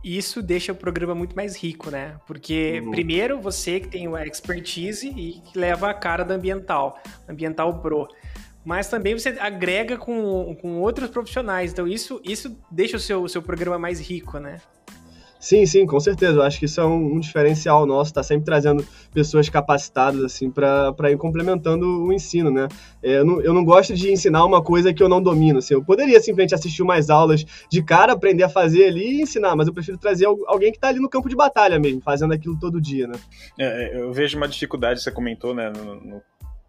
Isso 0.04 0.42
deixa 0.42 0.72
o 0.72 0.74
programa 0.74 1.14
muito 1.14 1.34
mais 1.34 1.56
rico, 1.56 1.90
né? 1.90 2.16
Porque, 2.26 2.82
uhum. 2.84 2.90
primeiro, 2.90 3.40
você 3.40 3.80
que 3.80 3.88
tem 3.88 4.06
a 4.14 4.26
expertise 4.26 5.08
e 5.08 5.40
que 5.40 5.58
leva 5.58 5.88
a 5.88 5.94
cara 5.94 6.22
da 6.22 6.34
ambiental, 6.34 7.00
ambiental 7.26 7.78
pro. 7.80 8.06
Mas 8.62 8.88
também 8.88 9.18
você 9.18 9.30
agrega 9.40 9.96
com, 9.96 10.54
com 10.60 10.80
outros 10.80 11.08
profissionais. 11.08 11.72
Então, 11.72 11.88
isso, 11.88 12.20
isso 12.22 12.54
deixa 12.70 12.98
o 12.98 13.00
seu, 13.00 13.22
o 13.22 13.28
seu 13.28 13.40
programa 13.40 13.78
mais 13.78 13.98
rico, 13.98 14.38
né? 14.38 14.60
Sim, 15.44 15.66
sim, 15.66 15.84
com 15.84 16.00
certeza. 16.00 16.38
Eu 16.38 16.42
acho 16.42 16.58
que 16.58 16.64
isso 16.64 16.80
é 16.80 16.86
um, 16.86 17.16
um 17.16 17.20
diferencial 17.20 17.84
nosso, 17.84 18.14
tá 18.14 18.22
sempre 18.22 18.46
trazendo 18.46 18.82
pessoas 19.12 19.46
capacitadas, 19.46 20.24
assim, 20.24 20.50
para 20.50 21.10
ir 21.10 21.18
complementando 21.18 21.86
o 22.02 22.10
ensino, 22.14 22.50
né? 22.50 22.66
É, 23.02 23.18
eu, 23.18 23.26
não, 23.26 23.42
eu 23.42 23.52
não 23.52 23.62
gosto 23.62 23.92
de 23.92 24.10
ensinar 24.10 24.42
uma 24.46 24.62
coisa 24.62 24.94
que 24.94 25.02
eu 25.02 25.08
não 25.08 25.22
domino, 25.22 25.58
assim. 25.58 25.74
Eu 25.74 25.84
poderia 25.84 26.18
simplesmente 26.18 26.54
assistir 26.54 26.82
umas 26.82 27.10
aulas 27.10 27.44
de 27.70 27.82
cara, 27.82 28.14
aprender 28.14 28.44
a 28.44 28.48
fazer 28.48 28.86
ali 28.86 29.18
e 29.18 29.20
ensinar, 29.20 29.54
mas 29.54 29.68
eu 29.68 29.74
prefiro 29.74 29.98
trazer 29.98 30.24
alguém 30.24 30.70
que 30.72 30.78
está 30.78 30.88
ali 30.88 30.98
no 30.98 31.10
campo 31.10 31.28
de 31.28 31.36
batalha 31.36 31.78
mesmo, 31.78 32.00
fazendo 32.00 32.32
aquilo 32.32 32.58
todo 32.58 32.80
dia, 32.80 33.06
né? 33.06 33.18
É, 33.60 34.00
eu 34.00 34.14
vejo 34.14 34.38
uma 34.38 34.48
dificuldade, 34.48 35.02
você 35.02 35.10
comentou, 35.10 35.54
né, 35.54 35.70
no, 35.70 35.96
no, 35.96 36.16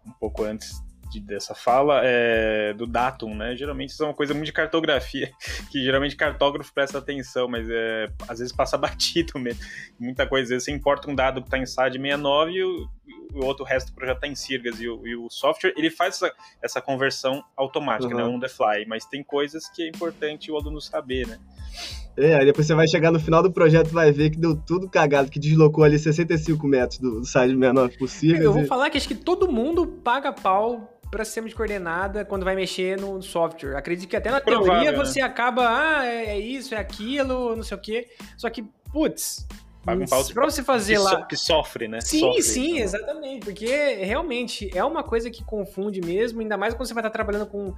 um 0.06 0.12
pouco 0.20 0.44
antes 0.44 0.84
de, 1.10 1.20
dessa 1.20 1.54
fala 1.54 2.00
é, 2.04 2.72
do 2.74 2.86
datum, 2.86 3.34
né? 3.34 3.56
Geralmente 3.56 3.90
isso 3.90 4.02
é 4.02 4.06
uma 4.06 4.14
coisa 4.14 4.34
muito 4.34 4.46
de 4.46 4.52
cartografia, 4.52 5.30
que 5.70 5.82
geralmente 5.82 6.16
cartógrafo 6.16 6.72
presta 6.72 6.98
atenção, 6.98 7.48
mas 7.48 7.68
é, 7.68 8.10
às 8.28 8.38
vezes 8.38 8.52
passa 8.52 8.76
batido 8.78 9.38
mesmo. 9.38 9.62
Muita 9.98 10.26
coisa, 10.26 10.44
às 10.44 10.50
vezes 10.50 10.64
você 10.64 10.72
importa 10.72 11.10
um 11.10 11.14
dado 11.14 11.40
que 11.40 11.48
está 11.48 11.58
em 11.58 11.66
SAD 11.66 11.98
69 11.98 12.52
e 12.52 12.64
o, 12.64 12.88
o 13.34 13.44
outro 13.44 13.64
resto 13.64 13.92
do 13.92 13.94
projeto 13.94 14.16
está 14.16 14.26
em 14.26 14.34
Sirgas 14.34 14.80
e 14.80 14.88
o, 14.88 15.06
e 15.06 15.16
o, 15.16 15.28
software 15.30 15.74
ele 15.76 15.90
faz 15.90 16.14
essa, 16.14 16.32
essa 16.62 16.80
conversão 16.80 17.44
automática, 17.56 18.14
uhum. 18.14 18.16
né? 18.16 18.24
On 18.24 18.40
the 18.40 18.48
fly, 18.48 18.86
mas 18.86 19.04
tem 19.04 19.22
coisas 19.22 19.68
que 19.68 19.82
é 19.82 19.88
importante 19.88 20.50
o 20.50 20.56
aluno 20.56 20.80
saber, 20.80 21.26
né? 21.26 21.38
É, 22.16 22.34
aí 22.34 22.46
depois 22.46 22.66
você 22.66 22.74
vai 22.74 22.88
chegar 22.88 23.10
no 23.10 23.20
final 23.20 23.42
do 23.42 23.52
projeto 23.52 23.88
e 23.88 23.92
vai 23.92 24.10
ver 24.10 24.30
que 24.30 24.38
deu 24.38 24.56
tudo 24.56 24.88
cagado, 24.88 25.30
que 25.30 25.38
deslocou 25.38 25.84
ali 25.84 25.98
65 25.98 26.66
metros 26.66 26.98
do, 26.98 27.20
do 27.20 27.26
site 27.26 27.50
69 27.50 27.98
possível. 27.98 28.42
Eu 28.42 28.52
vou 28.54 28.62
e... 28.62 28.66
falar 28.66 28.88
que 28.88 28.96
acho 28.96 29.06
que 29.06 29.14
todo 29.14 29.52
mundo 29.52 29.86
paga 29.86 30.32
pau 30.32 30.95
para 31.10 31.24
sistema 31.24 31.48
de 31.48 31.54
coordenada 31.54 32.24
quando 32.24 32.44
vai 32.44 32.54
mexer 32.54 33.00
no 33.00 33.22
software. 33.22 33.76
Acredito 33.76 34.08
que 34.08 34.16
até 34.16 34.30
na 34.30 34.40
Provável, 34.40 34.72
teoria 34.72 34.92
né? 34.92 34.98
você 34.98 35.20
acaba, 35.20 35.66
ah, 35.68 36.04
é, 36.04 36.26
é 36.30 36.38
isso, 36.38 36.74
é 36.74 36.78
aquilo, 36.78 37.54
não 37.54 37.62
sei 37.62 37.76
o 37.76 37.80
quê. 37.80 38.08
Só 38.36 38.50
que, 38.50 38.64
putz, 38.92 39.46
Paga 39.86 40.02
um 40.02 40.06
pau 40.06 40.24
pra 40.34 40.44
você 40.44 40.64
fazer 40.64 40.96
que 40.96 40.98
lá. 40.98 41.10
So, 41.10 41.26
que 41.28 41.36
sofre, 41.36 41.86
né? 41.86 42.00
Sim, 42.00 42.18
sofre, 42.18 42.42
sim, 42.42 42.70
então. 42.72 42.82
exatamente. 42.82 43.44
Porque 43.44 43.94
realmente 44.02 44.68
é 44.76 44.84
uma 44.84 45.04
coisa 45.04 45.30
que 45.30 45.44
confunde 45.44 46.00
mesmo, 46.00 46.40
ainda 46.40 46.56
mais 46.56 46.74
quando 46.74 46.88
você 46.88 46.94
vai 46.94 47.02
estar 47.02 47.10
trabalhando 47.10 47.46
com, 47.46 47.72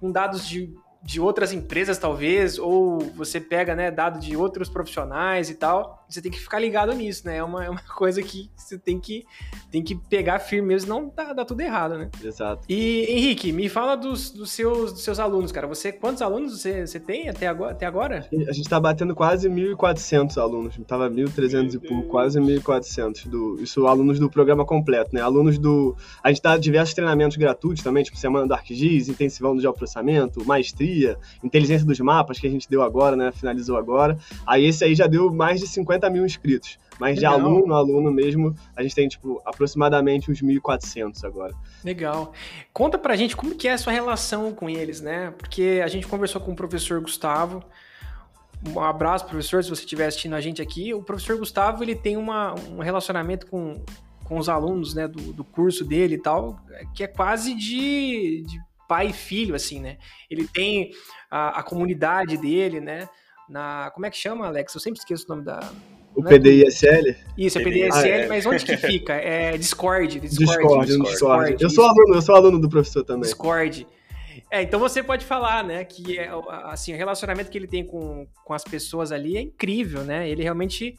com 0.00 0.10
dados 0.10 0.46
de, 0.48 0.74
de 1.04 1.20
outras 1.20 1.52
empresas, 1.52 1.98
talvez, 1.98 2.58
ou 2.58 2.98
você 3.14 3.40
pega 3.40 3.76
né, 3.76 3.92
dados 3.92 4.24
de 4.24 4.36
outros 4.36 4.68
profissionais 4.68 5.50
e 5.50 5.54
tal. 5.54 6.01
Você 6.12 6.22
tem 6.22 6.30
que 6.30 6.38
ficar 6.38 6.58
ligado 6.58 6.92
nisso, 6.92 7.26
né? 7.26 7.36
É 7.38 7.44
uma, 7.44 7.64
é 7.64 7.70
uma 7.70 7.80
coisa 7.96 8.22
que 8.22 8.50
você 8.56 8.78
tem 8.78 9.00
que, 9.00 9.24
tem 9.70 9.82
que 9.82 9.94
pegar 9.94 10.38
firme 10.38 10.68
mesmo, 10.68 10.86
senão 10.86 11.12
dá, 11.14 11.32
dá 11.32 11.44
tudo 11.44 11.60
errado, 11.60 11.96
né? 11.96 12.10
Exato. 12.22 12.64
E, 12.68 13.06
Henrique, 13.08 13.52
me 13.52 13.68
fala 13.68 13.96
dos, 13.96 14.30
dos, 14.30 14.50
seus, 14.52 14.92
dos 14.92 15.02
seus 15.02 15.18
alunos, 15.18 15.52
cara. 15.52 15.66
Você, 15.66 15.92
quantos 15.92 16.22
alunos 16.22 16.60
você, 16.60 16.86
você 16.86 17.00
tem 17.00 17.28
até 17.28 17.46
agora? 17.46 17.72
Até 17.72 17.86
agora? 17.86 18.28
A 18.48 18.52
gente 18.52 18.68
tá 18.68 18.78
batendo 18.78 19.14
quase 19.14 19.48
1.400 19.48 20.36
alunos. 20.38 20.78
Tava 20.86 21.08
1.300 21.10 21.74
e 21.74 21.78
pouco, 21.78 22.08
quase 22.08 22.40
1.400. 22.40 23.28
Do, 23.28 23.62
isso 23.62 23.86
alunos 23.86 24.18
do 24.18 24.30
programa 24.30 24.64
completo, 24.64 25.14
né? 25.14 25.20
Alunos 25.20 25.58
do... 25.58 25.96
A 26.22 26.28
gente 26.28 26.42
dá 26.42 26.56
diversos 26.56 26.94
treinamentos 26.94 27.36
gratuitos 27.36 27.82
também, 27.82 28.02
tipo 28.02 28.16
Semana 28.16 28.46
do 28.46 28.54
ArcGIS, 28.54 29.08
Intensivão 29.08 29.54
do 29.54 29.62
Geoprocessamento, 29.62 30.44
Maestria, 30.44 31.18
Inteligência 31.42 31.86
dos 31.86 31.98
Mapas, 32.00 32.38
que 32.38 32.46
a 32.46 32.50
gente 32.50 32.68
deu 32.68 32.82
agora, 32.82 33.16
né? 33.16 33.32
Finalizou 33.32 33.76
agora. 33.76 34.18
Aí 34.46 34.66
esse 34.66 34.84
aí 34.84 34.94
já 34.94 35.06
deu 35.06 35.32
mais 35.32 35.60
de 35.60 35.66
50 35.66 36.01
mil 36.10 36.24
inscritos. 36.24 36.78
Mas 36.98 37.16
Legal. 37.16 37.36
de 37.36 37.40
aluno 37.40 37.74
a 37.74 37.78
aluno 37.78 38.12
mesmo, 38.12 38.54
a 38.76 38.82
gente 38.82 38.94
tem, 38.94 39.08
tipo, 39.08 39.40
aproximadamente 39.44 40.30
uns 40.30 40.40
1.400 40.40 41.24
agora. 41.24 41.54
Legal. 41.84 42.32
Conta 42.72 42.98
pra 42.98 43.16
gente 43.16 43.36
como 43.36 43.54
que 43.54 43.66
é 43.66 43.72
a 43.72 43.78
sua 43.78 43.92
relação 43.92 44.52
com 44.52 44.68
eles, 44.68 45.00
né? 45.00 45.32
Porque 45.38 45.80
a 45.82 45.88
gente 45.88 46.06
conversou 46.06 46.40
com 46.40 46.52
o 46.52 46.56
professor 46.56 47.00
Gustavo. 47.00 47.62
Um 48.64 48.78
abraço, 48.78 49.26
professor, 49.26 49.64
se 49.64 49.70
você 49.70 49.82
estiver 49.82 50.06
assistindo 50.06 50.34
a 50.34 50.40
gente 50.40 50.62
aqui. 50.62 50.94
O 50.94 51.02
professor 51.02 51.36
Gustavo, 51.36 51.82
ele 51.82 51.96
tem 51.96 52.16
uma, 52.16 52.54
um 52.70 52.78
relacionamento 52.78 53.46
com, 53.46 53.84
com 54.24 54.38
os 54.38 54.48
alunos, 54.48 54.94
né, 54.94 55.08
do, 55.08 55.32
do 55.32 55.42
curso 55.42 55.84
dele 55.84 56.14
e 56.14 56.18
tal, 56.18 56.60
que 56.94 57.02
é 57.02 57.08
quase 57.08 57.54
de, 57.54 58.44
de 58.46 58.60
pai 58.86 59.08
e 59.08 59.12
filho, 59.12 59.54
assim, 59.54 59.80
né? 59.80 59.98
Ele 60.30 60.46
tem 60.46 60.92
a, 61.30 61.60
a 61.60 61.62
comunidade 61.62 62.36
dele, 62.36 62.80
né? 62.80 63.08
Na, 63.48 63.90
como 63.92 64.06
é 64.06 64.10
que 64.10 64.16
chama, 64.16 64.46
Alex? 64.46 64.74
Eu 64.74 64.80
sempre 64.80 65.00
esqueço 65.00 65.24
o 65.26 65.28
nome 65.30 65.44
da, 65.44 65.60
o 66.14 66.26
é 66.26 66.28
PDISL? 66.28 67.14
Isso, 67.36 67.58
é 67.58 67.62
PDISL, 67.62 67.94
ah, 67.94 68.08
é. 68.08 68.28
mas 68.28 68.46
onde 68.46 68.64
que 68.64 68.76
fica? 68.76 69.14
É 69.14 69.56
Discord. 69.56 70.20
Discord, 70.20 70.28
Discord. 70.28 70.86
Discord. 70.86 71.10
Discord. 71.10 71.62
Eu 71.62 71.70
sou 71.70 71.84
aluno, 71.84 72.14
eu 72.14 72.22
sou 72.22 72.34
aluno 72.34 72.58
do 72.58 72.68
professor 72.68 73.04
também. 73.04 73.22
Discord. 73.22 73.86
É, 74.50 74.60
então 74.60 74.78
você 74.78 75.02
pode 75.02 75.24
falar, 75.24 75.64
né, 75.64 75.82
que 75.82 76.18
é, 76.18 76.30
assim, 76.64 76.92
o 76.92 76.96
relacionamento 76.96 77.50
que 77.50 77.56
ele 77.56 77.66
tem 77.66 77.84
com, 77.84 78.26
com 78.44 78.52
as 78.52 78.62
pessoas 78.62 79.10
ali 79.10 79.36
é 79.36 79.40
incrível, 79.40 80.04
né? 80.04 80.28
Ele 80.28 80.42
realmente 80.42 80.94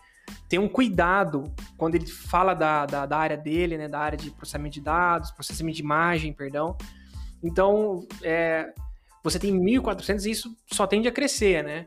tem 0.49 0.57
um 0.57 0.67
cuidado 0.67 1.53
quando 1.77 1.93
ele 1.93 2.07
fala 2.07 2.55
da, 2.55 2.87
da, 2.87 3.05
da 3.05 3.17
área 3.17 3.37
dele, 3.37 3.77
né, 3.77 3.87
da 3.87 3.99
área 3.99 4.17
de 4.17 4.31
processamento 4.31 4.73
de 4.73 4.81
dados, 4.81 5.29
processamento 5.29 5.77
de 5.77 5.83
imagem, 5.83 6.33
perdão. 6.33 6.75
Então, 7.43 8.07
é, 8.23 8.73
você 9.23 9.37
tem 9.37 9.55
1.400 9.55 10.25
e 10.25 10.31
isso 10.31 10.57
só 10.71 10.87
tende 10.87 11.07
a 11.07 11.11
crescer, 11.11 11.63
né? 11.63 11.85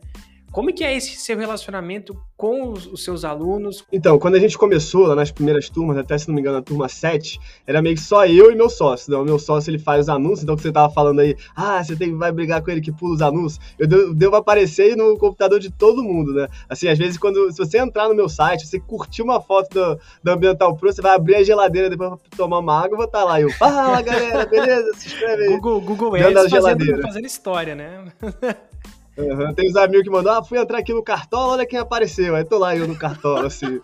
Como 0.53 0.73
que 0.73 0.83
é 0.83 0.97
esse 0.97 1.17
seu 1.17 1.37
relacionamento 1.37 2.17
com 2.37 2.73
os, 2.73 2.87
os, 2.87 3.05
seus 3.05 3.25
alunos? 3.25 3.85
Então, 3.93 4.19
quando 4.19 4.37
a 4.37 4.39
gente 4.39 4.57
começou 4.57 5.07
lá 5.07 5.15
nas 5.15 5.31
primeiras 5.31 5.69
turmas, 5.69 5.99
até 5.99 6.17
se 6.17 6.29
não 6.29 6.35
me 6.35 6.41
engano, 6.41 6.59
a 6.59 6.63
turma 6.63 6.89
7, 6.89 7.39
era 7.67 7.83
meio 7.83 7.95
que 7.95 8.01
só 8.01 8.27
eu 8.27 8.51
e 8.51 8.55
meu 8.55 8.71
sócio. 8.71 9.11
Então, 9.11 9.23
o 9.23 9.25
meu 9.25 9.39
sócio 9.39 9.71
ele 9.71 9.79
faz 9.79 10.03
os 10.03 10.09
anúncios, 10.09 10.43
então 10.43 10.57
que 10.57 10.63
você 10.63 10.73
tava 10.73 10.93
falando 10.93 11.21
aí, 11.21 11.37
ah, 11.55 11.83
você 11.83 11.95
tem, 11.95 12.17
vai 12.17 12.33
brigar 12.33 12.63
com 12.63 12.71
ele 12.71 12.81
que 12.81 12.93
pula 12.93 13.15
os 13.15 13.23
anúncios. 13.23 13.61
Eu 13.79 13.87
devo, 13.87 14.15
devo 14.15 14.37
aparecer 14.37 14.97
no 14.97 15.19
computador 15.19 15.61
de 15.61 15.71
todo 15.71 16.03
mundo, 16.03 16.33
né? 16.33 16.49
Assim, 16.69 16.89
às 16.89 16.99
vezes, 16.99 17.19
quando 17.19 17.51
se 17.53 17.59
você 17.59 17.79
entrar 17.79 18.09
no 18.09 18.15
meu 18.15 18.29
site, 18.29 18.67
você 18.67 18.81
curtir 18.81 19.23
uma 19.23 19.41
foto 19.41 19.69
do, 19.75 20.01
do 20.23 20.31
Ambiental 20.31 20.77
Pro, 20.77 20.93
você 20.93 21.03
vai 21.03 21.15
abrir 21.15 21.37
a 21.37 21.43
geladeira 21.43 21.91
depois 21.91 22.11
pra 22.11 22.19
tomar 22.37 22.59
uma 22.61 22.79
água, 22.79 22.93
eu 22.93 22.97
vou 22.97 23.07
estar 23.07 23.21
tá 23.21 23.25
lá. 23.25 23.41
Eu, 23.41 23.51
fala 23.51 24.01
galera, 24.01 24.47
beleza? 24.47 24.91
Se 24.95 25.09
inscreve 25.09 25.45
aí. 25.45 25.49
Google, 25.51 25.81
Google 25.81 26.15
Ads 26.15 26.51
fazendo, 26.51 27.03
fazendo 27.03 27.27
história, 27.27 27.75
né? 27.75 28.05
Uhum. 29.17 29.55
Tem 29.55 29.69
os 29.69 29.77
amigos 29.77 30.03
que 30.03 30.11
mandam, 30.11 30.35
ah, 30.35 30.45
fui 30.45 30.59
entrar 30.59 30.79
aqui 30.79 30.93
no 30.93 31.03
Cartola, 31.03 31.55
olha 31.55 31.67
quem 31.67 31.79
apareceu. 31.79 32.37
Aí 32.37 32.45
tô 32.45 32.59
lá 32.59 32.77
eu 32.77 32.87
no 32.87 32.97
Cartola, 32.97 33.47
assim. 33.47 33.81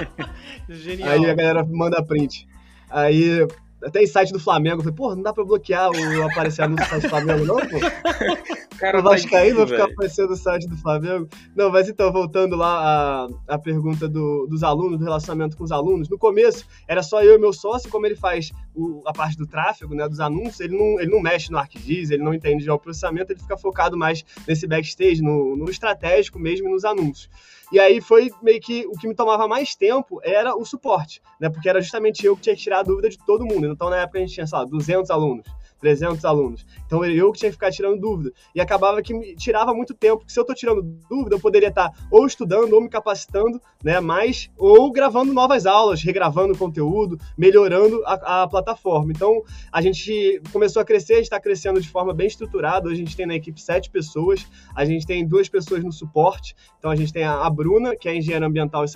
Genial. 0.68 1.08
Aí 1.08 1.30
a 1.30 1.34
galera 1.34 1.64
manda 1.64 2.04
print. 2.04 2.46
Aí 2.90 3.46
até 3.82 4.02
em 4.02 4.06
site 4.06 4.32
do 4.32 4.40
Flamengo, 4.40 4.76
eu 4.76 4.84
falei, 4.84 4.94
pô, 4.94 5.14
não 5.14 5.22
dá 5.22 5.32
pra 5.32 5.44
bloquear 5.44 5.90
o 5.90 6.22
aparecer 6.24 6.62
anúncio 6.62 6.84
no 6.84 6.90
site 6.90 7.02
do 7.02 7.08
Flamengo, 7.08 7.44
não, 7.44 7.56
pô? 7.56 7.78
Cara, 8.78 9.00
o 9.00 9.02
Vascaíno 9.02 9.58
vai 9.58 9.66
ficar 9.66 9.84
aparecendo 9.84 10.30
no 10.30 10.36
site 10.36 10.68
do 10.68 10.76
Flamengo. 10.76 11.28
Não, 11.54 11.70
mas 11.70 11.88
então, 11.88 12.12
voltando 12.12 12.54
lá 12.54 13.26
à, 13.48 13.54
à 13.54 13.58
pergunta 13.58 14.08
do, 14.08 14.46
dos 14.46 14.62
alunos, 14.62 14.98
do 14.98 15.04
relacionamento 15.04 15.56
com 15.56 15.64
os 15.64 15.72
alunos, 15.72 16.08
no 16.08 16.16
começo 16.16 16.64
era 16.86 17.02
só 17.02 17.22
eu 17.22 17.34
e 17.34 17.38
meu 17.38 17.52
sócio, 17.52 17.90
como 17.90 18.06
ele 18.06 18.14
faz 18.14 18.52
o, 18.74 19.02
a 19.04 19.12
parte 19.12 19.36
do 19.36 19.46
tráfego, 19.46 19.94
né, 19.94 20.08
dos 20.08 20.20
anúncios, 20.20 20.60
ele 20.60 20.76
não, 20.76 21.00
ele 21.00 21.10
não 21.10 21.20
mexe 21.20 21.50
no 21.50 21.58
ArcGIS, 21.58 22.10
ele 22.10 22.22
não 22.22 22.32
entende 22.32 22.64
de 22.64 22.78
processamento, 22.78 23.32
ele 23.32 23.40
fica 23.40 23.56
focado 23.56 23.96
mais 23.96 24.24
nesse 24.46 24.66
backstage, 24.66 25.20
no, 25.20 25.56
no 25.56 25.68
estratégico 25.68 26.38
mesmo 26.38 26.68
e 26.68 26.70
nos 26.70 26.84
anúncios. 26.84 27.28
E 27.70 27.78
aí 27.78 28.00
foi 28.00 28.30
meio 28.42 28.60
que 28.60 28.86
o 28.86 28.92
que 28.92 29.06
me 29.06 29.14
tomava 29.14 29.46
mais 29.46 29.74
tempo 29.74 30.20
era 30.22 30.56
o 30.56 30.64
suporte, 30.64 31.20
né? 31.38 31.50
Porque 31.50 31.68
era 31.68 31.80
justamente 31.80 32.24
eu 32.24 32.34
que 32.34 32.42
tinha 32.42 32.56
que 32.56 32.62
tirar 32.62 32.80
a 32.80 32.82
dúvida 32.82 33.10
de 33.10 33.18
todo 33.18 33.44
mundo. 33.44 33.66
Então, 33.66 33.90
na 33.90 33.98
época, 33.98 34.18
a 34.18 34.20
gente 34.22 34.34
tinha, 34.34 34.46
sei 34.46 34.58
lá, 34.58 34.64
200 34.64 35.10
alunos. 35.10 35.44
300 35.78 36.24
alunos. 36.24 36.66
Então 36.86 37.04
eu 37.04 37.32
que 37.32 37.38
tinha 37.38 37.50
que 37.50 37.56
ficar 37.56 37.70
tirando 37.70 38.00
dúvida. 38.00 38.32
E 38.54 38.60
acabava 38.60 39.02
que 39.02 39.14
me 39.14 39.34
tirava 39.36 39.72
muito 39.74 39.94
tempo, 39.94 40.18
porque 40.18 40.32
se 40.32 40.38
eu 40.38 40.42
estou 40.42 40.54
tirando 40.54 40.82
dúvida, 41.08 41.36
eu 41.36 41.40
poderia 41.40 41.68
estar 41.68 41.92
ou 42.10 42.26
estudando, 42.26 42.72
ou 42.72 42.80
me 42.80 42.88
capacitando, 42.88 43.60
né, 43.82 44.00
mais, 44.00 44.50
ou 44.56 44.90
gravando 44.90 45.32
novas 45.32 45.66
aulas, 45.66 46.02
regravando 46.02 46.56
conteúdo, 46.56 47.18
melhorando 47.36 48.02
a, 48.04 48.42
a 48.42 48.48
plataforma. 48.48 49.12
Então 49.12 49.42
a 49.72 49.80
gente 49.80 50.40
começou 50.52 50.82
a 50.82 50.84
crescer, 50.84 51.14
a 51.14 51.20
está 51.20 51.40
crescendo 51.40 51.80
de 51.80 51.88
forma 51.88 52.12
bem 52.12 52.26
estruturada. 52.26 52.88
Hoje 52.88 53.02
a 53.02 53.04
gente 53.04 53.16
tem 53.16 53.26
na 53.26 53.34
equipe 53.34 53.60
sete 53.60 53.90
pessoas, 53.90 54.46
a 54.74 54.84
gente 54.84 55.06
tem 55.06 55.26
duas 55.26 55.48
pessoas 55.48 55.84
no 55.84 55.92
suporte. 55.92 56.54
Então 56.78 56.90
a 56.90 56.96
gente 56.96 57.12
tem 57.12 57.24
a, 57.24 57.44
a 57.46 57.50
Bruna, 57.50 57.94
que 57.96 58.08
é 58.08 58.16
engenheira 58.16 58.46
ambiental 58.46 58.84
e 58.84 58.88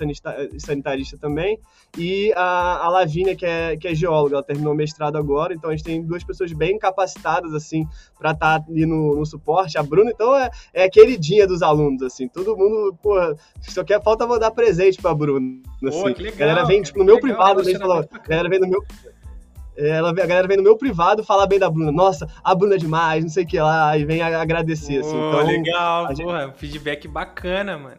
sanitarista 0.59 1.17
também, 1.17 1.59
e 1.97 2.33
a, 2.35 2.85
a 2.85 2.89
Lavínia, 2.89 3.35
que 3.35 3.45
é, 3.45 3.77
que 3.77 3.87
é 3.87 3.95
geóloga, 3.95 4.35
ela 4.35 4.43
terminou 4.43 4.73
o 4.73 4.75
mestrado 4.75 5.17
agora. 5.17 5.53
Então 5.53 5.69
a 5.69 5.75
gente 5.75 5.85
tem 5.85 6.01
duas 6.01 6.23
pessoas 6.23 6.51
bem 6.51 6.72
bem 6.73 6.79
capacitadas, 6.79 7.53
assim, 7.53 7.87
para 8.17 8.31
estar 8.31 8.59
tá 8.59 8.65
ali 8.67 8.85
no, 8.85 9.15
no, 9.15 9.25
suporte. 9.25 9.77
A 9.77 9.83
Bruna, 9.83 10.11
então, 10.11 10.35
é, 10.35 10.49
é 10.73 10.89
queridinha 10.89 11.47
dos 11.47 11.61
alunos, 11.61 12.01
assim. 12.01 12.27
Todo 12.27 12.57
mundo, 12.57 12.97
pô, 13.01 13.15
só 13.61 13.83
quer 13.83 14.01
falta 14.01 14.27
mandar 14.27 14.51
presente 14.51 15.01
pra 15.01 15.13
Bruna. 15.13 15.61
Assim. 15.87 16.01
Pô, 16.01 16.13
que 16.13 16.23
legal, 16.23 16.35
a 16.35 16.39
galera 16.39 16.65
vem, 16.65 16.81
tipo, 16.81 16.99
no 16.99 17.05
meu 17.05 17.15
legal, 17.15 17.29
privado 17.29 17.63
mesmo, 17.63 17.79
falou, 17.79 18.05
a 18.11 18.27
galera 18.27 18.49
vem 18.49 18.59
no 18.59 18.67
meu... 18.67 18.83
Ela, 19.75 20.09
a 20.11 20.13
galera 20.13 20.47
vem 20.47 20.57
no 20.57 20.61
meu 20.61 20.77
privado 20.77 21.23
falar 21.23 21.47
bem 21.47 21.57
da 21.57 21.67
Bruna. 21.67 21.91
Nossa, 21.91 22.27
a 22.43 22.53
Bruna 22.53 22.75
é 22.75 22.77
demais, 22.77 23.23
não 23.23 23.29
sei 23.29 23.43
o 23.43 23.47
que 23.47 23.59
lá, 23.59 23.97
e 23.97 24.05
vem 24.05 24.21
agradecer, 24.21 24.99
assim. 24.99 25.17
Então, 25.17 25.45
legal, 25.45 26.07
gente... 26.09 26.23
porra, 26.23 26.53
feedback 26.55 27.07
bacana, 27.07 27.77
mano. 27.77 27.97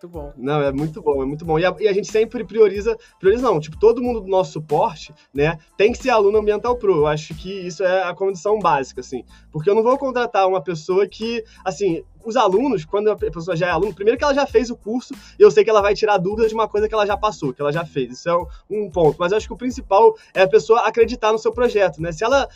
Muito 0.00 0.08
bom. 0.08 0.32
Não, 0.36 0.62
é 0.62 0.70
muito 0.70 1.02
bom, 1.02 1.20
é 1.20 1.26
muito 1.26 1.44
bom. 1.44 1.58
E 1.58 1.64
a, 1.64 1.74
e 1.80 1.88
a, 1.88 1.92
gente 1.92 2.06
sempre 2.06 2.44
prioriza, 2.44 2.96
prioriza 3.18 3.42
não, 3.42 3.58
tipo, 3.58 3.76
todo 3.76 4.00
mundo 4.00 4.20
do 4.20 4.28
nosso 4.28 4.52
suporte, 4.52 5.12
né, 5.34 5.58
tem 5.76 5.90
que 5.90 5.98
ser 5.98 6.10
aluno 6.10 6.38
ambiental 6.38 6.76
pro. 6.76 6.98
Eu 6.98 7.06
acho 7.08 7.34
que 7.34 7.50
isso 7.50 7.82
é 7.82 8.04
a 8.04 8.14
condição 8.14 8.60
básica, 8.60 9.00
assim. 9.00 9.24
Porque 9.50 9.68
eu 9.68 9.74
não 9.74 9.82
vou 9.82 9.98
contratar 9.98 10.46
uma 10.46 10.62
pessoa 10.62 11.04
que, 11.08 11.42
assim, 11.64 12.04
os 12.24 12.36
alunos, 12.36 12.84
quando 12.84 13.10
a 13.10 13.16
pessoa 13.16 13.56
já 13.56 13.66
é 13.66 13.70
aluno, 13.70 13.92
primeiro 13.92 14.16
que 14.16 14.22
ela 14.22 14.34
já 14.34 14.46
fez 14.46 14.70
o 14.70 14.76
curso, 14.76 15.14
eu 15.36 15.50
sei 15.50 15.64
que 15.64 15.70
ela 15.70 15.82
vai 15.82 15.94
tirar 15.96 16.16
dúvidas 16.18 16.50
de 16.50 16.54
uma 16.54 16.68
coisa 16.68 16.88
que 16.88 16.94
ela 16.94 17.04
já 17.04 17.16
passou, 17.16 17.52
que 17.52 17.60
ela 17.60 17.72
já 17.72 17.84
fez. 17.84 18.12
Isso 18.12 18.28
é 18.28 18.36
um 18.70 18.88
ponto. 18.88 19.16
Mas 19.18 19.32
eu 19.32 19.38
acho 19.38 19.48
que 19.48 19.54
o 19.54 19.58
principal 19.58 20.14
é 20.32 20.42
a 20.42 20.48
pessoa 20.48 20.82
acreditar 20.82 21.32
no 21.32 21.38
seu 21.38 21.52
projeto, 21.52 22.00
né? 22.00 22.12
Se 22.12 22.22
ela 22.22 22.48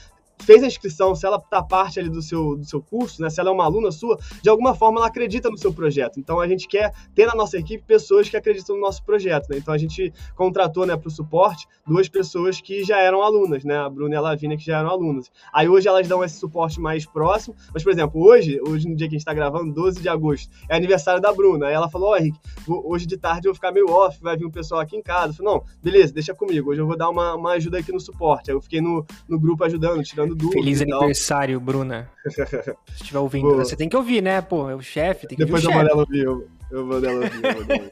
fez 0.44 0.62
a 0.62 0.66
inscrição, 0.66 1.14
se 1.14 1.26
ela 1.26 1.36
está 1.36 1.62
parte 1.62 1.98
ali 1.98 2.10
do 2.10 2.22
seu, 2.22 2.56
do 2.56 2.64
seu 2.64 2.80
curso, 2.80 3.22
né, 3.22 3.30
se 3.30 3.40
ela 3.40 3.50
é 3.50 3.52
uma 3.52 3.64
aluna 3.64 3.90
sua, 3.90 4.18
de 4.42 4.48
alguma 4.48 4.74
forma 4.74 4.98
ela 4.98 5.06
acredita 5.06 5.50
no 5.50 5.58
seu 5.58 5.72
projeto. 5.72 6.18
Então 6.18 6.40
a 6.40 6.48
gente 6.48 6.68
quer 6.68 6.92
ter 7.14 7.26
na 7.26 7.34
nossa 7.34 7.58
equipe 7.58 7.84
pessoas 7.84 8.28
que 8.28 8.36
acreditam 8.36 8.76
no 8.76 8.82
nosso 8.82 9.04
projeto. 9.04 9.48
Né? 9.48 9.58
Então 9.58 9.72
a 9.72 9.78
gente 9.78 10.12
contratou 10.34 10.86
né, 10.86 10.96
para 10.96 11.08
o 11.08 11.10
suporte 11.10 11.66
duas 11.86 12.08
pessoas 12.08 12.60
que 12.60 12.84
já 12.84 12.98
eram 12.98 13.22
alunas, 13.22 13.64
né? 13.64 13.76
a 13.76 13.88
Bruna 13.88 14.14
e 14.14 14.16
a 14.16 14.20
Lavínia, 14.20 14.56
que 14.56 14.64
já 14.64 14.78
eram 14.78 14.90
alunas. 14.90 15.30
Aí 15.52 15.68
hoje 15.68 15.88
elas 15.88 16.06
dão 16.06 16.22
esse 16.22 16.38
suporte 16.38 16.80
mais 16.80 17.04
próximo, 17.06 17.54
mas 17.72 17.82
por 17.82 17.92
exemplo, 17.92 18.20
hoje, 18.22 18.60
hoje 18.66 18.88
no 18.88 18.94
dia 18.94 19.08
que 19.08 19.14
a 19.14 19.18
gente 19.18 19.22
está 19.22 19.34
gravando, 19.34 19.72
12 19.72 20.00
de 20.00 20.08
agosto, 20.08 20.50
é 20.68 20.76
aniversário 20.76 21.20
da 21.20 21.32
Bruna. 21.32 21.66
Aí 21.66 21.74
ela 21.74 21.88
falou: 21.88 22.10
Ó, 22.10 22.12
oh, 22.12 22.16
Henrique, 22.16 22.38
hoje 22.66 23.06
de 23.06 23.16
tarde 23.16 23.48
eu 23.48 23.52
vou 23.52 23.54
ficar 23.54 23.72
meio 23.72 23.90
off, 23.90 24.18
vai 24.20 24.36
vir 24.36 24.46
um 24.46 24.50
pessoal 24.50 24.80
aqui 24.80 24.96
em 24.96 25.02
casa. 25.02 25.32
Eu 25.32 25.36
falei: 25.36 25.52
Não, 25.52 25.64
beleza, 25.82 26.12
deixa 26.12 26.34
comigo, 26.34 26.70
hoje 26.70 26.80
eu 26.80 26.86
vou 26.86 26.96
dar 26.96 27.08
uma, 27.08 27.34
uma 27.34 27.52
ajuda 27.52 27.78
aqui 27.78 27.92
no 27.92 28.00
suporte. 28.00 28.50
Aí 28.50 28.56
eu 28.56 28.60
fiquei 28.60 28.80
no, 28.80 29.04
no 29.28 29.38
grupo 29.38 29.64
ajudando, 29.64 30.02
tirando 30.02 30.31
dúvidas. 30.34 30.62
Feliz 30.62 30.82
aniversário, 30.82 31.60
Bruna. 31.60 32.08
Se 32.28 33.02
estiver 33.02 33.18
ouvindo, 33.18 33.48
Pô. 33.48 33.56
você 33.56 33.76
tem 33.76 33.88
que 33.88 33.96
ouvir, 33.96 34.22
né? 34.22 34.40
Pô, 34.40 34.68
é 34.68 34.74
o 34.74 34.82
chefe, 34.82 35.26
tem 35.26 35.36
que 35.36 35.44
Depois 35.44 35.64
ouvir. 35.64 35.78
Depois 35.78 35.90
eu 35.90 36.06
vou 36.06 36.06
dela 36.06 36.40
ouvir, 36.40 36.48
eu, 36.70 36.78
eu 36.78 36.86
vou 36.86 37.00
dela 37.00 37.14
ouvir. 37.24 37.44
Eu 37.44 37.54
vou 37.54 37.64
dela 37.64 37.82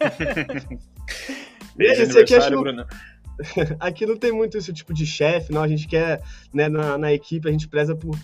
ouvir. 0.59 0.79
Esse 1.79 2.19
aqui 2.19 2.35
acho... 2.35 2.51
Bruna. 2.51 2.87
aqui 3.81 4.05
não 4.07 4.17
tem 4.17 4.33
muito 4.33 4.57
esse 4.59 4.73
tipo 4.73 4.93
de 4.93 5.07
chefe, 5.07 5.53
não. 5.53 5.63
A 5.63 5.69
gente 5.69 5.87
quer, 5.87 6.23
né, 6.53 6.69
na, 6.69 6.99
na, 6.99 7.13
equipe, 7.13 7.49
a 7.49 7.53
gente 7.53 7.69
preza 7.69 7.95
por 7.95 8.17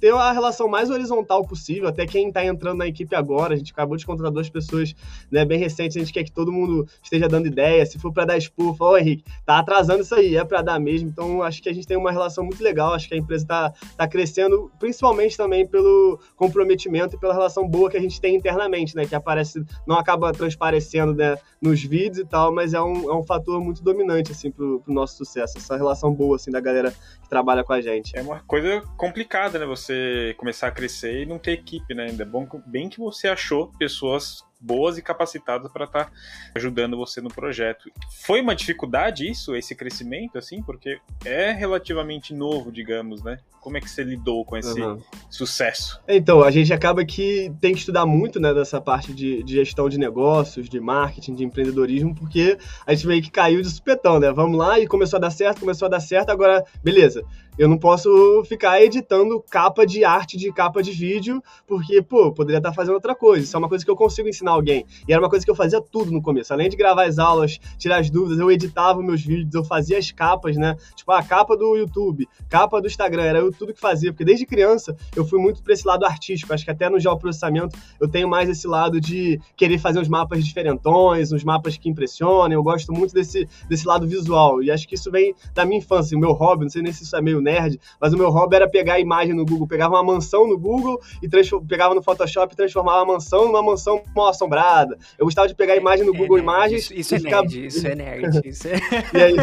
ter 0.00 0.12
a 0.12 0.32
relação 0.32 0.68
mais 0.68 0.90
horizontal 0.90 1.44
possível. 1.46 1.88
Até 1.88 2.06
quem 2.06 2.28
está 2.28 2.44
entrando 2.44 2.78
na 2.78 2.86
equipe 2.86 3.14
agora, 3.14 3.54
a 3.54 3.56
gente 3.56 3.72
acabou 3.72 3.96
de 3.96 4.04
contratar 4.04 4.32
duas 4.32 4.48
pessoas, 4.48 4.94
né, 5.30 5.44
bem 5.44 5.58
recentes. 5.58 5.96
A 5.96 6.00
gente 6.00 6.12
quer 6.12 6.24
que 6.24 6.32
todo 6.32 6.52
mundo 6.52 6.86
esteja 7.02 7.28
dando 7.28 7.46
ideia. 7.46 7.84
Se 7.86 7.98
for 7.98 8.12
para 8.12 8.24
dar 8.24 8.36
expor, 8.36 8.76
fala, 8.76 8.92
ô 8.92 8.98
Henrique, 8.98 9.24
tá 9.44 9.58
atrasando 9.58 10.02
isso 10.02 10.14
aí, 10.14 10.36
é 10.36 10.44
para 10.44 10.62
dar 10.62 10.80
mesmo. 10.80 11.08
Então, 11.08 11.42
acho 11.42 11.62
que 11.62 11.68
a 11.68 11.72
gente 11.72 11.86
tem 11.86 11.96
uma 11.96 12.10
relação 12.10 12.44
muito 12.44 12.62
legal. 12.62 12.94
Acho 12.94 13.08
que 13.08 13.14
a 13.14 13.18
empresa 13.18 13.44
está 13.44 13.72
tá 13.96 14.08
crescendo, 14.08 14.70
principalmente 14.78 15.36
também 15.36 15.66
pelo 15.66 16.18
comprometimento 16.36 17.16
e 17.16 17.18
pela 17.18 17.32
relação 17.32 17.68
boa 17.68 17.90
que 17.90 17.96
a 17.96 18.00
gente 18.00 18.20
tem 18.20 18.36
internamente, 18.36 18.96
né, 18.96 19.06
que 19.06 19.14
aparece, 19.14 19.64
não 19.86 19.96
acaba 19.96 20.32
transparecendo 20.32 21.14
né, 21.14 21.36
nos 21.60 21.82
vídeos 21.82 22.18
e 22.18 22.24
tal, 22.24 22.52
mas 22.52 22.74
é 22.74 22.80
um, 22.80 23.10
é 23.10 23.14
um 23.14 23.22
fator 23.22 23.60
muito 23.60 23.82
dominante, 23.82 24.32
assim, 24.32 24.50
pro 24.50 24.63
pro, 24.64 24.80
pro 24.80 24.94
nosso 24.94 25.16
sucesso, 25.16 25.58
essa 25.58 25.76
relação 25.76 26.12
boa, 26.12 26.36
assim, 26.36 26.50
da 26.50 26.60
galera 26.60 26.90
que 26.90 27.28
trabalha 27.28 27.62
com 27.62 27.72
a 27.72 27.80
gente. 27.80 28.16
É 28.16 28.22
uma 28.22 28.40
coisa 28.40 28.80
complicada, 28.96 29.58
né? 29.58 29.66
Você 29.66 30.34
começar 30.38 30.68
a 30.68 30.70
crescer 30.70 31.22
e 31.22 31.26
não 31.26 31.38
ter 31.38 31.52
equipe, 31.52 31.94
né? 31.94 32.06
Ainda 32.06 32.22
é 32.22 32.26
bom, 32.26 32.48
bem 32.66 32.88
que 32.88 32.98
você 32.98 33.28
achou 33.28 33.70
pessoas 33.78 34.42
boas 34.64 34.96
e 34.96 35.02
capacitadas 35.02 35.70
para 35.70 35.84
estar 35.84 36.06
tá 36.06 36.12
ajudando 36.54 36.96
você 36.96 37.20
no 37.20 37.28
projeto. 37.28 37.90
Foi 38.24 38.40
uma 38.40 38.54
dificuldade 38.54 39.30
isso, 39.30 39.54
esse 39.54 39.74
crescimento, 39.74 40.38
assim, 40.38 40.62
porque 40.62 40.98
é 41.24 41.52
relativamente 41.52 42.32
novo, 42.32 42.72
digamos, 42.72 43.22
né? 43.22 43.38
Como 43.60 43.76
é 43.76 43.80
que 43.80 43.88
você 43.88 44.02
lidou 44.02 44.44
com 44.44 44.56
esse 44.56 44.80
uhum. 44.80 45.00
sucesso? 45.30 46.00
Então, 46.06 46.42
a 46.42 46.50
gente 46.50 46.72
acaba 46.72 47.02
que 47.04 47.50
tem 47.60 47.72
que 47.72 47.78
estudar 47.78 48.04
muito, 48.04 48.38
né, 48.38 48.52
dessa 48.52 48.78
parte 48.78 49.12
de, 49.12 49.42
de, 49.42 49.54
gestão 49.54 49.88
de 49.88 49.98
negócios, 49.98 50.68
de 50.68 50.78
marketing, 50.78 51.34
de 51.34 51.44
empreendedorismo, 51.44 52.14
porque 52.14 52.58
a 52.86 52.94
gente 52.94 53.06
meio 53.06 53.22
que 53.22 53.30
caiu 53.30 53.62
de 53.62 53.70
supetão, 53.70 54.20
né? 54.20 54.30
Vamos 54.32 54.58
lá 54.58 54.78
e 54.78 54.86
começou 54.86 55.16
a 55.16 55.20
dar 55.20 55.30
certo, 55.30 55.60
começou 55.60 55.86
a 55.86 55.88
dar 55.88 56.00
certo, 56.00 56.30
agora, 56.30 56.62
beleza. 56.82 57.24
Eu 57.56 57.68
não 57.68 57.78
posso 57.78 58.42
ficar 58.48 58.82
editando 58.82 59.42
capa 59.48 59.86
de 59.86 60.04
arte, 60.04 60.36
de 60.36 60.52
capa 60.52 60.82
de 60.82 60.90
vídeo, 60.90 61.42
porque, 61.66 62.02
pô, 62.02 62.32
poderia 62.32 62.58
estar 62.58 62.72
fazendo 62.72 62.94
outra 62.94 63.14
coisa. 63.14 63.44
Isso 63.44 63.56
é 63.56 63.58
uma 63.58 63.68
coisa 63.68 63.84
que 63.84 63.90
eu 63.90 63.96
consigo 63.96 64.28
ensinar 64.28 64.53
alguém. 64.54 64.84
E 65.06 65.12
era 65.12 65.20
uma 65.20 65.28
coisa 65.28 65.44
que 65.44 65.50
eu 65.50 65.54
fazia 65.54 65.80
tudo 65.80 66.10
no 66.10 66.22
começo. 66.22 66.52
Além 66.52 66.68
de 66.68 66.76
gravar 66.76 67.06
as 67.06 67.18
aulas, 67.18 67.58
tirar 67.78 67.98
as 67.98 68.10
dúvidas, 68.10 68.38
eu 68.38 68.50
editava 68.50 69.02
meus 69.02 69.22
vídeos, 69.22 69.54
eu 69.54 69.64
fazia 69.64 69.98
as 69.98 70.10
capas, 70.10 70.56
né? 70.56 70.76
Tipo, 70.94 71.12
a 71.12 71.22
capa 71.22 71.56
do 71.56 71.76
YouTube, 71.76 72.28
capa 72.48 72.80
do 72.80 72.86
Instagram, 72.86 73.22
era 73.22 73.38
eu 73.38 73.52
tudo 73.52 73.74
que 73.74 73.80
fazia. 73.80 74.12
Porque 74.12 74.24
desde 74.24 74.46
criança 74.46 74.96
eu 75.14 75.24
fui 75.24 75.38
muito 75.38 75.62
para 75.62 75.72
esse 75.72 75.86
lado 75.86 76.04
artístico. 76.04 76.52
Acho 76.52 76.64
que 76.64 76.70
até 76.70 76.88
no 76.88 76.98
geoprocessamento 76.98 77.76
eu 78.00 78.08
tenho 78.08 78.28
mais 78.28 78.48
esse 78.48 78.66
lado 78.66 79.00
de 79.00 79.40
querer 79.56 79.78
fazer 79.78 79.98
uns 79.98 80.08
mapas 80.08 80.44
diferentões, 80.44 81.32
uns 81.32 81.44
mapas 81.44 81.76
que 81.76 81.88
impressionem. 81.88 82.54
Eu 82.54 82.62
gosto 82.62 82.92
muito 82.92 83.14
desse, 83.14 83.48
desse 83.68 83.86
lado 83.86 84.06
visual. 84.06 84.62
E 84.62 84.70
acho 84.70 84.86
que 84.86 84.94
isso 84.94 85.10
vem 85.10 85.34
da 85.54 85.64
minha 85.64 85.78
infância. 85.78 86.16
O 86.16 86.20
meu 86.20 86.32
hobby, 86.32 86.64
não 86.64 86.70
sei 86.70 86.82
nem 86.82 86.92
se 86.92 87.04
isso 87.04 87.16
é 87.16 87.20
meio 87.20 87.40
nerd, 87.40 87.80
mas 88.00 88.12
o 88.12 88.16
meu 88.16 88.30
hobby 88.30 88.56
era 88.56 88.68
pegar 88.68 88.94
a 88.94 89.00
imagem 89.00 89.34
no 89.34 89.44
Google, 89.44 89.66
pegava 89.66 89.94
uma 89.94 90.02
mansão 90.02 90.46
no 90.46 90.58
Google 90.58 91.00
e 91.22 91.28
pegava 91.66 91.94
no 91.94 92.02
Photoshop 92.02 92.52
e 92.52 92.56
transformava 92.56 93.02
a 93.02 93.06
mansão 93.06 93.46
numa 93.46 93.62
mansão 93.62 94.02
assombrada. 94.34 94.96
Eu 95.18 95.24
gostava 95.24 95.48
de 95.48 95.54
pegar 95.54 95.74
a 95.74 95.76
imagem 95.76 96.04
no 96.04 96.14
é, 96.14 96.18
Google 96.18 96.38
Imagens. 96.38 96.84
Isso, 96.84 96.94
isso 96.94 97.14
é 97.14 97.20
ficava... 97.20 97.42
nerd, 97.42 97.66
isso 97.66 97.86
é 97.86 97.94
nerd. 97.94 98.40
Isso 98.44 98.68
é... 98.68 98.74
e 99.12 99.22
aí, 99.22 99.36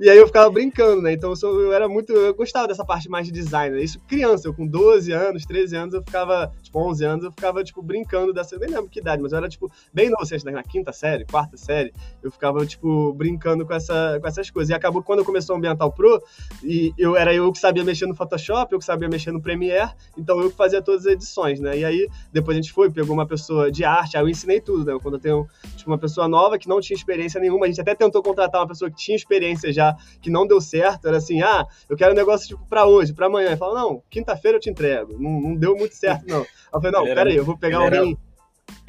E 0.00 0.08
aí 0.08 0.16
eu 0.16 0.28
ficava 0.28 0.48
brincando, 0.48 1.02
né? 1.02 1.12
Então 1.12 1.30
eu, 1.30 1.36
sou, 1.36 1.60
eu, 1.60 1.72
era 1.72 1.88
muito. 1.88 2.12
Eu 2.12 2.32
gostava 2.32 2.68
dessa 2.68 2.84
parte 2.84 3.08
mais 3.08 3.26
de 3.26 3.32
design. 3.32 3.74
Né? 3.74 3.82
Isso 3.82 3.98
criança, 4.06 4.46
eu 4.46 4.54
com 4.54 4.64
12 4.64 5.10
anos, 5.10 5.44
13 5.44 5.76
anos, 5.76 5.94
eu 5.94 6.02
ficava, 6.02 6.52
tipo, 6.62 6.78
11 6.78 7.04
anos, 7.04 7.24
eu 7.24 7.32
ficava, 7.32 7.64
tipo, 7.64 7.82
brincando 7.82 8.32
dessa. 8.32 8.54
Eu 8.54 8.60
nem 8.60 8.70
lembro 8.70 8.88
que 8.88 9.00
idade, 9.00 9.20
mas 9.20 9.32
eu 9.32 9.38
era, 9.38 9.48
tipo, 9.48 9.68
bem 9.92 10.08
novo, 10.08 10.22
assim, 10.22 10.36
na 10.50 10.62
quinta 10.62 10.92
série, 10.92 11.24
quarta 11.24 11.56
série, 11.56 11.92
eu 12.22 12.30
ficava, 12.30 12.64
tipo, 12.64 13.12
brincando 13.14 13.66
com, 13.66 13.74
essa, 13.74 14.18
com 14.20 14.28
essas 14.28 14.48
coisas. 14.50 14.70
E 14.70 14.74
acabou 14.74 15.02
quando 15.02 15.18
eu 15.18 15.24
começou 15.24 15.56
o 15.56 15.58
Ambiental 15.58 15.90
Pro, 15.92 16.22
e 16.62 16.92
eu 16.96 17.16
era 17.16 17.34
eu 17.34 17.50
que 17.50 17.58
sabia 17.58 17.82
mexer 17.82 18.06
no 18.06 18.14
Photoshop, 18.14 18.72
eu 18.72 18.78
que 18.78 18.84
sabia 18.84 19.08
mexer 19.08 19.32
no 19.32 19.42
Premiere, 19.42 19.90
então 20.16 20.40
eu 20.40 20.48
que 20.48 20.56
fazia 20.56 20.80
todas 20.80 21.06
as 21.06 21.12
edições, 21.12 21.58
né? 21.58 21.76
E 21.76 21.84
aí 21.84 22.08
depois 22.32 22.56
a 22.56 22.60
gente 22.60 22.72
foi, 22.72 22.88
pegou 22.88 23.14
uma 23.14 23.26
pessoa 23.26 23.68
de 23.70 23.84
arte, 23.84 24.16
aí 24.16 24.22
eu 24.22 24.28
ensinei 24.28 24.60
tudo, 24.60 24.84
né? 24.84 24.96
Quando 25.02 25.14
eu 25.14 25.20
tenho, 25.20 25.48
tipo, 25.76 25.90
uma 25.90 25.98
pessoa 25.98 26.28
nova 26.28 26.56
que 26.56 26.68
não 26.68 26.80
tinha 26.80 26.96
experiência 26.96 27.40
nenhuma, 27.40 27.66
a 27.66 27.68
gente 27.68 27.80
até 27.80 27.96
tentou 27.96 28.22
contratar 28.22 28.60
uma 28.60 28.68
pessoa 28.68 28.88
que 28.88 28.96
tinha 28.96 29.16
experiência 29.16 29.72
já, 29.72 29.87
que 30.20 30.30
não 30.30 30.46
deu 30.46 30.60
certo, 30.60 31.08
era 31.08 31.16
assim, 31.16 31.42
ah, 31.42 31.66
eu 31.88 31.96
quero 31.96 32.12
um 32.12 32.16
negócio 32.16 32.48
tipo 32.48 32.66
pra 32.66 32.86
hoje, 32.86 33.12
pra 33.12 33.26
amanhã. 33.26 33.48
Ele 33.48 33.56
falou, 33.56 33.74
não, 33.74 34.02
quinta-feira 34.10 34.56
eu 34.56 34.60
te 34.60 34.70
entrego. 34.70 35.16
Não, 35.18 35.40
não, 35.40 35.56
deu 35.56 35.76
muito 35.76 35.94
certo, 35.94 36.26
não. 36.26 36.44
Eu 36.72 36.80
falei, 36.80 36.90
não, 36.90 37.04
peraí, 37.04 37.36
eu 37.36 37.44
vou 37.44 37.56
pegar 37.56 37.78
alguém. 37.78 38.18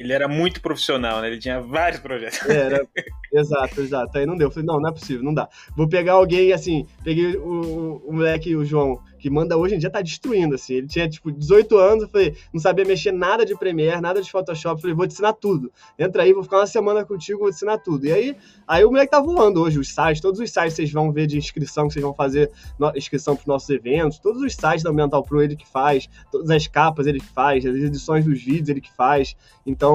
Ele 0.00 0.14
era 0.14 0.26
muito 0.26 0.62
profissional, 0.62 1.20
né? 1.20 1.26
Ele 1.28 1.38
tinha 1.38 1.60
vários 1.60 2.00
projetos. 2.00 2.40
É, 2.48 2.56
era, 2.56 2.88
exato, 3.34 3.82
exato. 3.82 4.16
Aí 4.16 4.24
não 4.24 4.34
deu. 4.34 4.48
Eu 4.48 4.50
falei, 4.50 4.66
não, 4.66 4.80
não 4.80 4.88
é 4.88 4.92
possível, 4.92 5.22
não 5.22 5.34
dá. 5.34 5.46
Vou 5.76 5.86
pegar 5.86 6.14
alguém, 6.14 6.54
assim, 6.54 6.86
peguei 7.04 7.36
o, 7.36 8.02
o 8.06 8.12
moleque, 8.14 8.56
o 8.56 8.64
João, 8.64 8.98
que 9.18 9.28
manda 9.28 9.58
hoje 9.58 9.74
em 9.74 9.78
dia 9.78 9.90
tá 9.90 10.00
destruindo, 10.00 10.54
assim. 10.54 10.76
Ele 10.76 10.86
tinha, 10.86 11.06
tipo, 11.06 11.30
18 11.30 11.76
anos, 11.76 12.04
eu 12.04 12.08
falei, 12.08 12.34
não 12.50 12.58
sabia 12.58 12.82
mexer 12.86 13.12
nada 13.12 13.44
de 13.44 13.54
Premiere, 13.54 14.00
nada 14.00 14.22
de 14.22 14.30
Photoshop. 14.30 14.76
Eu 14.76 14.80
falei, 14.80 14.96
vou 14.96 15.06
te 15.06 15.12
ensinar 15.12 15.34
tudo. 15.34 15.70
Entra 15.98 16.22
aí, 16.22 16.32
vou 16.32 16.42
ficar 16.42 16.56
uma 16.56 16.66
semana 16.66 17.04
contigo, 17.04 17.40
vou 17.40 17.50
te 17.50 17.56
ensinar 17.56 17.76
tudo. 17.76 18.06
E 18.06 18.12
aí, 18.12 18.36
aí 18.66 18.82
o 18.82 18.90
moleque 18.90 19.10
tá 19.10 19.20
voando 19.20 19.60
hoje, 19.60 19.78
os 19.78 19.88
sites, 19.88 20.22
todos 20.22 20.40
os 20.40 20.50
sites 20.50 20.72
vocês 20.72 20.90
vão 20.90 21.12
ver 21.12 21.26
de 21.26 21.36
inscrição, 21.36 21.86
que 21.86 21.92
vocês 21.92 22.02
vão 22.02 22.14
fazer 22.14 22.50
no, 22.78 22.90
inscrição 22.96 23.36
pros 23.36 23.46
nossos 23.46 23.68
eventos, 23.68 24.18
todos 24.18 24.40
os 24.40 24.54
sites 24.54 24.82
da 24.82 24.90
Mental 24.90 25.22
Pro 25.22 25.42
ele 25.42 25.56
que 25.56 25.68
faz, 25.68 26.08
todas 26.32 26.48
as 26.48 26.66
capas 26.66 27.06
ele 27.06 27.20
que 27.20 27.28
faz, 27.28 27.66
as 27.66 27.76
edições 27.76 28.24
dos 28.24 28.42
vídeos 28.42 28.70
ele 28.70 28.80
que 28.80 28.92
faz. 28.94 29.36
Então, 29.66 29.89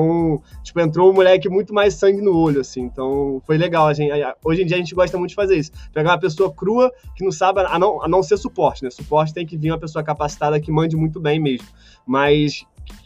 tipo, 0.64 0.80
entrou 0.80 1.12
um 1.12 1.14
moleque 1.14 1.50
muito 1.50 1.74
mais 1.74 1.93
sangue 1.96 2.22
no 2.22 2.38
olho, 2.38 2.62
assim. 2.62 2.82
Então, 2.82 3.41
foi 3.46 3.58
legal. 3.58 3.88
A 3.88 3.93
gente, 3.93 4.12
hoje 4.43 4.64
em 4.64 4.66
dia 4.66 4.78
a 4.78 4.80
gente 4.80 4.96
gosta 4.96 5.18
muito 5.18 5.30
de 5.30 5.36
fazer 5.36 5.58
isso. 5.58 5.72
Pegar 5.93 6.12
uma 6.12 6.20
pessoa 6.20 6.54
crua 6.54 6.91
que 7.16 7.24
não 7.24 7.32
sabe, 7.32 7.62
a 7.62 7.80
não, 7.80 8.02
a 8.02 8.08
não 8.08 8.24
ser 8.24 8.38
suporte, 8.38 8.84
né? 8.84 8.89
Suporte 8.89 9.34
tem 9.34 9.46
que 9.46 9.58
vir 9.58 9.72
uma 9.72 9.80
pessoa 9.80 10.04
capacitada 10.04 10.60
que 10.60 10.72
mande 10.72 10.96
muito 10.96 11.20
bem 11.20 11.39
mesmo. 11.39 11.68
Mas 12.06 12.66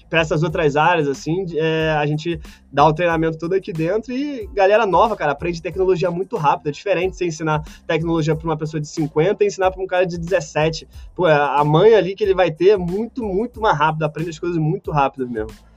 para 0.10 0.22
essas 0.22 0.42
outras 0.42 0.76
áreas, 0.76 1.08
assim, 1.08 1.46
é, 1.56 1.92
a 1.92 2.06
gente 2.06 2.40
dá 2.72 2.86
o 2.86 2.94
treinamento 2.94 3.38
todo 3.38 3.54
aqui 3.54 3.72
dentro 3.72 4.12
e 4.12 4.48
galera 4.54 4.86
nova, 4.86 5.16
cara, 5.16 5.32
aprende 5.32 5.62
tecnologia 5.62 6.10
muito 6.10 6.36
rápido. 6.36 6.70
É 6.70 6.72
diferente 6.72 7.16
você 7.16 7.26
ensinar 7.26 7.64
tecnologia 7.86 8.36
para 8.36 8.46
uma 8.46 8.58
pessoa 8.58 8.82
de 8.82 8.88
50 8.88 9.44
e 9.44 9.48
ensinar 9.48 9.72
para 9.72 9.82
um 9.82 9.88
cara 9.88 10.06
de 10.06 10.18
17. 10.18 10.88
Pô, 11.16 11.26
a 11.26 11.64
mãe 11.64 11.94
ali 11.94 12.16
que 12.16 12.24
ele 12.24 12.34
vai 12.34 12.50
ter 12.50 12.70
é 12.70 12.78
muito, 12.78 13.24
muito 13.24 13.62
mais 13.62 13.78
rápido, 13.78 14.04
aprende 14.04 14.32
as 14.32 14.40
coisas 14.40 14.58
muito 14.58 14.92
rápido 14.92 15.30
mesmo. 15.30 15.69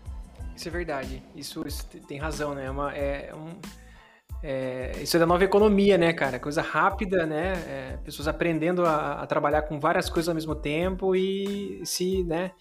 Isso 0.62 0.68
é 0.68 0.70
verdade. 0.70 1.22
Isso, 1.34 1.66
isso 1.66 1.84
tem 2.06 2.18
razão, 2.18 2.54
né? 2.54 2.66
É, 2.66 2.70
uma, 2.70 2.94
é 2.94 3.34
um 3.34 3.48
é, 4.44 4.92
isso 5.02 5.16
é 5.16 5.18
da 5.18 5.26
nova 5.26 5.42
economia, 5.42 5.98
né, 5.98 6.12
cara? 6.12 6.38
Coisa 6.38 6.62
rápida, 6.62 7.26
né? 7.26 7.52
É, 7.66 7.96
pessoas 8.04 8.28
aprendendo 8.28 8.86
a, 8.86 9.22
a, 9.22 9.26
trabalhar 9.26 9.62
com 9.62 9.80
várias 9.80 10.08
coisas 10.08 10.28
ao 10.28 10.36
mesmo 10.36 10.54
tempo 10.54 11.16
e 11.16 11.84
se, 11.84 12.22
né? 12.22 12.52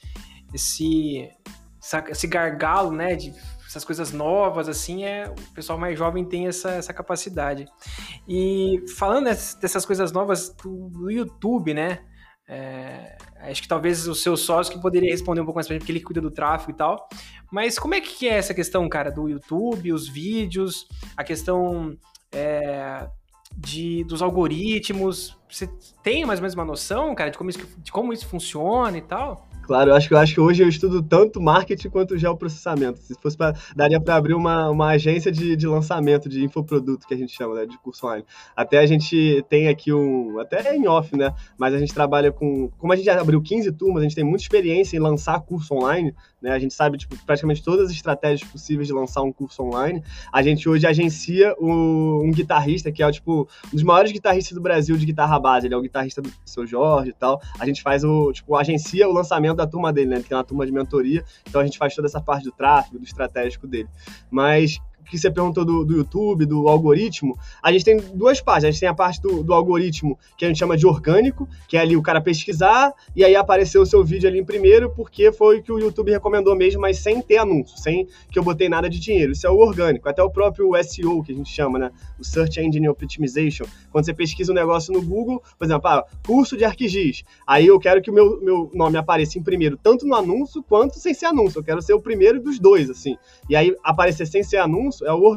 Esse, 0.52 1.30
esse 2.10 2.26
gargalo, 2.26 2.91
né? 2.91 3.16
De 3.16 3.36
essas 3.68 3.86
coisas 3.86 4.12
novas, 4.12 4.68
assim, 4.68 5.04
é 5.06 5.30
o 5.30 5.54
pessoal 5.54 5.78
mais 5.78 5.95
jovem 5.95 6.26
tem 6.26 6.47
essa, 6.47 6.72
essa 6.72 6.91
capacidade. 6.91 7.68
E 8.28 8.84
falando 8.97 9.26
dessas 9.26 9.86
coisas 9.86 10.12
novas 10.12 10.49
do, 10.49 10.89
do 10.89 11.12
YouTube, 11.12 11.76
né? 11.76 11.99
É, 12.49 13.16
acho 13.44 13.62
que 13.62 13.68
talvez 13.68 14.08
o 14.08 14.16
seu 14.16 14.38
sócio 14.38 14.74
que 14.74 14.80
poderia 14.80 15.12
responder 15.12 15.42
um 15.42 15.46
pouco 15.46 15.58
mais 15.58 15.68
pra 15.68 15.74
gente, 15.74 15.82
porque 15.82 15.92
ele 15.92 16.02
cuida 16.02 16.22
do 16.22 16.32
tráfego 16.32 16.72
e 16.72 16.76
tal. 16.76 17.08
Mas 17.52 17.80
como 17.80 17.96
é 17.96 18.02
que 18.02 18.28
é 18.28 18.34
essa 18.34 18.54
questão, 18.54 18.88
cara, 18.88 19.12
do 19.12 19.28
YouTube, 19.28 19.92
os 19.94 20.08
vídeos, 20.08 20.88
a 21.18 21.24
questão 21.24 21.98
é, 22.32 23.08
de, 23.58 24.04
dos 24.04 24.22
algoritmos? 24.22 25.38
Você 25.50 25.68
tem 26.04 26.26
mais 26.26 26.39
ou 26.39 26.44
menos 26.44 26.56
uma 26.56 26.66
noção, 26.66 27.14
cara, 27.16 27.30
de 27.30 27.38
como 27.38 27.50
isso, 27.50 27.60
de 27.78 27.92
como 27.92 28.14
isso 28.14 28.28
funciona 28.28 28.98
e 28.98 29.02
tal? 29.02 29.50
Claro, 29.72 29.91
eu 29.91 29.95
acho 29.95 30.09
que, 30.09 30.13
eu 30.13 30.17
acho 30.17 30.34
que 30.34 30.41
hoje 30.41 30.61
eu 30.61 30.67
estudo 30.67 31.01
tanto 31.01 31.39
marketing 31.39 31.89
quanto 31.89 32.17
geoprocessamento. 32.17 32.99
Se 32.99 33.15
fosse 33.15 33.38
para 33.38 33.55
daria 33.74 34.01
para 34.01 34.17
abrir 34.17 34.34
uma, 34.34 34.69
uma 34.69 34.89
agência 34.89 35.32
de, 35.32 35.55
de 35.55 35.65
lançamento 35.65 36.28
de 36.28 36.43
infoproduto, 36.43 37.07
que 37.07 37.13
a 37.13 37.17
gente 37.17 37.34
chama, 37.34 37.55
né, 37.55 37.65
de 37.65 37.78
curso 37.78 38.05
online. 38.05 38.26
Até 38.53 38.80
a 38.80 38.86
gente 38.86 39.41
tem 39.47 39.69
aqui 39.69 39.93
um, 39.93 40.38
até 40.41 40.76
em 40.76 40.89
off, 40.89 41.15
né, 41.15 41.34
mas 41.57 41.74
a 41.74 41.80
gente 41.80 41.93
trabalha 41.93 42.34
com, 42.34 42.69
como 42.78 42.91
a 42.91 42.97
gente 42.97 43.05
já 43.05 43.22
abriu 43.22 43.41
15 43.41 43.72
turmas, 43.72 44.01
a 44.01 44.03
gente 44.03 44.13
tem 44.15 44.26
muita 44.26 44.43
experiência 44.43 44.97
em 44.97 44.99
lançar 44.99 45.39
curso 45.39 45.74
online, 45.74 46.13
né, 46.41 46.51
a 46.51 46.59
gente 46.59 46.74
sabe 46.74 46.97
tipo, 46.97 47.15
praticamente 47.26 47.63
todas 47.63 47.86
as 47.86 47.91
estratégias 47.93 48.43
possíveis 48.49 48.88
de 48.88 48.93
lançar 48.93 49.22
um 49.22 49.32
curso 49.32 49.63
online. 49.63 50.03
A 50.34 50.41
gente 50.41 50.67
hoje 50.67 50.86
agencia 50.86 51.55
o, 51.57 52.22
um 52.26 52.32
guitarrista, 52.32 52.91
que 52.91 53.01
é 53.01 53.09
tipo, 53.09 53.47
um 53.67 53.76
dos 53.76 53.84
maiores 53.84 54.11
guitarristas 54.11 54.53
do 54.53 54.61
Brasil 54.61 54.97
de 54.97 55.05
guitarra 55.05 55.39
base, 55.39 55.67
ele 55.67 55.76
é 55.76 55.78
o 55.78 55.82
guitarrista 55.82 56.22
do 56.22 56.30
seu 56.45 56.67
Jorge 56.67 57.11
e 57.11 57.13
tal. 57.13 57.39
A 57.57 57.65
gente 57.65 57.82
faz 57.82 58.03
o, 58.03 58.34
tipo, 58.34 58.53
agencia 58.57 59.07
o 59.07 59.13
lançamento 59.13 59.61
da 59.66 59.68
turma 59.68 59.93
dele, 59.93 60.09
né? 60.09 60.16
Ele 60.18 60.24
tem 60.24 60.38
uma 60.38 60.43
turma 60.43 60.66
de 60.66 60.72
mentoria, 60.72 61.24
então 61.47 61.62
a 61.62 61.66
gente 61.66 61.78
faz 61.78 61.95
toda 61.95 62.07
essa 62.07 62.22
parte 62.22 62.43
do 62.43 62.51
tráfego, 62.51 62.99
do 62.99 63.05
estratégico 63.05 63.68
dele. 63.68 63.89
Mas 64.30 64.80
que 65.12 65.18
você 65.18 65.30
perguntou 65.30 65.66
do, 65.66 65.84
do, 65.84 65.97
YouTube, 65.97 66.45
do 66.45 66.70
algoritmo, 66.70 67.38
a 67.62 67.70
gente 67.70 67.84
tem 67.84 67.97
duas 67.97 68.39
partes. 68.39 68.64
A 68.64 68.72
gente 68.72 68.80
tem 68.80 68.88
a 68.88 68.93
parte 68.93 69.22
do, 69.22 69.43
do, 69.43 69.53
algoritmo 69.53 70.18
que 70.38 70.45
a 70.45 70.47
gente 70.47 70.57
chama 70.57 70.78
de 70.78 70.88
orgânico, 70.88 71.47
que 71.68 71.76
é 71.76 71.82
ali 71.82 71.97
o 71.97 72.01
cara 72.01 72.22
pesquisar 72.22 72.93
e 73.14 73.26
aí 73.26 73.36
apareceu 73.36 73.82
o 73.82 73.86
seu 73.86 74.05
vídeo 74.05 74.30
ali 74.30 74.39
em 74.39 74.45
primeiro, 74.45 74.89
porque 74.91 75.32
foi 75.34 75.59
o 75.59 75.64
que 75.64 75.72
o 75.72 75.80
YouTube 75.80 76.12
recomendou 76.12 76.55
mesmo, 76.55 76.80
mas 76.80 76.97
sem 76.99 77.22
ter 77.22 77.38
anúncio, 77.38 77.78
sem 77.78 78.07
que 78.32 78.39
eu 78.39 78.43
botei 78.43 78.70
nada 78.70 78.89
de 78.89 78.99
dinheiro. 78.99 79.34
Isso 79.34 79.45
é 79.45 79.49
o 79.49 79.57
orgânico. 79.57 80.07
Até 80.07 80.24
o 80.24 80.30
próprio 80.30 80.72
SEO, 80.82 81.22
que 81.22 81.34
a 81.34 81.36
gente 81.36 81.51
chama, 81.51 81.78
né? 81.78 81.91
O 82.18 82.24
Search 82.24 82.62
Engine 82.62 82.88
Optimization. 82.88 83.66
Quando 83.91 84.05
você 84.05 84.14
pesquisa 84.14 84.53
um 84.53 84.55
negócio 84.55 84.93
no 84.93 85.01
Google, 85.01 85.43
por 85.59 85.66
exemplo, 85.66 85.89
ah, 85.89 86.05
curso 86.26 86.55
de 86.55 86.64
ArcGIS. 86.64 87.24
Aí 87.45 87.68
eu 87.68 87.78
quero 87.80 88.01
que 88.01 88.09
o 88.09 88.14
meu, 88.14 88.41
meu 88.41 88.72
nome 88.74 88.97
apareça 88.97 89.38
em 89.38 89.43
primeiro, 89.43 89.78
tanto 89.78 90.07
no 90.07 90.16
anúncio 90.16 90.64
quanto 90.64 90.97
sem 90.99 91.14
ser 91.14 91.26
anúncio. 91.26 91.59
Eu 91.59 91.64
quero 91.64 91.82
ser 91.82 91.93
o 91.93 91.99
primeiro 91.99 92.41
dos 92.41 92.59
dois, 92.59 92.89
assim. 92.89 93.18
E 93.49 93.55
aí 93.55 93.76
aparecer 93.84 94.26
sem 94.26 94.41
ser 94.41 94.57
anúncio 94.57 95.01
é 95.04 95.12
o 95.12 95.36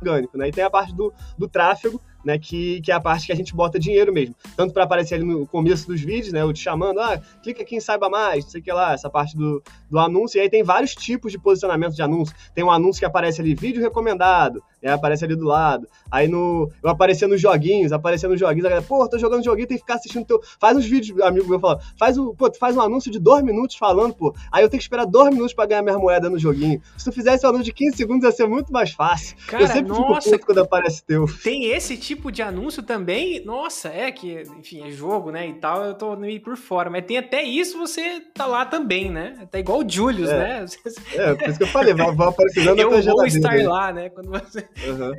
orgânico, 0.00 0.36
né? 0.36 0.48
E 0.48 0.52
tem 0.52 0.64
a 0.64 0.70
parte 0.70 0.94
do, 0.94 1.12
do 1.38 1.48
tráfego, 1.48 2.00
né, 2.26 2.38
que, 2.40 2.80
que 2.80 2.90
é 2.90 2.94
a 2.94 3.00
parte 3.00 3.24
que 3.26 3.32
a 3.32 3.36
gente 3.36 3.54
bota 3.54 3.78
dinheiro 3.78 4.12
mesmo. 4.12 4.34
Tanto 4.56 4.74
para 4.74 4.82
aparecer 4.82 5.14
ali 5.14 5.24
no 5.24 5.46
começo 5.46 5.86
dos 5.86 6.00
vídeos, 6.00 6.32
né, 6.32 6.42
eu 6.42 6.52
te 6.52 6.58
chamando, 6.58 6.98
ah, 6.98 7.20
clica 7.40 7.62
aqui 7.62 7.76
em 7.76 7.80
saiba 7.80 8.10
mais, 8.10 8.44
não 8.44 8.50
sei 8.50 8.60
o 8.60 8.64
que 8.64 8.72
lá, 8.72 8.92
essa 8.92 9.08
parte 9.08 9.36
do, 9.36 9.62
do 9.88 9.96
anúncio. 9.96 10.38
E 10.38 10.40
aí 10.40 10.50
tem 10.50 10.64
vários 10.64 10.92
tipos 10.92 11.30
de 11.30 11.38
posicionamento 11.38 11.94
de 11.94 12.02
anúncio. 12.02 12.34
Tem 12.52 12.64
um 12.64 12.70
anúncio 12.70 12.98
que 12.98 13.06
aparece 13.06 13.40
ali, 13.40 13.54
vídeo 13.54 13.80
recomendado, 13.80 14.60
né, 14.82 14.90
aparece 14.90 15.24
ali 15.24 15.36
do 15.36 15.44
lado. 15.44 15.86
Aí 16.10 16.26
no, 16.26 16.68
eu 16.82 16.90
aparecer 16.90 17.28
nos 17.28 17.40
joguinhos, 17.40 17.92
aparecendo 17.92 18.32
nos 18.32 18.40
joguinhos, 18.40 18.64
a 18.64 18.68
galera, 18.68 18.86
pô, 18.86 19.08
tô 19.08 19.18
jogando 19.18 19.44
joguinho, 19.44 19.68
tem 19.68 19.76
que 19.76 19.84
ficar 19.84 19.94
assistindo 19.94 20.26
teu. 20.26 20.40
Faz 20.58 20.76
uns 20.76 20.84
vídeos, 20.84 21.20
amigo 21.20 21.48
meu 21.48 21.60
fala, 21.60 21.80
faz, 21.96 22.18
o, 22.18 22.34
pô, 22.34 22.52
faz 22.58 22.76
um 22.76 22.80
anúncio 22.80 23.10
de 23.12 23.20
dois 23.20 23.44
minutos 23.44 23.76
falando, 23.76 24.14
pô. 24.14 24.34
Aí 24.50 24.64
eu 24.64 24.68
tenho 24.68 24.80
que 24.80 24.84
esperar 24.84 25.06
dois 25.06 25.30
minutos 25.30 25.54
para 25.54 25.66
ganhar 25.66 25.82
minha 25.82 25.98
moeda 25.98 26.28
no 26.28 26.40
joguinho. 26.40 26.82
Se 26.96 27.04
tu 27.04 27.12
fizesse 27.12 27.46
um 27.46 27.50
anúncio 27.50 27.66
de 27.66 27.72
15 27.72 27.96
segundos, 27.96 28.24
ia 28.24 28.32
ser 28.32 28.48
muito 28.48 28.72
mais 28.72 28.90
fácil. 28.90 29.36
Cara, 29.46 29.62
eu 29.62 29.68
sempre 29.68 29.92
nossa, 29.92 30.22
fico 30.22 30.38
puto 30.38 30.46
quando 30.46 30.58
aparece 30.58 31.04
teu. 31.04 31.26
Tem 31.44 31.66
esse 31.66 31.96
tipo 31.96 32.15
de 32.30 32.42
anúncio 32.42 32.82
também 32.82 33.44
nossa, 33.44 33.88
é 33.88 34.10
que, 34.10 34.42
enfim, 34.58 34.86
é 34.86 34.90
jogo, 34.90 35.30
né, 35.30 35.46
e 35.46 35.54
tal, 35.54 35.84
eu 35.84 35.94
tô 35.94 36.16
meio 36.16 36.40
por 36.40 36.56
fora, 36.56 36.90
mas 36.90 37.04
tem 37.04 37.18
até 37.18 37.42
isso, 37.42 37.78
você 37.78 38.20
tá 38.34 38.46
lá 38.46 38.64
também, 38.64 39.10
né? 39.10 39.46
Tá 39.50 39.58
igual 39.58 39.80
o 39.80 39.88
Julius, 39.88 40.30
é. 40.30 40.38
né? 40.38 40.66
É, 41.14 41.34
por 41.34 41.48
isso 41.48 41.58
que 41.58 41.64
eu 41.64 41.68
falei, 41.68 41.94
vai, 41.94 42.14
vai 42.14 42.28
aparecendo 42.28 42.76
Eu 42.78 42.90
vou 42.90 43.26
estar 43.26 43.54
lá, 43.62 43.92
né, 43.92 44.10
quando 44.10 44.30
você... 44.30 44.66
Uhum. 44.86 45.12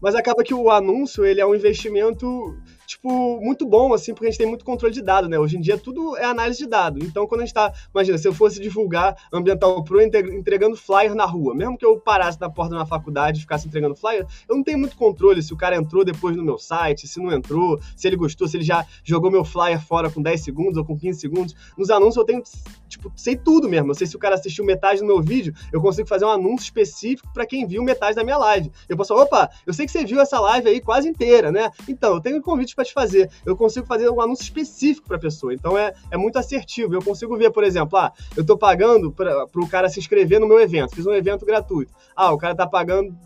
Mas 0.00 0.14
acaba 0.14 0.42
que 0.42 0.54
o 0.54 0.70
anúncio, 0.70 1.24
ele 1.24 1.40
é 1.40 1.46
um 1.46 1.54
investimento 1.54 2.56
tipo, 2.86 3.40
muito 3.40 3.66
bom, 3.66 3.92
assim, 3.92 4.12
porque 4.14 4.26
a 4.26 4.30
gente 4.30 4.38
tem 4.38 4.46
muito 4.46 4.64
controle 4.64 4.94
de 4.94 5.02
dado, 5.02 5.28
né? 5.28 5.38
Hoje 5.38 5.56
em 5.56 5.60
dia 5.60 5.76
tudo 5.76 6.16
é 6.16 6.24
análise 6.24 6.58
de 6.58 6.66
dado. 6.66 7.04
Então, 7.04 7.26
quando 7.26 7.42
a 7.42 7.44
gente 7.44 7.54
tá. 7.54 7.72
Imagina, 7.92 8.16
se 8.18 8.26
eu 8.26 8.32
fosse 8.32 8.60
divulgar 8.60 9.16
Ambiental 9.32 9.82
Pro 9.84 10.00
entregando 10.00 10.76
flyer 10.76 11.14
na 11.14 11.24
rua, 11.24 11.54
mesmo 11.54 11.76
que 11.76 11.84
eu 11.84 11.98
parasse 11.98 12.40
na 12.40 12.48
porta 12.48 12.76
da 12.76 12.86
faculdade 12.86 13.38
e 13.38 13.40
ficasse 13.40 13.66
entregando 13.66 13.94
flyer, 13.94 14.26
eu 14.48 14.56
não 14.56 14.62
tenho 14.62 14.78
muito 14.78 14.96
controle 14.96 15.42
se 15.42 15.52
o 15.52 15.56
cara 15.56 15.76
entrou 15.76 16.04
depois 16.04 16.36
no 16.36 16.44
meu 16.44 16.58
site, 16.58 17.08
se 17.08 17.20
não 17.20 17.32
entrou, 17.32 17.80
se 17.96 18.06
ele 18.06 18.16
gostou, 18.16 18.46
se 18.46 18.56
ele 18.56 18.64
já 18.64 18.86
jogou 19.04 19.30
meu 19.30 19.44
flyer 19.44 19.84
fora 19.84 20.10
com 20.10 20.22
10 20.22 20.40
segundos 20.40 20.76
ou 20.76 20.84
com 20.84 20.96
15 20.96 21.20
segundos. 21.20 21.54
Nos 21.76 21.90
anúncios 21.90 22.16
eu 22.16 22.24
tenho, 22.24 22.42
tipo, 22.88 23.12
sei 23.16 23.36
tudo 23.36 23.68
mesmo. 23.68 23.90
Eu 23.90 23.94
sei 23.94 24.06
se 24.06 24.16
o 24.16 24.18
cara 24.18 24.34
assistiu 24.34 24.64
metade 24.64 25.00
do 25.00 25.06
meu 25.06 25.20
vídeo, 25.20 25.54
eu 25.72 25.80
consigo 25.80 26.08
fazer 26.08 26.24
um 26.24 26.30
anúncio 26.30 26.64
específico 26.64 27.28
para 27.32 27.46
quem 27.46 27.66
viu 27.66 27.82
metade 27.82 28.14
da 28.14 28.24
minha 28.24 28.38
live. 28.38 28.70
Eu 28.88 28.96
posso 28.96 29.08
falar, 29.08 29.22
opa, 29.22 29.50
eu 29.66 29.72
sei 29.72 29.86
que 29.86 29.92
você 29.92 30.04
viu 30.04 30.20
essa 30.20 30.38
live 30.38 30.68
aí 30.68 30.80
quase 30.80 31.08
inteira, 31.08 31.50
né? 31.50 31.70
Então, 31.88 32.14
eu 32.14 32.20
tenho 32.20 32.36
um 32.36 32.42
convite 32.42 32.75
para 32.76 32.84
te 32.84 32.92
fazer. 32.92 33.30
Eu 33.44 33.56
consigo 33.56 33.86
fazer 33.86 34.08
um 34.10 34.20
anúncio 34.20 34.44
específico 34.44 35.08
para 35.08 35.16
a 35.16 35.20
pessoa. 35.20 35.54
Então 35.54 35.76
é, 35.76 35.94
é 36.10 36.16
muito 36.16 36.38
assertivo. 36.38 36.94
Eu 36.94 37.02
consigo 37.02 37.36
ver, 37.36 37.50
por 37.50 37.64
exemplo, 37.64 37.98
ah, 37.98 38.12
eu 38.36 38.42
estou 38.42 38.58
pagando 38.58 39.10
para 39.10 39.46
o 39.54 39.68
cara 39.68 39.88
se 39.88 39.98
inscrever 39.98 40.38
no 40.38 40.46
meu 40.46 40.60
evento. 40.60 40.94
Fiz 40.94 41.06
um 41.06 41.14
evento 41.14 41.46
gratuito. 41.46 41.92
Ah, 42.14 42.32
o 42.32 42.38
cara 42.38 42.52
está 42.52 42.66
pagando, 42.66 43.16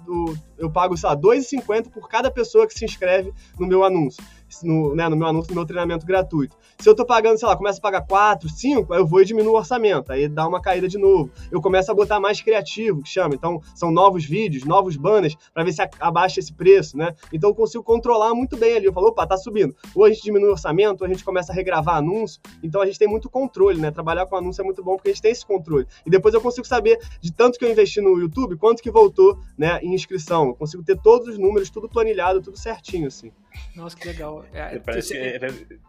eu 0.60 0.70
pago, 0.70 0.96
sei 0.96 1.08
lá, 1.08 1.14
R$2,50 1.14 1.90
por 1.90 2.08
cada 2.08 2.30
pessoa 2.30 2.66
que 2.66 2.74
se 2.74 2.84
inscreve 2.84 3.32
no 3.58 3.66
meu 3.66 3.82
anúncio 3.82 4.22
no, 4.62 4.94
né, 4.94 5.08
no 5.08 5.16
meu 5.16 5.28
anúncio, 5.28 5.50
no 5.50 5.56
meu 5.56 5.66
treinamento 5.66 6.04
gratuito. 6.04 6.56
Se 6.78 6.88
eu 6.88 6.94
tô 6.94 7.04
pagando, 7.04 7.38
sei 7.38 7.46
lá, 7.46 7.56
começo 7.56 7.78
a 7.78 7.82
pagar 7.82 8.06
4, 8.06 8.48
5, 8.48 8.92
aí 8.92 9.00
eu 9.00 9.06
vou 9.06 9.20
e 9.20 9.24
diminuo 9.24 9.52
o 9.52 9.56
orçamento, 9.56 10.12
aí 10.12 10.28
dá 10.28 10.48
uma 10.48 10.60
caída 10.60 10.88
de 10.88 10.98
novo. 10.98 11.30
Eu 11.50 11.60
começo 11.60 11.90
a 11.90 11.94
botar 11.94 12.18
mais 12.18 12.40
criativo, 12.40 13.02
que 13.02 13.08
chama. 13.08 13.34
Então, 13.34 13.60
são 13.74 13.90
novos 13.90 14.24
vídeos, 14.24 14.64
novos 14.64 14.96
banners, 14.96 15.36
para 15.52 15.62
ver 15.62 15.72
se 15.72 15.82
abaixa 16.00 16.40
esse 16.40 16.52
preço, 16.52 16.96
né? 16.96 17.14
Então, 17.32 17.50
eu 17.50 17.54
consigo 17.54 17.84
controlar 17.84 18.34
muito 18.34 18.56
bem 18.56 18.76
ali. 18.76 18.86
Eu 18.86 18.92
falo, 18.92 19.08
opa, 19.08 19.26
tá 19.26 19.36
subindo. 19.36 19.74
Ou 19.94 20.04
a 20.04 20.08
gente 20.08 20.22
diminui 20.22 20.48
o 20.48 20.52
orçamento, 20.52 21.02
ou 21.02 21.06
a 21.06 21.12
gente 21.12 21.22
começa 21.22 21.52
a 21.52 21.54
regravar 21.54 21.96
anúncio. 21.96 22.40
Então, 22.62 22.80
a 22.80 22.86
gente 22.86 22.98
tem 22.98 23.08
muito 23.08 23.28
controle, 23.28 23.78
né? 23.78 23.90
Trabalhar 23.90 24.26
com 24.26 24.36
anúncio 24.36 24.62
é 24.62 24.64
muito 24.64 24.82
bom 24.82 24.96
porque 24.96 25.10
a 25.10 25.12
gente 25.12 25.22
tem 25.22 25.32
esse 25.32 25.44
controle. 25.44 25.86
E 26.06 26.10
depois 26.10 26.34
eu 26.34 26.40
consigo 26.40 26.66
saber 26.66 26.98
de 27.20 27.30
tanto 27.32 27.58
que 27.58 27.64
eu 27.64 27.70
investi 27.70 28.00
no 28.00 28.18
YouTube, 28.18 28.56
quanto 28.56 28.82
que 28.82 28.90
voltou, 28.90 29.38
né, 29.56 29.78
em 29.82 29.94
inscrição. 29.94 30.49
Eu 30.50 30.54
consigo 30.54 30.82
ter 30.82 30.96
todos 31.00 31.28
os 31.28 31.38
números, 31.38 31.70
tudo 31.70 31.88
planilhado, 31.88 32.40
tudo 32.40 32.56
certinho, 32.56 33.08
assim. 33.08 33.32
Nossa, 33.74 33.96
que 33.96 34.06
legal. 34.06 34.44
É, 34.52 34.78
parece, 34.78 35.12
que, 35.12 35.18
é, 35.18 35.38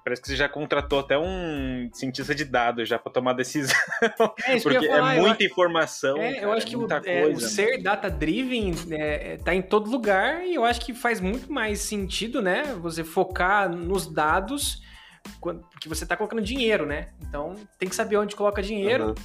parece 0.03 0.22
que 0.22 0.28
você 0.28 0.36
já 0.36 0.49
contratou 0.49 0.99
até 0.99 1.18
um 1.18 1.89
cientista 1.93 2.34
de 2.34 2.45
dados 2.45 2.88
já 2.88 2.97
para 2.97 3.12
tomar 3.12 3.34
decisão. 3.34 3.76
É, 4.45 4.59
porque 4.59 4.88
falar, 4.88 5.16
é 5.16 5.22
muita 5.22 5.43
eu, 5.43 5.47
informação. 5.47 6.18
É, 6.18 6.34
cara, 6.34 6.45
eu 6.45 6.51
acho 6.53 6.66
que 6.66 6.76
o, 6.76 6.88
é, 7.05 7.26
o, 7.28 7.39
ser 7.39 7.82
data-driven 7.82 8.74
é, 8.91 9.38
tá 9.38 9.53
em 9.53 9.62
todo 9.62 9.89
lugar 9.89 10.45
e 10.45 10.55
eu 10.55 10.64
acho 10.64 10.82
que 10.82 10.93
faz 10.93 11.20
muito 11.20 11.51
mais 11.51 11.80
sentido, 11.80 12.41
né? 12.41 12.76
Você 12.82 13.03
focar 13.03 13.70
nos 13.70 14.07
dados 14.07 14.82
porque 15.39 15.88
você 15.88 16.03
está 16.03 16.16
colocando 16.18 16.41
dinheiro, 16.41 16.86
né? 16.86 17.09
Então 17.22 17.55
tem 17.78 17.88
que 17.88 17.95
saber 17.95 18.18
onde 18.18 18.36
coloca 18.36 18.62
dinheiro. 18.62 19.07
Uhum. 19.07 19.16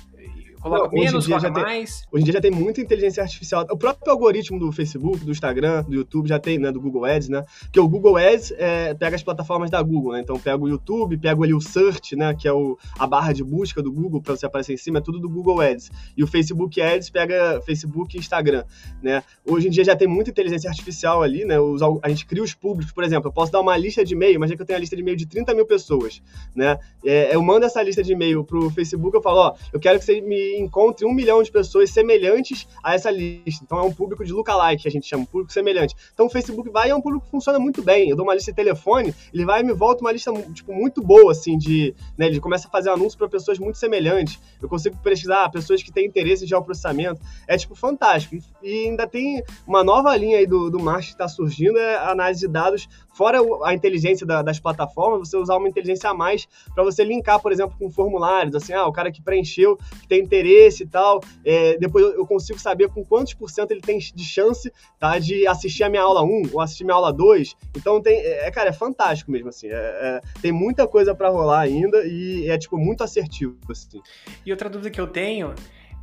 Coloca 0.61 0.85
não, 0.85 1.03
menos, 1.03 1.27
coloca 1.27 1.51
mais. 1.51 2.01
Tem, 2.01 2.09
hoje 2.13 2.23
em 2.23 2.25
dia 2.25 2.33
já 2.35 2.41
tem 2.41 2.51
muita 2.51 2.81
inteligência 2.81 3.23
artificial. 3.23 3.67
O 3.71 3.77
próprio 3.77 4.13
algoritmo 4.13 4.59
do 4.59 4.73
Facebook, 4.73 5.25
do 5.25 5.31
Instagram, 5.31 5.83
do 5.85 5.95
YouTube 5.95 6.29
já 6.29 6.39
tem, 6.39 6.59
né? 6.59 6.73
Do 6.73 6.81
Google 6.81 7.05
Ads, 7.05 7.29
né? 7.29 7.45
Porque 7.63 7.81
o 7.81 7.89
Google 7.89 8.17
Ads 8.17 8.53
é, 8.57 8.95
pega 8.95 9.17
as 9.17 9.23
plataformas 9.23 9.71
da 9.71 9.83
Google, 9.83 10.13
né? 10.13 10.21
Então 10.21 10.39
pega 10.39 10.63
o 10.63 10.69
YouTube, 10.69 11.17
pega 11.19 11.43
ali 11.43 11.55
o 11.55 11.61
Search, 11.61 12.17
né? 12.17 12.35
Que 12.35 12.49
é 12.49 12.53
o, 12.53 12.79
a 12.99 13.07
barra 13.07 13.33
de 13.33 13.45
busca 13.45 13.83
do 13.83 13.93
Google 13.93 14.21
para 14.21 14.37
você 14.37 14.47
aparecer 14.47 14.73
em 14.73 14.77
cima, 14.77 14.99
é 14.99 15.01
tudo 15.01 15.19
do 15.19 15.29
Google 15.29 15.61
Ads. 15.61 15.91
E 16.17 16.23
o 16.23 16.27
Facebook 16.27 16.81
Ads 16.81 17.11
pega 17.11 17.61
Facebook 17.63 18.17
e 18.17 18.21
Instagram, 18.21 18.65
né? 19.03 19.23
Hoje 19.45 19.69
em 19.69 19.71
dia 19.71 19.85
já 19.85 19.95
tem 19.95 20.09
muita 20.09 20.31
inteligência 20.31 20.69
artificial 20.69 21.23
ali, 21.23 21.45
né? 21.45 21.59
Os, 21.59 21.81
a 21.83 22.09
gente 22.09 22.27
cria 22.27 22.43
os 22.43 22.55
públicos, 22.55 22.93
por 22.93 23.05
exemplo, 23.05 23.29
eu 23.29 23.33
posso 23.33 23.53
dar 23.53 23.61
uma 23.61 23.77
lista 23.77 24.05
de 24.05 24.15
e-mail, 24.15 24.35
imagina 24.35 24.57
que 24.57 24.63
eu 24.63 24.67
tenho 24.67 24.79
a 24.79 24.81
lista 24.81 24.97
de 24.97 25.03
e-mail 25.03 25.17
de 25.17 25.27
30 25.27 25.55
mil 25.55 25.67
pessoas, 25.67 26.23
né? 26.55 26.79
É, 27.05 27.35
eu 27.35 27.43
mando 27.43 27.67
essa 27.67 27.83
lista 27.83 28.03
de 28.03 28.13
e-mail 28.13 28.45
pro 28.45 28.71
Facebook, 28.71 29.15
eu 29.17 29.23
falo, 29.23 29.39
ó, 29.39 29.55
eu 29.73 29.81
quero 29.81 29.99
que 29.99 30.05
você 30.05 30.21
me 30.21 30.56
encontre 30.59 31.07
um 31.07 31.13
milhão 31.13 31.43
de 31.43 31.51
pessoas 31.51 31.91
semelhantes 31.91 32.67
a 32.83 32.95
essa 32.95 33.11
lista. 33.11 33.65
Então 33.65 33.79
é 33.79 33.83
um 33.83 33.93
público 33.93 34.25
de 34.25 34.33
lookalike, 34.33 34.83
que 34.83 34.89
a 34.89 34.91
gente 34.91 35.07
chama, 35.07 35.27
público 35.27 35.53
semelhante. 35.53 35.95
Então 36.13 36.27
o 36.27 36.31
Facebook 36.31 36.71
vai 36.71 36.89
e 36.89 36.91
é 36.91 36.95
um 36.95 37.01
público 37.01 37.25
que 37.25 37.31
funciona 37.31 37.59
muito 37.59 37.83
bem. 37.83 38.11
Eu 38.11 38.17
dou 38.17 38.25
uma 38.25 38.35
lista 38.35 38.51
de 38.51 38.57
telefone, 38.57 39.15
ele 39.33 39.45
vai 39.45 39.61
e 39.61 39.65
me 39.65 39.73
volta 39.73 40.01
uma 40.01 40.13
lista 40.13 40.33
tipo, 40.53 40.73
muito 40.73 41.03
boa, 41.03 41.33
assim, 41.33 41.57
de. 41.57 41.95
Né, 42.17 42.27
ele 42.27 42.41
começa 42.41 42.69
a 42.69 42.71
fazer 42.71 42.91
anúncio 42.91 43.19
para 43.19 43.29
pessoas 43.29 43.59
muito 43.59 43.79
semelhantes. 43.79 44.39
Eu 44.61 44.69
consigo 44.69 44.97
pesquisar 45.03 45.49
pessoas 45.51 45.83
que 45.83 45.93
têm 45.93 46.07
interesse 46.07 46.45
em 46.45 46.49
geoprocessamento. 46.49 47.21
É, 47.47 47.57
tipo, 47.57 47.75
fantástico. 47.75 48.37
E 48.63 48.87
ainda 48.87 49.07
tem 49.07 49.43
uma 49.67 49.83
nova 49.83 50.17
linha 50.17 50.39
aí 50.39 50.47
do, 50.47 50.71
do 50.71 50.79
marketing 50.79 51.07
que 51.09 51.15
está 51.15 51.29
surgindo, 51.29 51.79
é 51.79 51.97
a 51.97 52.11
análise 52.11 52.41
de 52.41 52.49
dados 52.49 52.89
fora 53.17 53.41
a 53.65 53.73
inteligência 53.73 54.27
da, 54.27 54.43
das 54.43 54.61
plataformas, 54.61 55.27
você 55.27 55.39
usar 55.39 55.57
uma 55.57 55.69
inteligência 55.69 56.11
a 56.11 56.15
mais 56.15 56.47
para 56.75 56.85
você 56.85 57.03
linkar, 57.03 57.41
por 57.41 57.51
exemplo, 57.51 57.75
com 57.79 57.91
formulários, 57.91 58.55
assim, 58.55 58.75
ah, 58.75 58.87
o 58.87 58.93
cara 58.93 59.11
que 59.11 59.23
preencheu, 59.23 59.79
que 60.03 60.07
tem 60.07 60.21
interesse 60.21 60.36
e 60.45 60.87
tal, 60.87 61.21
é, 61.45 61.79
depois 61.79 62.05
eu 62.15 62.27
consigo 62.27 62.59
saber 62.59 62.89
com 62.89 63.05
quantos 63.05 63.35
por 63.35 63.51
cento 63.51 63.71
ele 63.71 63.81
tem 63.81 63.99
de 63.99 64.25
chance, 64.25 64.73
tá, 64.99 65.19
de 65.19 65.47
assistir 65.47 65.85
a 65.85 65.89
minha 65.89 66.03
aula 66.03 66.23
1 66.23 66.51
ou 66.53 66.61
assistir 66.61 66.85
minha 66.85 66.95
aula 66.95 67.13
2, 67.13 67.55
então 67.77 68.01
tem, 68.01 68.19
é, 68.19 68.47
é, 68.47 68.51
cara, 68.51 68.71
é 68.71 68.73
fantástico 68.73 69.31
mesmo, 69.31 69.49
assim, 69.49 69.69
é, 69.69 69.73
é, 69.73 70.21
tem 70.41 70.53
muita 70.53 70.87
coisa 70.87 71.15
para 71.15 71.29
rolar 71.29 71.61
ainda 71.61 72.05
e 72.05 72.49
é, 72.49 72.59
tipo, 72.59 72.77
muito 72.77 73.03
assertivo, 73.03 73.57
assim. 73.71 74.01
E 74.45 74.51
outra 74.51 74.69
dúvida 74.69 74.91
que 74.91 75.01
eu 75.01 75.07
tenho 75.07 75.55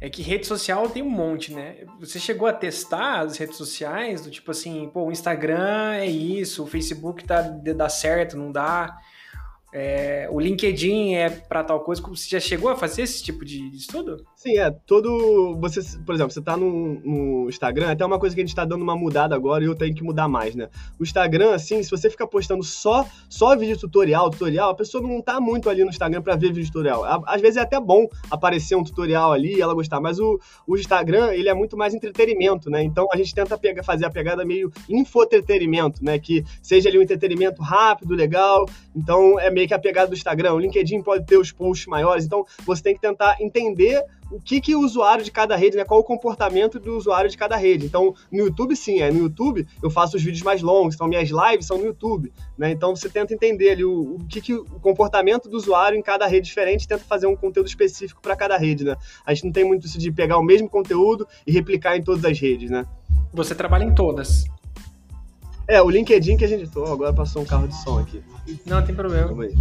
é 0.03 0.09
que 0.09 0.21
rede 0.21 0.45
social 0.45 0.89
tem 0.89 1.01
um 1.01 1.09
monte, 1.09 1.53
né? 1.53 1.77
Você 1.99 2.19
chegou 2.19 2.45
a 2.45 2.51
testar 2.51 3.21
as 3.21 3.37
redes 3.37 3.55
sociais, 3.55 4.19
do 4.21 4.29
tipo 4.29 4.51
assim, 4.51 4.89
pô, 4.93 5.05
o 5.05 5.11
Instagram 5.13 5.93
é 5.93 6.05
isso, 6.05 6.63
o 6.63 6.67
Facebook 6.67 7.23
tá, 7.23 7.41
dá 7.41 7.87
certo, 7.87 8.35
não 8.35 8.51
dá. 8.51 8.97
É, 9.73 10.27
o 10.29 10.39
LinkedIn 10.39 11.15
é 11.15 11.29
para 11.29 11.63
tal 11.63 11.83
coisa. 11.83 12.01
Você 12.01 12.29
já 12.29 12.39
chegou 12.39 12.69
a 12.69 12.75
fazer 12.75 13.01
esse 13.01 13.23
tipo 13.23 13.43
de 13.43 13.75
estudo? 13.75 14.23
Sim, 14.43 14.57
é. 14.57 14.69
Todo. 14.85 15.55
Você, 15.61 15.79
por 16.05 16.13
exemplo, 16.13 16.33
você 16.33 16.41
tá 16.41 16.57
no, 16.57 16.99
no 16.99 17.47
Instagram, 17.47 17.89
até 17.89 18.05
uma 18.05 18.19
coisa 18.19 18.35
que 18.35 18.41
a 18.41 18.45
gente 18.45 18.53
tá 18.53 18.65
dando 18.65 18.81
uma 18.81 18.93
mudada 18.93 19.33
agora 19.33 19.63
e 19.63 19.67
eu 19.67 19.73
tenho 19.73 19.95
que 19.95 20.03
mudar 20.03 20.27
mais, 20.27 20.53
né? 20.53 20.67
O 20.99 21.03
Instagram, 21.03 21.53
assim, 21.53 21.81
se 21.81 21.89
você 21.89 22.09
ficar 22.09 22.27
postando 22.27 22.61
só, 22.61 23.07
só 23.29 23.55
vídeo 23.55 23.79
tutorial, 23.79 24.29
tutorial, 24.29 24.71
a 24.71 24.75
pessoa 24.75 25.01
não 25.01 25.21
tá 25.21 25.39
muito 25.39 25.69
ali 25.69 25.85
no 25.85 25.89
Instagram 25.89 26.21
para 26.21 26.35
ver 26.35 26.51
vídeo 26.51 26.65
tutorial. 26.65 27.23
Às 27.25 27.39
vezes 27.39 27.55
é 27.55 27.61
até 27.61 27.79
bom 27.79 28.05
aparecer 28.29 28.75
um 28.75 28.83
tutorial 28.83 29.31
ali 29.31 29.55
e 29.55 29.61
ela 29.61 29.73
gostar, 29.73 30.01
mas 30.01 30.19
o, 30.19 30.37
o 30.67 30.75
Instagram, 30.75 31.31
ele 31.31 31.47
é 31.47 31.53
muito 31.53 31.77
mais 31.77 31.93
entretenimento, 31.93 32.69
né? 32.69 32.83
Então 32.83 33.07
a 33.13 33.15
gente 33.15 33.33
tenta 33.33 33.57
pegar, 33.57 33.81
fazer 33.81 34.05
a 34.05 34.09
pegada 34.09 34.43
meio 34.43 34.69
infotretenimento, 34.89 36.03
né? 36.03 36.19
Que 36.19 36.43
seja 36.61 36.89
ali 36.89 36.99
um 36.99 37.01
entretenimento 37.01 37.61
rápido, 37.61 38.13
legal. 38.13 38.65
Então 38.93 39.39
é 39.39 39.49
meio 39.49 39.69
que 39.69 39.73
a 39.73 39.79
pegada 39.79 40.09
do 40.09 40.15
Instagram. 40.15 40.51
O 40.51 40.59
LinkedIn 40.59 41.01
pode 41.01 41.25
ter 41.25 41.37
os 41.37 41.49
posts 41.49 41.87
maiores, 41.87 42.25
então 42.25 42.45
você 42.65 42.83
tem 42.83 42.93
que 42.93 42.99
tentar 42.99 43.37
entender 43.39 44.03
o 44.33 44.41
que, 44.41 44.59
que 44.59 44.75
o 44.75 44.81
usuário 44.81 45.23
de 45.23 45.31
cada 45.31 45.55
rede, 45.55 45.77
né? 45.77 45.83
Qual 45.83 45.99
o 45.99 46.03
comportamento 46.03 46.79
do 46.79 46.97
usuário 46.97 47.29
de 47.29 47.37
cada 47.37 47.55
rede. 47.55 47.85
Então, 47.85 48.15
no 48.31 48.39
YouTube, 48.39 48.75
sim, 48.75 48.99
é 48.99 49.11
no 49.11 49.19
YouTube 49.19 49.67
eu 49.81 49.89
faço 49.89 50.17
os 50.17 50.23
vídeos 50.23 50.43
mais 50.43 50.61
longos, 50.61 50.95
então 50.95 51.07
minhas 51.07 51.29
lives 51.29 51.67
são 51.67 51.77
no 51.77 51.85
YouTube, 51.85 52.33
né? 52.57 52.71
Então 52.71 52.95
você 52.95 53.09
tenta 53.09 53.33
entender 53.33 53.71
ali 53.71 53.85
o, 53.85 54.15
o 54.15 54.25
que, 54.27 54.41
que 54.41 54.53
o 54.53 54.65
comportamento 54.81 55.47
do 55.47 55.55
usuário 55.55 55.97
em 55.97 56.01
cada 56.01 56.25
rede 56.25 56.47
diferente, 56.47 56.87
tenta 56.87 57.03
fazer 57.03 57.27
um 57.27 57.35
conteúdo 57.35 57.67
específico 57.67 58.21
para 58.21 58.35
cada 58.35 58.57
rede, 58.57 58.83
né? 58.83 58.95
A 59.25 59.33
gente 59.33 59.45
não 59.45 59.51
tem 59.51 59.63
muito 59.63 59.85
isso 59.85 59.99
de 59.99 60.11
pegar 60.11 60.37
o 60.37 60.43
mesmo 60.43 60.69
conteúdo 60.69 61.27
e 61.45 61.51
replicar 61.51 61.95
em 61.95 62.01
todas 62.01 62.25
as 62.25 62.39
redes, 62.39 62.71
né? 62.71 62.85
Você 63.33 63.53
trabalha 63.53 63.83
em 63.83 63.93
todas. 63.93 64.45
É, 65.67 65.81
o 65.81 65.89
LinkedIn 65.89 66.37
que 66.37 66.45
a 66.45 66.47
gente. 66.47 66.69
Oh, 66.75 66.91
agora 66.91 67.13
passou 67.13 67.41
um 67.41 67.45
carro 67.45 67.67
de 67.67 67.75
som 67.81 67.99
aqui. 67.99 68.21
Não, 68.65 68.83
tem 68.83 68.93
problema. 68.93 69.27
Calma 69.27 69.43
aí. 69.43 69.55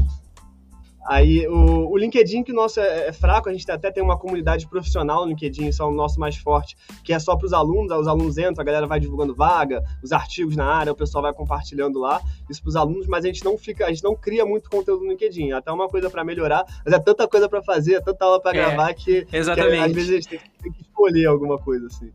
Aí 1.07 1.47
o, 1.49 1.91
o 1.91 1.97
LinkedIn, 1.97 2.43
que 2.43 2.53
o 2.53 2.55
nosso 2.55 2.81
é, 2.81 3.09
é, 3.09 3.13
fraco, 3.13 3.49
a 3.49 3.53
gente 3.53 3.69
até 3.71 3.91
tem 3.91 4.03
uma 4.03 4.19
comunidade 4.19 4.67
profissional 4.69 5.23
no 5.23 5.31
LinkedIn, 5.31 5.69
isso 5.69 5.83
é 5.83 5.87
o 5.87 5.91
nosso 5.91 6.21
mais 6.21 6.37
forte, 6.37 6.77
que 7.03 7.13
é 7.13 7.19
só 7.19 7.37
para 7.37 7.47
os 7.47 7.53
alunos, 7.53 7.93
os 7.93 8.07
alunos 8.07 8.39
entram, 8.39 8.61
a 8.61 8.65
galera 8.65 8.87
vai 8.87 9.01
divulgando 9.01 9.35
vaga, 9.35 9.83
os 10.03 10.13
artigos 10.13 10.57
na 10.57 10.67
área, 10.67 10.93
o 10.93 10.97
pessoal 10.97 11.23
vai 11.23 11.33
compartilhando 11.33 11.99
lá, 11.99 12.21
isso 12.49 12.63
para 12.63 12.69
os 12.69 12.77
alunos, 12.77 13.07
mas 13.07 13.25
a 13.25 13.29
gente 13.29 13.45
não 13.45 13.59
fica, 13.59 13.87
a 13.87 13.89
gente 13.89 14.05
não 14.05 14.15
cria 14.15 14.47
muito 14.47 14.71
conteúdo 14.71 15.05
no 15.05 15.11
LinkedIn, 15.11 15.51
é 15.51 15.55
até 15.55 15.73
uma 15.73 15.89
coisa 15.89 16.09
para 16.09 16.25
melhorar, 16.25 16.65
mas 16.85 16.95
é 16.95 16.99
tanta 16.99 17.27
coisa 17.27 17.49
para 17.49 17.63
fazer, 17.63 17.95
é 17.95 18.01
tanta 18.01 18.25
aula 18.25 18.41
para 18.41 18.57
é, 18.57 18.61
gravar 18.63 18.95
que, 18.95 19.25
que 19.25 19.37
às 19.37 19.93
vezes 19.93 20.11
a 20.11 20.15
gente 20.15 20.29
tem 20.29 20.73
que 20.73 20.83
escolher 20.83 21.27
alguma 21.27 21.59
coisa 21.59 21.87
assim. 21.87 22.13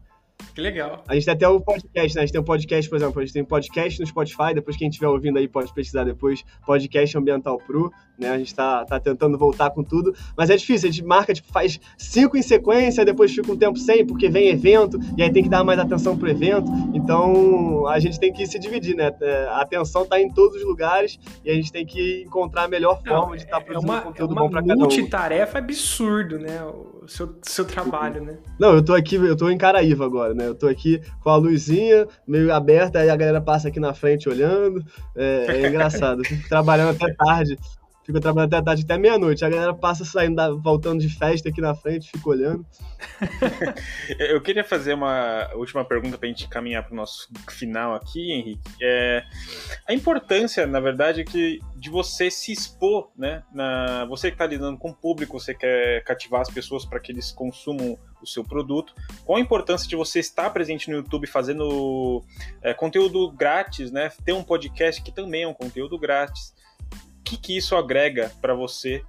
Que 0.58 0.62
legal. 0.62 1.04
A 1.08 1.14
gente 1.14 1.26
tem 1.26 1.34
até 1.36 1.48
o 1.48 1.62
podcast, 1.62 2.16
né? 2.16 2.22
A 2.22 2.26
gente 2.26 2.32
tem 2.32 2.42
um 2.42 2.44
podcast, 2.44 2.90
por 2.90 2.96
exemplo, 2.96 3.22
a 3.22 3.24
gente 3.24 3.34
tem 3.34 3.46
podcast 3.46 4.00
no 4.00 4.08
Spotify, 4.08 4.56
depois 4.56 4.76
quem 4.76 4.90
estiver 4.90 5.08
ouvindo 5.08 5.38
aí 5.38 5.48
pode 5.48 5.72
pesquisar 5.72 6.04
depois, 6.04 6.44
podcast 6.66 7.16
Ambiental 7.16 7.60
Pro, 7.60 7.92
né? 8.18 8.32
A 8.32 8.40
gente 8.40 8.56
tá, 8.56 8.84
tá 8.84 9.00
tentando 9.00 9.38
voltar 9.38 9.70
com 9.70 9.84
tudo, 9.84 10.16
mas 10.36 10.50
é 10.50 10.58
difícil, 10.58 10.90
a 10.90 10.92
gente 10.92 11.06
marca, 11.06 11.32
tipo, 11.32 11.52
faz 11.52 11.80
cinco 11.96 12.36
em 12.38 12.42
sequência, 12.42 13.06
depois 13.06 13.32
fica 13.32 13.52
um 13.52 13.56
tempo 13.56 13.78
sem, 13.78 14.04
porque 14.04 14.30
vem 14.30 14.50
evento, 14.50 14.98
e 15.16 15.22
aí 15.22 15.32
tem 15.32 15.44
que 15.44 15.50
dar 15.50 15.64
mais 15.64 15.78
atenção 15.78 16.18
pro 16.18 16.28
evento, 16.28 16.72
então 16.92 17.88
a 17.88 18.00
gente 18.00 18.20
tem 18.20 18.34
que 18.34 18.46
se 18.48 18.58
dividir, 18.58 18.96
né? 18.96 19.14
É, 19.22 19.48
a 19.50 19.62
atenção 19.62 20.08
tá 20.08 20.20
em 20.20 20.34
todos 20.34 20.58
os 20.58 20.66
lugares, 20.66 21.20
e 21.46 21.52
a 21.52 21.54
gente 21.54 21.72
tem 21.72 21.86
que 21.86 22.24
encontrar 22.26 22.64
a 22.64 22.68
melhor 22.68 23.00
forma 23.04 23.28
Não, 23.28 23.36
de 23.36 23.44
estar 23.44 23.60
tá 23.60 23.62
produzindo 23.64 23.92
é 23.92 23.96
uma, 23.96 24.02
conteúdo 24.02 24.32
é 24.32 24.34
uma 24.34 24.42
bom 24.42 24.50
pra 24.50 24.62
cada 24.62 24.74
um. 24.74 24.80
multitarefa 24.80 25.60
absurdo, 25.60 26.40
né? 26.40 26.62
Seu, 27.08 27.38
seu 27.41 27.66
trabalho, 27.66 28.24
né? 28.24 28.38
Não, 28.60 28.74
eu 28.74 28.84
tô 28.84 28.93
aqui, 28.93 29.16
eu 29.16 29.36
tô 29.36 29.49
em 29.49 29.58
Caraíva 29.58 30.05
agora, 30.05 30.34
né? 30.34 30.47
Eu 30.47 30.55
tô 30.55 30.68
aqui 30.68 31.01
com 31.22 31.30
a 31.30 31.36
luzinha 31.36 32.08
meio 32.28 32.53
aberta, 32.53 32.99
aí 32.99 33.10
a 33.10 33.16
galera 33.16 33.41
passa 33.41 33.70
aqui 33.70 33.80
na 33.80 33.93
frente 33.93 34.30
olhando. 34.30 34.84
É, 35.16 35.45
é 35.49 35.68
engraçado. 35.68 36.24
Fico 36.26 36.47
trabalhando 36.49 36.95
até 36.95 37.14
tarde. 37.14 37.58
Fico 38.08 38.22
trabalhando 38.22 38.53
até 38.53 38.64
tarde, 38.64 38.84
até 38.86 38.97
meia-noite. 38.97 39.43
A 39.43 39.49
galera 39.49 39.74
passa 39.74 40.05
saindo, 40.05 40.62
voltando 40.62 41.01
de 41.01 41.10
festa 41.10 41.49
aqui 41.49 41.60
na 41.60 41.76
frente, 41.76 42.10
fica 42.10 42.30
olhando. 42.30 42.66
Eu 44.18 44.39
queria 44.39 44.64
fazer 44.64 44.93
uma 44.93 45.53
última 45.55 45.84
pergunta 45.84 46.18
para 46.18 46.26
a 46.26 46.32
gente 46.32 46.47
caminhar 46.47 46.84
para 46.84 46.93
o 46.93 46.95
nosso 46.95 47.28
final 47.49 47.93
aqui, 47.93 48.32
Henrique. 48.32 48.62
É, 48.82 49.26
a 49.86 49.93
importância, 49.93 50.66
na 50.66 50.80
verdade, 50.80 51.26
que 51.26 51.60
de 51.76 51.89
você 51.89 52.32
se 52.32 52.53
expor, 52.53 53.12
né? 53.14 53.43
Na, 53.53 54.05
você 54.05 54.30
que 54.30 54.36
está 54.36 54.45
lidando 54.45 54.78
com 54.78 54.91
o 54.91 54.95
público, 54.95 55.38
você 55.38 55.53
quer 55.53 56.01
cativar 56.05 56.39
as 56.39 56.49
pessoas 56.49 56.86
para 56.86 57.01
que 57.01 57.12
eles 57.12 57.34
consumam 57.34 57.99
o 58.22 58.26
seu 58.26 58.41
produto. 58.41 58.95
Qual 59.26 59.38
a 59.38 59.41
importância 59.41 59.86
de 59.86 59.97
você 59.97 60.22
estar 60.22 60.49
presente 60.51 60.89
no 60.89 60.95
YouTube 60.95 61.28
fazendo 61.28 62.24
é, 62.62 62.74
conteúdo 62.74 63.30
grátis, 63.34 63.91
né? 63.91 64.10
Ter 64.24 64.32
um 64.32 64.45
podcast 64.45 65.03
que 65.03 65.12
também 65.12 65.43
é 65.43 65.47
um 65.47 65.53
conteúdo 65.53 65.99
grátis 65.99 66.55
que, 67.28 67.38
que 67.38 67.58
isso 67.58 67.76
agrega 67.76 68.32
para 68.42 68.54
você 68.54 69.04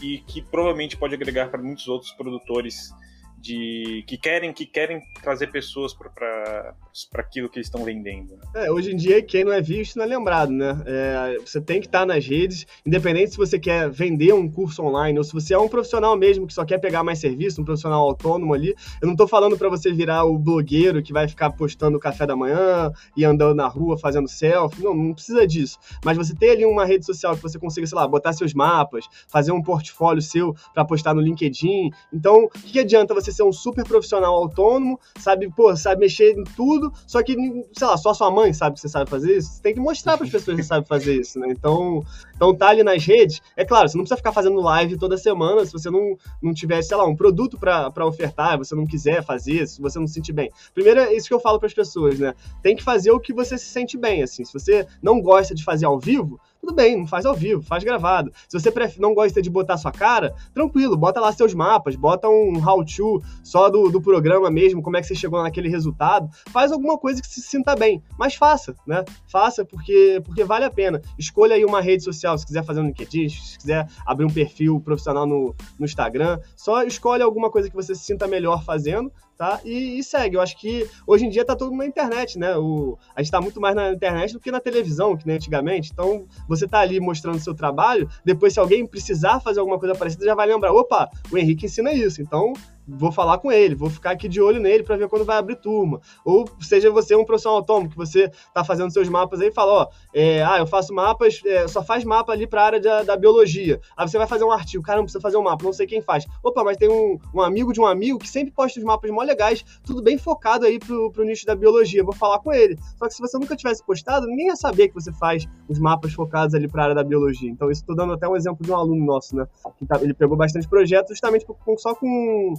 e 0.00 0.18
que 0.18 0.42
provavelmente 0.42 0.96
pode 0.96 1.14
agregar 1.14 1.50
para 1.50 1.62
muitos 1.62 1.86
outros 1.88 2.12
produtores 2.12 2.90
de 3.36 4.04
que 4.06 4.16
querem 4.16 4.52
que 4.52 4.66
querem 4.66 5.00
trazer 5.22 5.48
pessoas 5.48 5.94
para 5.94 6.74
aquilo 7.14 7.48
que 7.48 7.58
eles 7.58 7.66
estão 7.66 7.84
vendendo. 7.84 8.36
Né? 8.36 8.66
É, 8.66 8.72
hoje 8.72 8.92
em 8.92 8.96
dia, 8.96 9.22
quem 9.22 9.44
não 9.44 9.52
é 9.52 9.60
visto 9.60 9.96
não 9.96 10.04
é 10.04 10.08
lembrado, 10.08 10.50
né? 10.50 10.82
É, 10.86 11.36
você 11.44 11.60
tem 11.60 11.80
que 11.80 11.86
estar 11.86 12.06
nas 12.06 12.26
redes, 12.26 12.66
independente 12.84 13.32
se 13.32 13.36
você 13.36 13.58
quer 13.58 13.90
vender 13.90 14.32
um 14.32 14.50
curso 14.50 14.82
online 14.82 15.18
ou 15.18 15.24
se 15.24 15.32
você 15.32 15.54
é 15.54 15.58
um 15.58 15.68
profissional 15.68 16.16
mesmo 16.16 16.46
que 16.46 16.54
só 16.54 16.64
quer 16.64 16.78
pegar 16.78 17.02
mais 17.02 17.18
serviço, 17.18 17.60
um 17.60 17.64
profissional 17.64 18.02
autônomo 18.02 18.54
ali. 18.54 18.74
Eu 19.00 19.06
não 19.06 19.12
estou 19.12 19.28
falando 19.28 19.56
para 19.56 19.68
você 19.68 19.92
virar 19.92 20.24
o 20.24 20.38
blogueiro 20.38 21.02
que 21.02 21.12
vai 21.12 21.28
ficar 21.28 21.50
postando 21.50 21.96
o 21.96 22.00
café 22.00 22.26
da 22.26 22.36
manhã 22.36 22.90
e 23.16 23.24
andando 23.24 23.54
na 23.54 23.68
rua 23.68 23.98
fazendo 23.98 24.28
selfie. 24.28 24.82
Não, 24.82 24.94
não 24.94 25.14
precisa 25.14 25.46
disso. 25.46 25.78
Mas 26.04 26.16
você 26.16 26.34
ter 26.34 26.50
ali 26.50 26.64
uma 26.64 26.84
rede 26.84 27.04
social 27.04 27.36
que 27.36 27.42
você 27.42 27.58
consiga, 27.58 27.86
sei 27.86 27.96
lá, 27.96 28.06
botar 28.06 28.32
seus 28.32 28.54
mapas, 28.54 29.06
fazer 29.26 29.52
um 29.52 29.62
portfólio 29.62 30.22
seu 30.22 30.54
para 30.72 30.84
postar 30.84 31.14
no 31.14 31.20
LinkedIn. 31.20 31.90
Então, 32.12 32.44
o 32.44 32.48
que 32.48 32.78
adianta 32.78 33.14
você 33.14 33.32
ser 33.32 33.42
um 33.42 33.52
super 33.52 33.84
profissional 33.84 34.34
autônomo, 34.34 34.98
sabe, 35.18 35.48
pô, 35.50 35.74
sabe 35.76 36.00
mexer 36.00 36.38
em 36.38 36.44
tudo, 36.44 36.87
só 37.06 37.22
que, 37.22 37.34
sei 37.72 37.86
lá, 37.86 37.96
só 37.96 38.12
sua 38.14 38.30
mãe 38.30 38.52
sabe 38.52 38.74
que 38.74 38.80
você 38.80 38.88
sabe 38.88 39.08
fazer 39.08 39.36
isso. 39.36 39.52
Você 39.52 39.62
tem 39.62 39.74
que 39.74 39.80
mostrar 39.80 40.16
para 40.16 40.26
as 40.26 40.32
pessoas 40.32 40.56
que 40.56 40.62
você 40.62 40.68
sabe 40.68 40.86
fazer 40.86 41.20
isso, 41.20 41.38
né? 41.38 41.48
Então, 41.50 42.02
então 42.34 42.54
tá 42.54 42.68
ali 42.68 42.82
nas 42.82 43.04
redes. 43.04 43.40
É 43.56 43.64
claro, 43.64 43.88
você 43.88 43.96
não 43.96 44.04
precisa 44.04 44.16
ficar 44.16 44.32
fazendo 44.32 44.60
live 44.60 44.98
toda 44.98 45.16
semana 45.16 45.64
se 45.64 45.72
você 45.72 45.90
não, 45.90 46.16
não 46.42 46.52
tiver, 46.52 46.82
sei 46.82 46.96
lá, 46.96 47.04
um 47.04 47.16
produto 47.16 47.58
para 47.58 48.06
ofertar, 48.06 48.58
você 48.58 48.74
não 48.74 48.86
quiser 48.86 49.22
fazer, 49.22 49.66
se 49.66 49.80
você 49.80 49.98
não 49.98 50.06
se 50.06 50.14
sentir 50.14 50.32
bem. 50.32 50.50
Primeiro, 50.74 51.00
é 51.00 51.14
isso 51.14 51.28
que 51.28 51.34
eu 51.34 51.40
falo 51.40 51.58
para 51.58 51.66
as 51.66 51.74
pessoas, 51.74 52.18
né? 52.18 52.34
Tem 52.62 52.76
que 52.76 52.82
fazer 52.82 53.10
o 53.10 53.20
que 53.20 53.32
você 53.32 53.56
se 53.58 53.66
sente 53.66 53.96
bem, 53.96 54.22
assim. 54.22 54.44
Se 54.44 54.52
você 54.52 54.86
não 55.02 55.20
gosta 55.20 55.54
de 55.54 55.64
fazer 55.64 55.86
ao 55.86 55.98
vivo, 55.98 56.40
tudo 56.68 56.74
bem, 56.74 56.98
não 56.98 57.06
faz 57.06 57.24
ao 57.24 57.34
vivo, 57.34 57.62
faz 57.62 57.82
gravado. 57.82 58.30
Se 58.46 58.60
você 58.60 58.70
não 58.98 59.14
gosta 59.14 59.40
de 59.40 59.48
botar 59.48 59.78
sua 59.78 59.90
cara, 59.90 60.34
tranquilo, 60.52 60.96
bota 60.96 61.18
lá 61.18 61.32
seus 61.32 61.54
mapas, 61.54 61.96
bota 61.96 62.28
um 62.28 62.62
how-to 62.62 63.22
só 63.42 63.70
do, 63.70 63.88
do 63.88 64.02
programa 64.02 64.50
mesmo, 64.50 64.82
como 64.82 64.96
é 64.96 65.00
que 65.00 65.06
você 65.06 65.14
chegou 65.14 65.42
naquele 65.42 65.70
resultado. 65.70 66.28
Faz 66.52 66.70
alguma 66.70 66.98
coisa 66.98 67.22
que 67.22 67.26
se 67.26 67.40
sinta 67.40 67.74
bem, 67.74 68.02
mas 68.18 68.34
faça, 68.34 68.74
né? 68.86 69.02
Faça 69.26 69.64
porque, 69.64 70.20
porque 70.24 70.44
vale 70.44 70.66
a 70.66 70.70
pena. 70.70 71.00
Escolha 71.18 71.54
aí 71.54 71.64
uma 71.64 71.80
rede 71.80 72.04
social, 72.04 72.36
se 72.36 72.44
quiser 72.44 72.62
fazer 72.62 72.80
um 72.80 72.86
LinkedIn, 72.86 73.30
se 73.30 73.58
quiser 73.58 73.88
abrir 74.04 74.26
um 74.26 74.30
perfil 74.30 74.78
profissional 74.78 75.26
no, 75.26 75.54
no 75.78 75.86
Instagram, 75.86 76.38
só 76.54 76.82
escolhe 76.82 77.22
alguma 77.22 77.50
coisa 77.50 77.70
que 77.70 77.76
você 77.76 77.94
se 77.94 78.04
sinta 78.04 78.26
melhor 78.26 78.62
fazendo, 78.62 79.10
tá? 79.38 79.60
E, 79.64 79.98
e, 79.98 80.02
segue. 80.02 80.36
Eu 80.36 80.40
acho 80.40 80.58
que 80.58 80.86
hoje 81.06 81.24
em 81.24 81.30
dia 81.30 81.44
tá 81.44 81.54
todo 81.54 81.74
na 81.74 81.86
internet, 81.86 82.38
né? 82.38 82.56
O, 82.56 82.98
a 83.14 83.22
gente 83.22 83.30
tá 83.30 83.40
muito 83.40 83.60
mais 83.60 83.74
na 83.74 83.92
internet 83.92 84.32
do 84.32 84.40
que 84.40 84.50
na 84.50 84.60
televisão, 84.60 85.16
que 85.16 85.26
nem 85.26 85.36
antigamente. 85.36 85.90
Então, 85.92 86.26
você 86.48 86.57
tá 86.66 86.80
ali 86.80 86.98
mostrando 86.98 87.38
seu 87.38 87.54
trabalho, 87.54 88.08
depois 88.24 88.54
se 88.54 88.58
alguém 88.60 88.86
precisar 88.86 89.40
fazer 89.40 89.60
alguma 89.60 89.78
coisa 89.78 89.94
parecida, 89.94 90.24
já 90.24 90.34
vai 90.34 90.46
lembrar, 90.46 90.72
opa, 90.72 91.08
o 91.30 91.36
Henrique 91.36 91.66
ensina 91.66 91.92
isso. 91.92 92.22
Então, 92.22 92.54
vou 92.88 93.12
falar 93.12 93.38
com 93.38 93.52
ele, 93.52 93.74
vou 93.74 93.90
ficar 93.90 94.12
aqui 94.12 94.28
de 94.28 94.40
olho 94.40 94.60
nele 94.60 94.82
para 94.82 94.96
ver 94.96 95.08
quando 95.08 95.24
vai 95.24 95.36
abrir 95.36 95.56
turma. 95.56 96.00
Ou 96.24 96.48
seja 96.60 96.90
você 96.90 97.14
um 97.14 97.24
profissional 97.24 97.58
autônomo, 97.58 97.90
que 97.90 97.96
você 97.96 98.24
está 98.24 98.64
fazendo 98.64 98.90
seus 98.90 99.08
mapas 99.08 99.40
aí 99.40 99.48
e 99.48 99.52
fala, 99.52 99.72
ó, 99.72 99.88
é, 100.14 100.42
ah, 100.42 100.58
eu 100.58 100.66
faço 100.66 100.94
mapas, 100.94 101.40
é, 101.44 101.68
só 101.68 101.82
faz 101.82 102.04
mapa 102.04 102.32
ali 102.32 102.46
para 102.46 102.62
a 102.62 102.64
área 102.64 102.80
de, 102.80 103.04
da 103.04 103.16
biologia. 103.16 103.80
Aí 103.96 104.08
você 104.08 104.16
vai 104.16 104.26
fazer 104.26 104.44
um 104.44 104.50
artigo, 104.50 104.82
cara, 104.82 104.98
não 104.98 105.04
precisa 105.04 105.20
fazer 105.20 105.36
um 105.36 105.42
mapa, 105.42 105.64
não 105.64 105.72
sei 105.72 105.86
quem 105.86 106.00
faz. 106.00 106.26
Opa, 106.42 106.64
mas 106.64 106.76
tem 106.76 106.88
um, 106.88 107.18
um 107.34 107.40
amigo 107.40 107.72
de 107.72 107.80
um 107.80 107.86
amigo 107.86 108.18
que 108.18 108.28
sempre 108.28 108.52
posta 108.52 108.78
os 108.78 108.84
mapas 108.84 109.10
mó 109.10 109.22
legais, 109.22 109.64
tudo 109.84 110.02
bem 110.02 110.16
focado 110.16 110.64
aí 110.64 110.78
pro, 110.78 111.10
pro 111.12 111.24
nicho 111.24 111.44
da 111.44 111.54
biologia, 111.54 112.02
vou 112.02 112.14
falar 112.14 112.38
com 112.38 112.52
ele. 112.52 112.78
Só 112.96 113.06
que 113.06 113.14
se 113.14 113.20
você 113.20 113.38
nunca 113.38 113.56
tivesse 113.56 113.84
postado, 113.84 114.26
ninguém 114.26 114.46
ia 114.46 114.56
saber 114.56 114.88
que 114.88 114.94
você 114.94 115.12
faz 115.12 115.46
os 115.68 115.78
mapas 115.78 116.12
focados 116.12 116.54
ali 116.54 116.68
para 116.68 116.82
a 116.82 116.84
área 116.84 116.94
da 116.94 117.04
biologia. 117.04 117.50
Então 117.50 117.70
isso 117.70 117.82
estou 117.82 117.94
dando 117.94 118.12
até 118.12 118.28
um 118.28 118.36
exemplo 118.36 118.64
de 118.64 118.70
um 118.70 118.76
aluno 118.76 119.04
nosso, 119.04 119.36
né? 119.36 119.46
Tá, 119.86 120.00
ele 120.00 120.14
pegou 120.14 120.36
bastante 120.36 120.68
projetos 120.68 121.10
justamente 121.10 121.46
só 121.78 121.94
com 121.94 122.54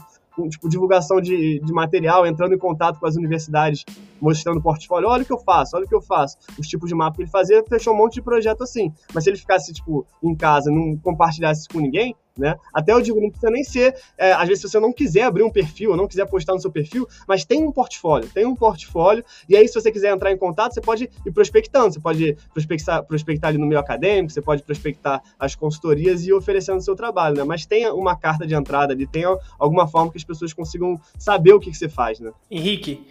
tipo, 0.48 0.70
divulgação 0.70 1.20
de, 1.20 1.60
de 1.60 1.74
material, 1.74 2.26
entrando 2.26 2.54
em 2.54 2.58
contato 2.58 3.00
com 3.00 3.06
as 3.06 3.16
universidades, 3.16 3.84
mostrando 4.22 4.60
o 4.60 4.62
portfólio, 4.62 5.10
olha 5.10 5.24
o 5.24 5.26
que 5.26 5.34
eu 5.34 5.40
faço, 5.40 5.76
olha 5.76 5.86
o 5.86 5.90
que 5.90 5.96
eu 5.96 6.02
faço. 6.02 6.38
Os 6.58 6.68
tipos 6.68 6.88
de 6.88 6.96
mapa 6.96 7.16
que 7.16 7.24
ele 7.24 7.30
fazia, 7.30 7.64
fechou 7.68 7.94
um 7.94 7.98
monte 7.98 8.16
de 8.16 8.22
projeto 8.22 8.64
assim. 8.64 8.94
Mas 9.14 9.24
se 9.24 9.30
ele 9.30 9.38
ficasse, 9.38 9.74
tipo, 9.74 10.06
em 10.24 10.36
casa, 10.36 10.70
não 10.72 10.96
compartilhasse 10.98 11.68
com 11.68 11.80
ninguém, 11.80 12.16
né? 12.40 12.56
Até 12.74 12.94
eu 12.94 13.02
digo, 13.02 13.20
não 13.20 13.30
precisa 13.30 13.52
nem 13.52 13.64
ser, 13.64 13.96
é, 14.18 14.32
às 14.34 14.48
vezes, 14.48 14.62
se 14.62 14.70
você 14.70 14.80
não 14.80 14.94
quiser 14.94 15.24
abrir 15.24 15.44
um 15.44 15.50
perfil, 15.50 15.96
não 15.96 16.08
quiser 16.08 16.26
postar 16.26 16.54
no 16.54 16.60
seu 16.60 16.72
perfil, 16.72 17.08
mas 17.28 17.46
tem 17.46 17.64
um 17.64 17.72
portfólio, 17.72 18.30
tem 18.30 18.46
um 18.46 18.56
portfólio, 18.56 19.24
e 19.48 19.56
aí, 19.56 19.68
se 19.68 19.74
você 19.74 19.92
quiser 19.92 20.14
entrar 20.14 20.32
em 20.32 20.38
contato, 20.38 20.74
você 20.74 20.82
pode 20.82 21.10
ir 21.26 21.32
prospectando, 21.32 21.94
você 21.94 22.00
pode 22.00 22.38
prospectar, 22.54 23.04
prospectar 23.04 23.50
ali 23.50 23.58
no 23.58 23.68
meio 23.68 23.80
acadêmico, 23.80 24.34
você 24.34 24.42
pode 24.42 24.64
prospectar 24.64 25.22
as 25.38 25.56
consultorias 25.56 26.26
e 26.26 26.30
ir 26.30 26.34
oferecendo 26.34 26.78
o 26.78 26.82
seu 26.82 26.96
trabalho, 26.96 27.38
né? 27.38 27.44
Mas 27.44 27.66
tenha 27.66 27.94
uma 27.94 28.16
carta 28.16 28.48
de 28.48 28.56
entrada 28.56 28.94
ali, 28.94 29.06
tenha 29.06 29.38
alguma 29.58 29.88
forma 29.88 30.12
que 30.12 30.18
as 30.18 30.24
pessoas 30.24 30.54
consigam 30.54 31.00
saber 31.18 31.54
o 31.54 31.60
que, 31.60 31.70
que 31.70 31.78
você 31.78 31.90
faz, 31.90 32.20
né? 32.20 32.32
Henrique, 32.50 33.06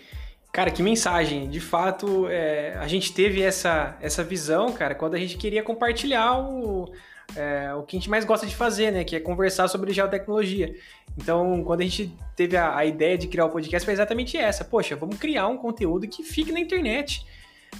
Cara, 0.51 0.71
que 0.71 0.83
mensagem! 0.83 1.49
De 1.49 1.61
fato, 1.61 2.27
é, 2.27 2.75
a 2.81 2.89
gente 2.89 3.13
teve 3.13 3.43
essa, 3.43 3.97
essa 4.01 4.25
visão, 4.25 4.73
cara, 4.73 4.95
quando 4.95 5.15
a 5.15 5.19
gente 5.19 5.37
queria 5.37 5.63
compartilhar 5.63 6.39
o, 6.41 6.91
é, 7.37 7.75
o 7.75 7.83
que 7.83 7.97
a 7.97 7.99
gente 7.99 8.11
mais 8.11 8.25
gosta 8.25 8.47
de 8.47 8.57
fazer, 8.57 8.91
né? 8.91 9.05
Que 9.05 9.17
é 9.17 9.21
conversar 9.21 9.69
sobre 9.69 9.93
geotecnologia. 9.93 10.75
Então, 11.17 11.63
quando 11.65 11.81
a 11.81 11.85
gente 11.85 12.15
teve 12.37 12.57
a, 12.57 12.77
a, 12.77 12.85
ideia 12.85 13.19
de 13.19 13.27
criar 13.27 13.47
o 13.47 13.51
podcast, 13.51 13.85
foi 13.85 13.95
exatamente 13.95 14.37
essa. 14.37 14.65
Poxa, 14.65 14.97
vamos 14.97 15.19
criar 15.19 15.49
um 15.49 15.57
conteúdo 15.57 16.07
que 16.09 16.23
fique 16.23 16.53
na 16.53 16.61
internet. 16.61 17.27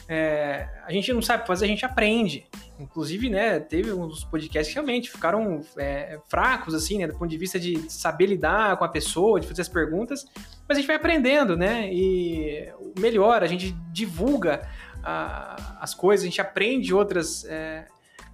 é, 0.09 0.69
a 0.85 0.93
gente 0.93 1.13
não 1.13 1.23
sabe 1.23 1.47
fazer, 1.47 1.65
a 1.65 1.69
gente 1.69 1.85
aprende. 1.85 2.47
Inclusive, 2.79 3.29
né, 3.29 3.59
teve 3.59 3.93
uns 3.93 4.23
podcasts 4.25 4.69
que 4.69 4.75
realmente 4.75 5.11
ficaram 5.11 5.63
é, 5.77 6.21
fracos, 6.29 6.75
assim, 6.75 6.99
né, 6.99 7.07
do 7.07 7.15
ponto 7.15 7.29
de 7.29 7.37
vista 7.37 7.59
de 7.59 7.91
saber 7.91 8.27
lidar 8.27 8.77
com 8.77 8.85
a 8.85 8.89
pessoa, 8.89 9.41
de 9.41 9.49
fazer 9.49 9.63
as 9.63 9.69
perguntas, 9.69 10.25
mas 10.69 10.77
a 10.77 10.81
gente 10.81 10.87
vai 10.87 10.95
aprendendo, 10.95 11.57
né, 11.57 11.93
e 11.93 12.69
melhor, 13.01 13.43
a 13.43 13.47
gente 13.47 13.73
divulga 13.91 14.69
a, 15.03 15.79
as 15.81 15.93
coisas, 15.93 16.25
a 16.25 16.29
gente 16.29 16.41
aprende 16.41 16.95
outras 16.95 17.45
é, 17.47 17.87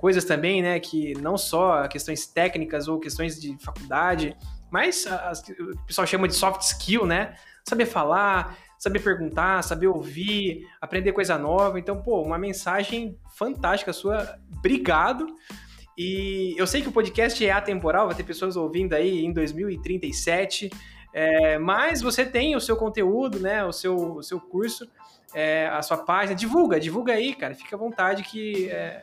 coisas 0.05 0.27
também, 0.27 0.61
né, 0.61 0.79
que 0.79 1.15
não 1.15 1.39
só 1.39 1.89
questões 1.89 2.27
técnicas 2.27 2.89
ou 2.89 3.01
questões 3.01 3.41
de 3.41 3.57
faculdade, 3.59 4.37
mas 4.71 5.07
as, 5.07 5.41
o 5.49 5.87
pessoal 5.87 6.07
chama 6.07 6.29
de 6.29 6.35
soft 6.35 6.61
skill, 6.61 7.07
né, 7.07 7.35
saber 7.67 7.87
falar, 7.87 8.55
saber 8.79 9.01
perguntar, 9.01 9.63
saber 9.63 9.87
ouvir, 9.87 10.69
aprender 10.79 11.13
coisa 11.13 11.39
nova. 11.39 11.79
Então, 11.79 12.03
pô, 12.03 12.21
uma 12.21 12.37
mensagem 12.37 13.19
fantástica 13.35 13.95
sua. 13.95 14.39
Obrigado. 14.59 15.27
E 15.97 16.55
eu 16.59 16.67
sei 16.67 16.83
que 16.83 16.89
o 16.91 16.93
podcast 16.93 17.43
é 17.43 17.51
atemporal, 17.51 18.07
vai 18.07 18.15
ter 18.15 18.25
pessoas 18.25 18.57
ouvindo 18.57 18.93
aí 18.93 19.25
em 19.25 19.33
2037. 19.33 20.69
É, 21.15 21.57
mas 21.59 22.03
você 22.03 22.27
tem 22.27 22.55
o 22.55 22.61
seu 22.61 22.77
conteúdo, 22.77 23.41
né? 23.41 23.65
O 23.65 23.73
seu, 23.73 23.97
o 24.17 24.23
seu 24.23 24.39
curso, 24.39 24.87
é, 25.33 25.67
a 25.69 25.81
sua 25.81 25.97
página. 25.97 26.35
Divulga, 26.35 26.79
divulga 26.79 27.15
aí, 27.15 27.35
cara. 27.35 27.55
Fica 27.55 27.75
à 27.75 27.79
vontade 27.79 28.23
que 28.23 28.69
é, 28.69 29.03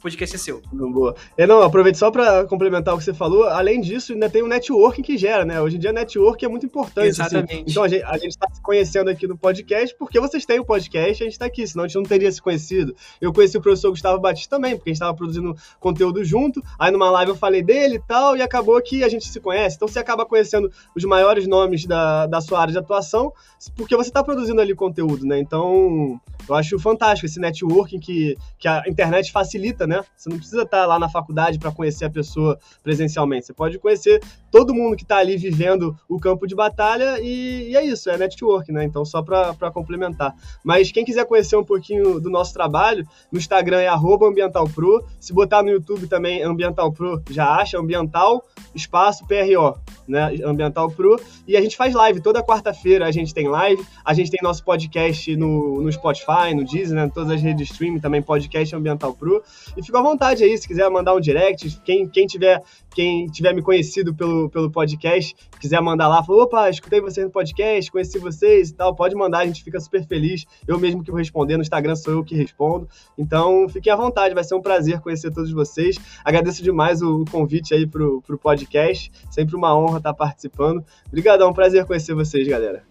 podcast 0.00 0.34
é 0.34 0.38
seu. 0.38 0.62
Boa. 0.72 1.14
É, 1.36 1.46
não, 1.46 1.62
aproveito 1.62 1.96
só 1.96 2.10
para 2.10 2.44
complementar 2.46 2.94
o 2.94 2.98
que 2.98 3.04
você 3.04 3.14
falou. 3.14 3.44
Além 3.44 3.80
disso, 3.80 4.12
ainda 4.12 4.28
tem 4.28 4.42
o 4.42 4.48
networking 4.48 5.02
que 5.02 5.16
gera, 5.16 5.44
né? 5.44 5.60
Hoje 5.60 5.76
em 5.76 5.78
dia, 5.78 5.92
network 5.92 6.44
é 6.44 6.48
muito 6.48 6.66
importante. 6.66 7.10
Assim. 7.10 7.36
Exatamente. 7.36 7.52
Assim. 7.52 7.64
Então, 7.68 7.82
a 7.82 8.18
gente 8.18 8.30
está 8.30 8.48
se 8.52 8.62
conhecendo 8.62 9.10
aqui 9.10 9.26
no 9.26 9.36
podcast 9.36 9.94
porque 9.98 10.18
vocês 10.18 10.44
têm 10.46 10.58
o 10.58 10.62
um 10.62 10.64
podcast 10.64 11.22
e 11.22 11.24
a 11.24 11.26
gente 11.26 11.34
está 11.34 11.46
aqui, 11.46 11.66
senão 11.66 11.84
a 11.84 11.88
gente 11.88 11.96
não 11.96 12.02
teria 12.02 12.30
se 12.32 12.40
conhecido. 12.40 12.94
Eu 13.20 13.32
conheci 13.32 13.56
o 13.58 13.60
professor 13.60 13.90
Gustavo 13.90 14.18
Batista 14.20 14.56
também, 14.56 14.76
porque 14.76 14.90
a 14.90 14.92
gente 14.92 14.96
estava 14.96 15.14
produzindo 15.14 15.54
conteúdo 15.78 16.24
junto. 16.24 16.62
Aí, 16.78 16.90
numa 16.90 17.10
live, 17.10 17.32
eu 17.32 17.36
falei 17.36 17.62
dele 17.62 17.96
e 17.96 18.00
tal, 18.00 18.36
e 18.36 18.42
acabou 18.42 18.80
que 18.80 19.04
a 19.04 19.08
gente 19.08 19.28
se 19.28 19.38
conhece. 19.40 19.76
Então, 19.76 19.86
você 19.86 19.98
acaba 19.98 20.24
conhecendo 20.24 20.70
os 20.96 21.04
maiores 21.04 21.46
nomes 21.46 21.84
da, 21.84 22.26
da 22.26 22.40
sua 22.40 22.60
área 22.60 22.72
de 22.72 22.78
atuação, 22.78 23.32
porque 23.76 23.96
você 23.96 24.08
está 24.08 24.24
produzindo 24.24 24.60
ali 24.60 24.74
conteúdo, 24.74 25.26
né? 25.26 25.38
Então, 25.38 26.20
eu 26.48 26.54
acho 26.54 26.78
fantástico 26.78 27.26
esse 27.26 27.38
networking 27.38 28.00
que, 28.00 28.36
que 28.58 28.66
a 28.66 28.82
internet 28.86 29.30
facilita, 29.30 29.86
né? 29.90 30.04
Você 30.16 30.30
não 30.30 30.38
precisa 30.38 30.62
estar 30.62 30.86
lá 30.86 30.98
na 30.98 31.08
faculdade 31.08 31.58
para 31.58 31.72
conhecer 31.72 32.04
a 32.04 32.10
pessoa 32.10 32.58
presencialmente. 32.82 33.46
Você 33.46 33.52
pode 33.52 33.78
conhecer 33.78 34.22
todo 34.50 34.74
mundo 34.74 34.96
que 34.96 35.02
está 35.02 35.18
ali 35.18 35.36
vivendo 35.36 35.96
o 36.08 36.18
campo 36.18 36.46
de 36.46 36.54
batalha 36.54 37.18
e, 37.20 37.70
e, 37.70 37.76
é 37.76 37.84
isso, 37.84 38.10
é 38.10 38.18
network, 38.18 38.70
né? 38.72 38.84
Então, 38.84 39.04
só 39.04 39.22
para 39.22 39.70
complementar. 39.72 40.34
Mas 40.64 40.90
quem 40.90 41.04
quiser 41.04 41.24
conhecer 41.26 41.56
um 41.56 41.64
pouquinho 41.64 42.20
do 42.20 42.30
nosso 42.30 42.52
trabalho, 42.52 43.06
no 43.30 43.38
Instagram 43.38 43.80
é 43.80 43.88
ambientalpro. 43.88 45.04
Se 45.18 45.32
botar 45.32 45.62
no 45.62 45.70
YouTube 45.70 46.06
também, 46.06 46.42
Ambiental 46.42 46.92
Pro, 46.92 47.22
já 47.30 47.54
acha, 47.54 47.78
Ambiental, 47.78 48.44
espaço 48.74 49.24
PRO, 49.26 49.78
né? 50.06 50.34
Ambiental 50.44 50.90
Pro. 50.90 51.20
E 51.46 51.56
a 51.56 51.60
gente 51.60 51.76
faz 51.76 51.94
live 51.94 52.20
toda 52.20 52.42
quarta-feira, 52.42 53.06
a 53.06 53.10
gente 53.10 53.32
tem 53.32 53.48
live, 53.48 53.84
a 54.04 54.14
gente 54.14 54.30
tem 54.30 54.40
nosso 54.42 54.64
podcast 54.64 55.36
no, 55.36 55.80
no 55.82 55.92
Spotify, 55.92 56.54
no 56.54 56.64
Disney, 56.64 56.96
né? 56.96 57.10
todas 57.12 57.30
as 57.30 57.42
redes 57.42 57.66
de 57.66 57.72
streaming, 57.72 58.00
também 58.00 58.22
podcast 58.22 58.74
Ambiental 58.74 59.14
Pro. 59.14 59.42
E 59.76 59.82
fica 59.82 59.98
à 59.98 60.02
vontade 60.02 60.42
aí, 60.42 60.56
se 60.56 60.66
quiser 60.66 60.88
mandar 60.90 61.14
um 61.14 61.20
direct, 61.20 61.80
quem, 61.84 62.08
quem 62.08 62.26
tiver 62.26 62.62
quem 62.94 63.26
tiver 63.26 63.54
me 63.54 63.62
conhecido 63.62 64.14
pelo, 64.14 64.48
pelo 64.50 64.70
podcast, 64.70 65.34
quiser 65.60 65.80
mandar 65.80 66.08
lá, 66.08 66.22
falou, 66.22 66.42
opa, 66.42 66.68
escutei 66.68 67.00
vocês 67.00 67.24
no 67.24 67.32
podcast, 67.32 67.90
conheci 67.90 68.18
vocês 68.18 68.70
e 68.70 68.74
tal, 68.74 68.94
pode 68.94 69.14
mandar, 69.14 69.38
a 69.38 69.46
gente 69.46 69.62
fica 69.62 69.80
super 69.80 70.04
feliz. 70.06 70.44
Eu 70.66 70.78
mesmo 70.78 71.02
que 71.02 71.10
vou 71.10 71.18
responder, 71.18 71.56
no 71.56 71.62
Instagram 71.62 71.94
sou 71.96 72.14
eu 72.14 72.24
que 72.24 72.34
respondo. 72.34 72.88
Então, 73.16 73.68
fiquem 73.68 73.92
à 73.92 73.96
vontade, 73.96 74.34
vai 74.34 74.44
ser 74.44 74.54
um 74.54 74.62
prazer 74.62 75.00
conhecer 75.00 75.32
todos 75.32 75.52
vocês. 75.52 75.96
Agradeço 76.24 76.62
demais 76.62 77.02
o 77.02 77.24
convite 77.30 77.74
aí 77.74 77.86
pro, 77.86 78.20
pro 78.22 78.38
podcast, 78.38 79.10
sempre 79.30 79.56
uma 79.56 79.76
honra 79.76 79.98
estar 79.98 80.14
participando. 80.14 80.84
Obrigadão, 81.06 81.52
prazer 81.52 81.84
conhecer 81.86 82.14
vocês, 82.14 82.46
galera. 82.46 82.89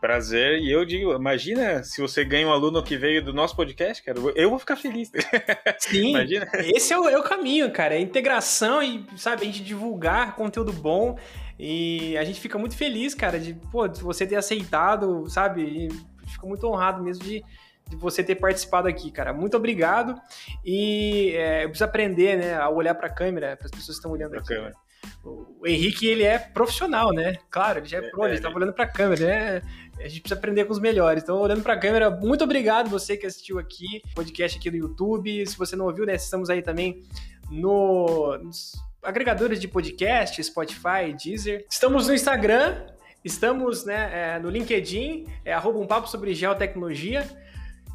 Prazer, 0.00 0.58
e 0.60 0.70
eu 0.70 0.84
digo, 0.84 1.12
imagina 1.14 1.82
se 1.82 2.00
você 2.00 2.24
ganha 2.24 2.46
um 2.46 2.52
aluno 2.52 2.82
que 2.82 2.96
veio 2.96 3.22
do 3.24 3.32
nosso 3.32 3.56
podcast, 3.56 4.02
cara, 4.02 4.18
eu 4.34 4.50
vou 4.50 4.58
ficar 4.58 4.76
feliz. 4.76 5.10
Sim, 5.78 6.10
imagina. 6.10 6.46
esse 6.74 6.92
é 6.92 6.98
o, 6.98 7.08
é 7.08 7.18
o 7.18 7.22
caminho, 7.22 7.70
cara, 7.70 7.94
é 7.94 8.00
integração 8.00 8.82
e, 8.82 9.06
sabe, 9.16 9.42
a 9.42 9.44
gente 9.46 9.62
divulgar 9.62 10.36
conteúdo 10.36 10.72
bom 10.72 11.18
e 11.58 12.16
a 12.18 12.24
gente 12.24 12.40
fica 12.40 12.58
muito 12.58 12.76
feliz, 12.76 13.14
cara, 13.14 13.38
de, 13.38 13.54
pô, 13.54 13.88
de 13.88 14.02
você 14.02 14.26
ter 14.26 14.36
aceitado, 14.36 15.28
sabe, 15.28 15.62
e 15.62 15.88
fico 16.30 16.46
muito 16.46 16.66
honrado 16.66 17.02
mesmo 17.02 17.24
de, 17.24 17.42
de 17.88 17.96
você 17.96 18.22
ter 18.22 18.34
participado 18.34 18.88
aqui, 18.88 19.10
cara. 19.10 19.32
Muito 19.32 19.56
obrigado. 19.56 20.20
E 20.64 21.32
é, 21.34 21.64
eu 21.64 21.68
preciso 21.68 21.84
aprender, 21.84 22.36
né, 22.36 22.54
a 22.54 22.68
olhar 22.68 22.94
para 22.94 23.06
a 23.06 23.12
câmera, 23.12 23.56
para 23.56 23.66
as 23.66 23.70
pessoas 23.70 23.96
que 23.96 24.00
estão 24.00 24.12
olhando 24.12 24.30
pra 24.30 24.40
aqui. 24.40 24.48
Câmera 24.48 24.85
o 25.26 25.66
Henrique, 25.66 26.06
ele 26.06 26.22
é 26.22 26.38
profissional, 26.38 27.12
né? 27.12 27.38
Claro, 27.50 27.80
ele 27.80 27.86
já 27.86 27.98
é, 27.98 28.06
é 28.06 28.10
pro, 28.10 28.24
ele 28.24 28.36
está 28.36 28.48
olhando 28.48 28.72
para 28.72 28.84
a 28.84 28.88
câmera, 28.88 29.26
né? 29.26 29.62
A 29.98 30.08
gente 30.08 30.20
precisa 30.20 30.38
aprender 30.38 30.64
com 30.64 30.72
os 30.72 30.78
melhores. 30.78 31.22
Então, 31.22 31.38
olhando 31.38 31.62
para 31.62 31.74
a 31.74 31.78
câmera, 31.78 32.10
muito 32.10 32.44
obrigado 32.44 32.88
você 32.88 33.16
que 33.16 33.26
assistiu 33.26 33.58
aqui, 33.58 34.02
podcast 34.14 34.58
aqui 34.58 34.70
no 34.70 34.76
YouTube. 34.76 35.46
Se 35.46 35.56
você 35.56 35.74
não 35.74 35.86
ouviu, 35.86 36.04
né, 36.04 36.14
estamos 36.14 36.50
aí 36.50 36.62
também 36.62 37.02
no, 37.50 38.38
nos 38.38 38.72
agregadores 39.02 39.60
de 39.60 39.66
podcast, 39.66 40.42
Spotify, 40.42 41.14
Deezer. 41.18 41.66
Estamos 41.70 42.08
no 42.08 42.14
Instagram, 42.14 42.86
estamos 43.24 43.84
né, 43.84 44.34
é, 44.34 44.38
no 44.38 44.50
LinkedIn, 44.50 45.26
é 45.44 45.52
arroba 45.52 45.78
um 45.78 45.86
papo 45.86 46.08
sobre 46.08 46.34
geotecnologia. 46.34 47.26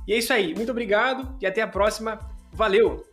E 0.07 0.13
é 0.13 0.17
isso 0.17 0.33
aí. 0.33 0.55
Muito 0.55 0.71
obrigado 0.71 1.37
e 1.39 1.45
até 1.45 1.61
a 1.61 1.67
próxima. 1.67 2.19
Valeu! 2.51 3.05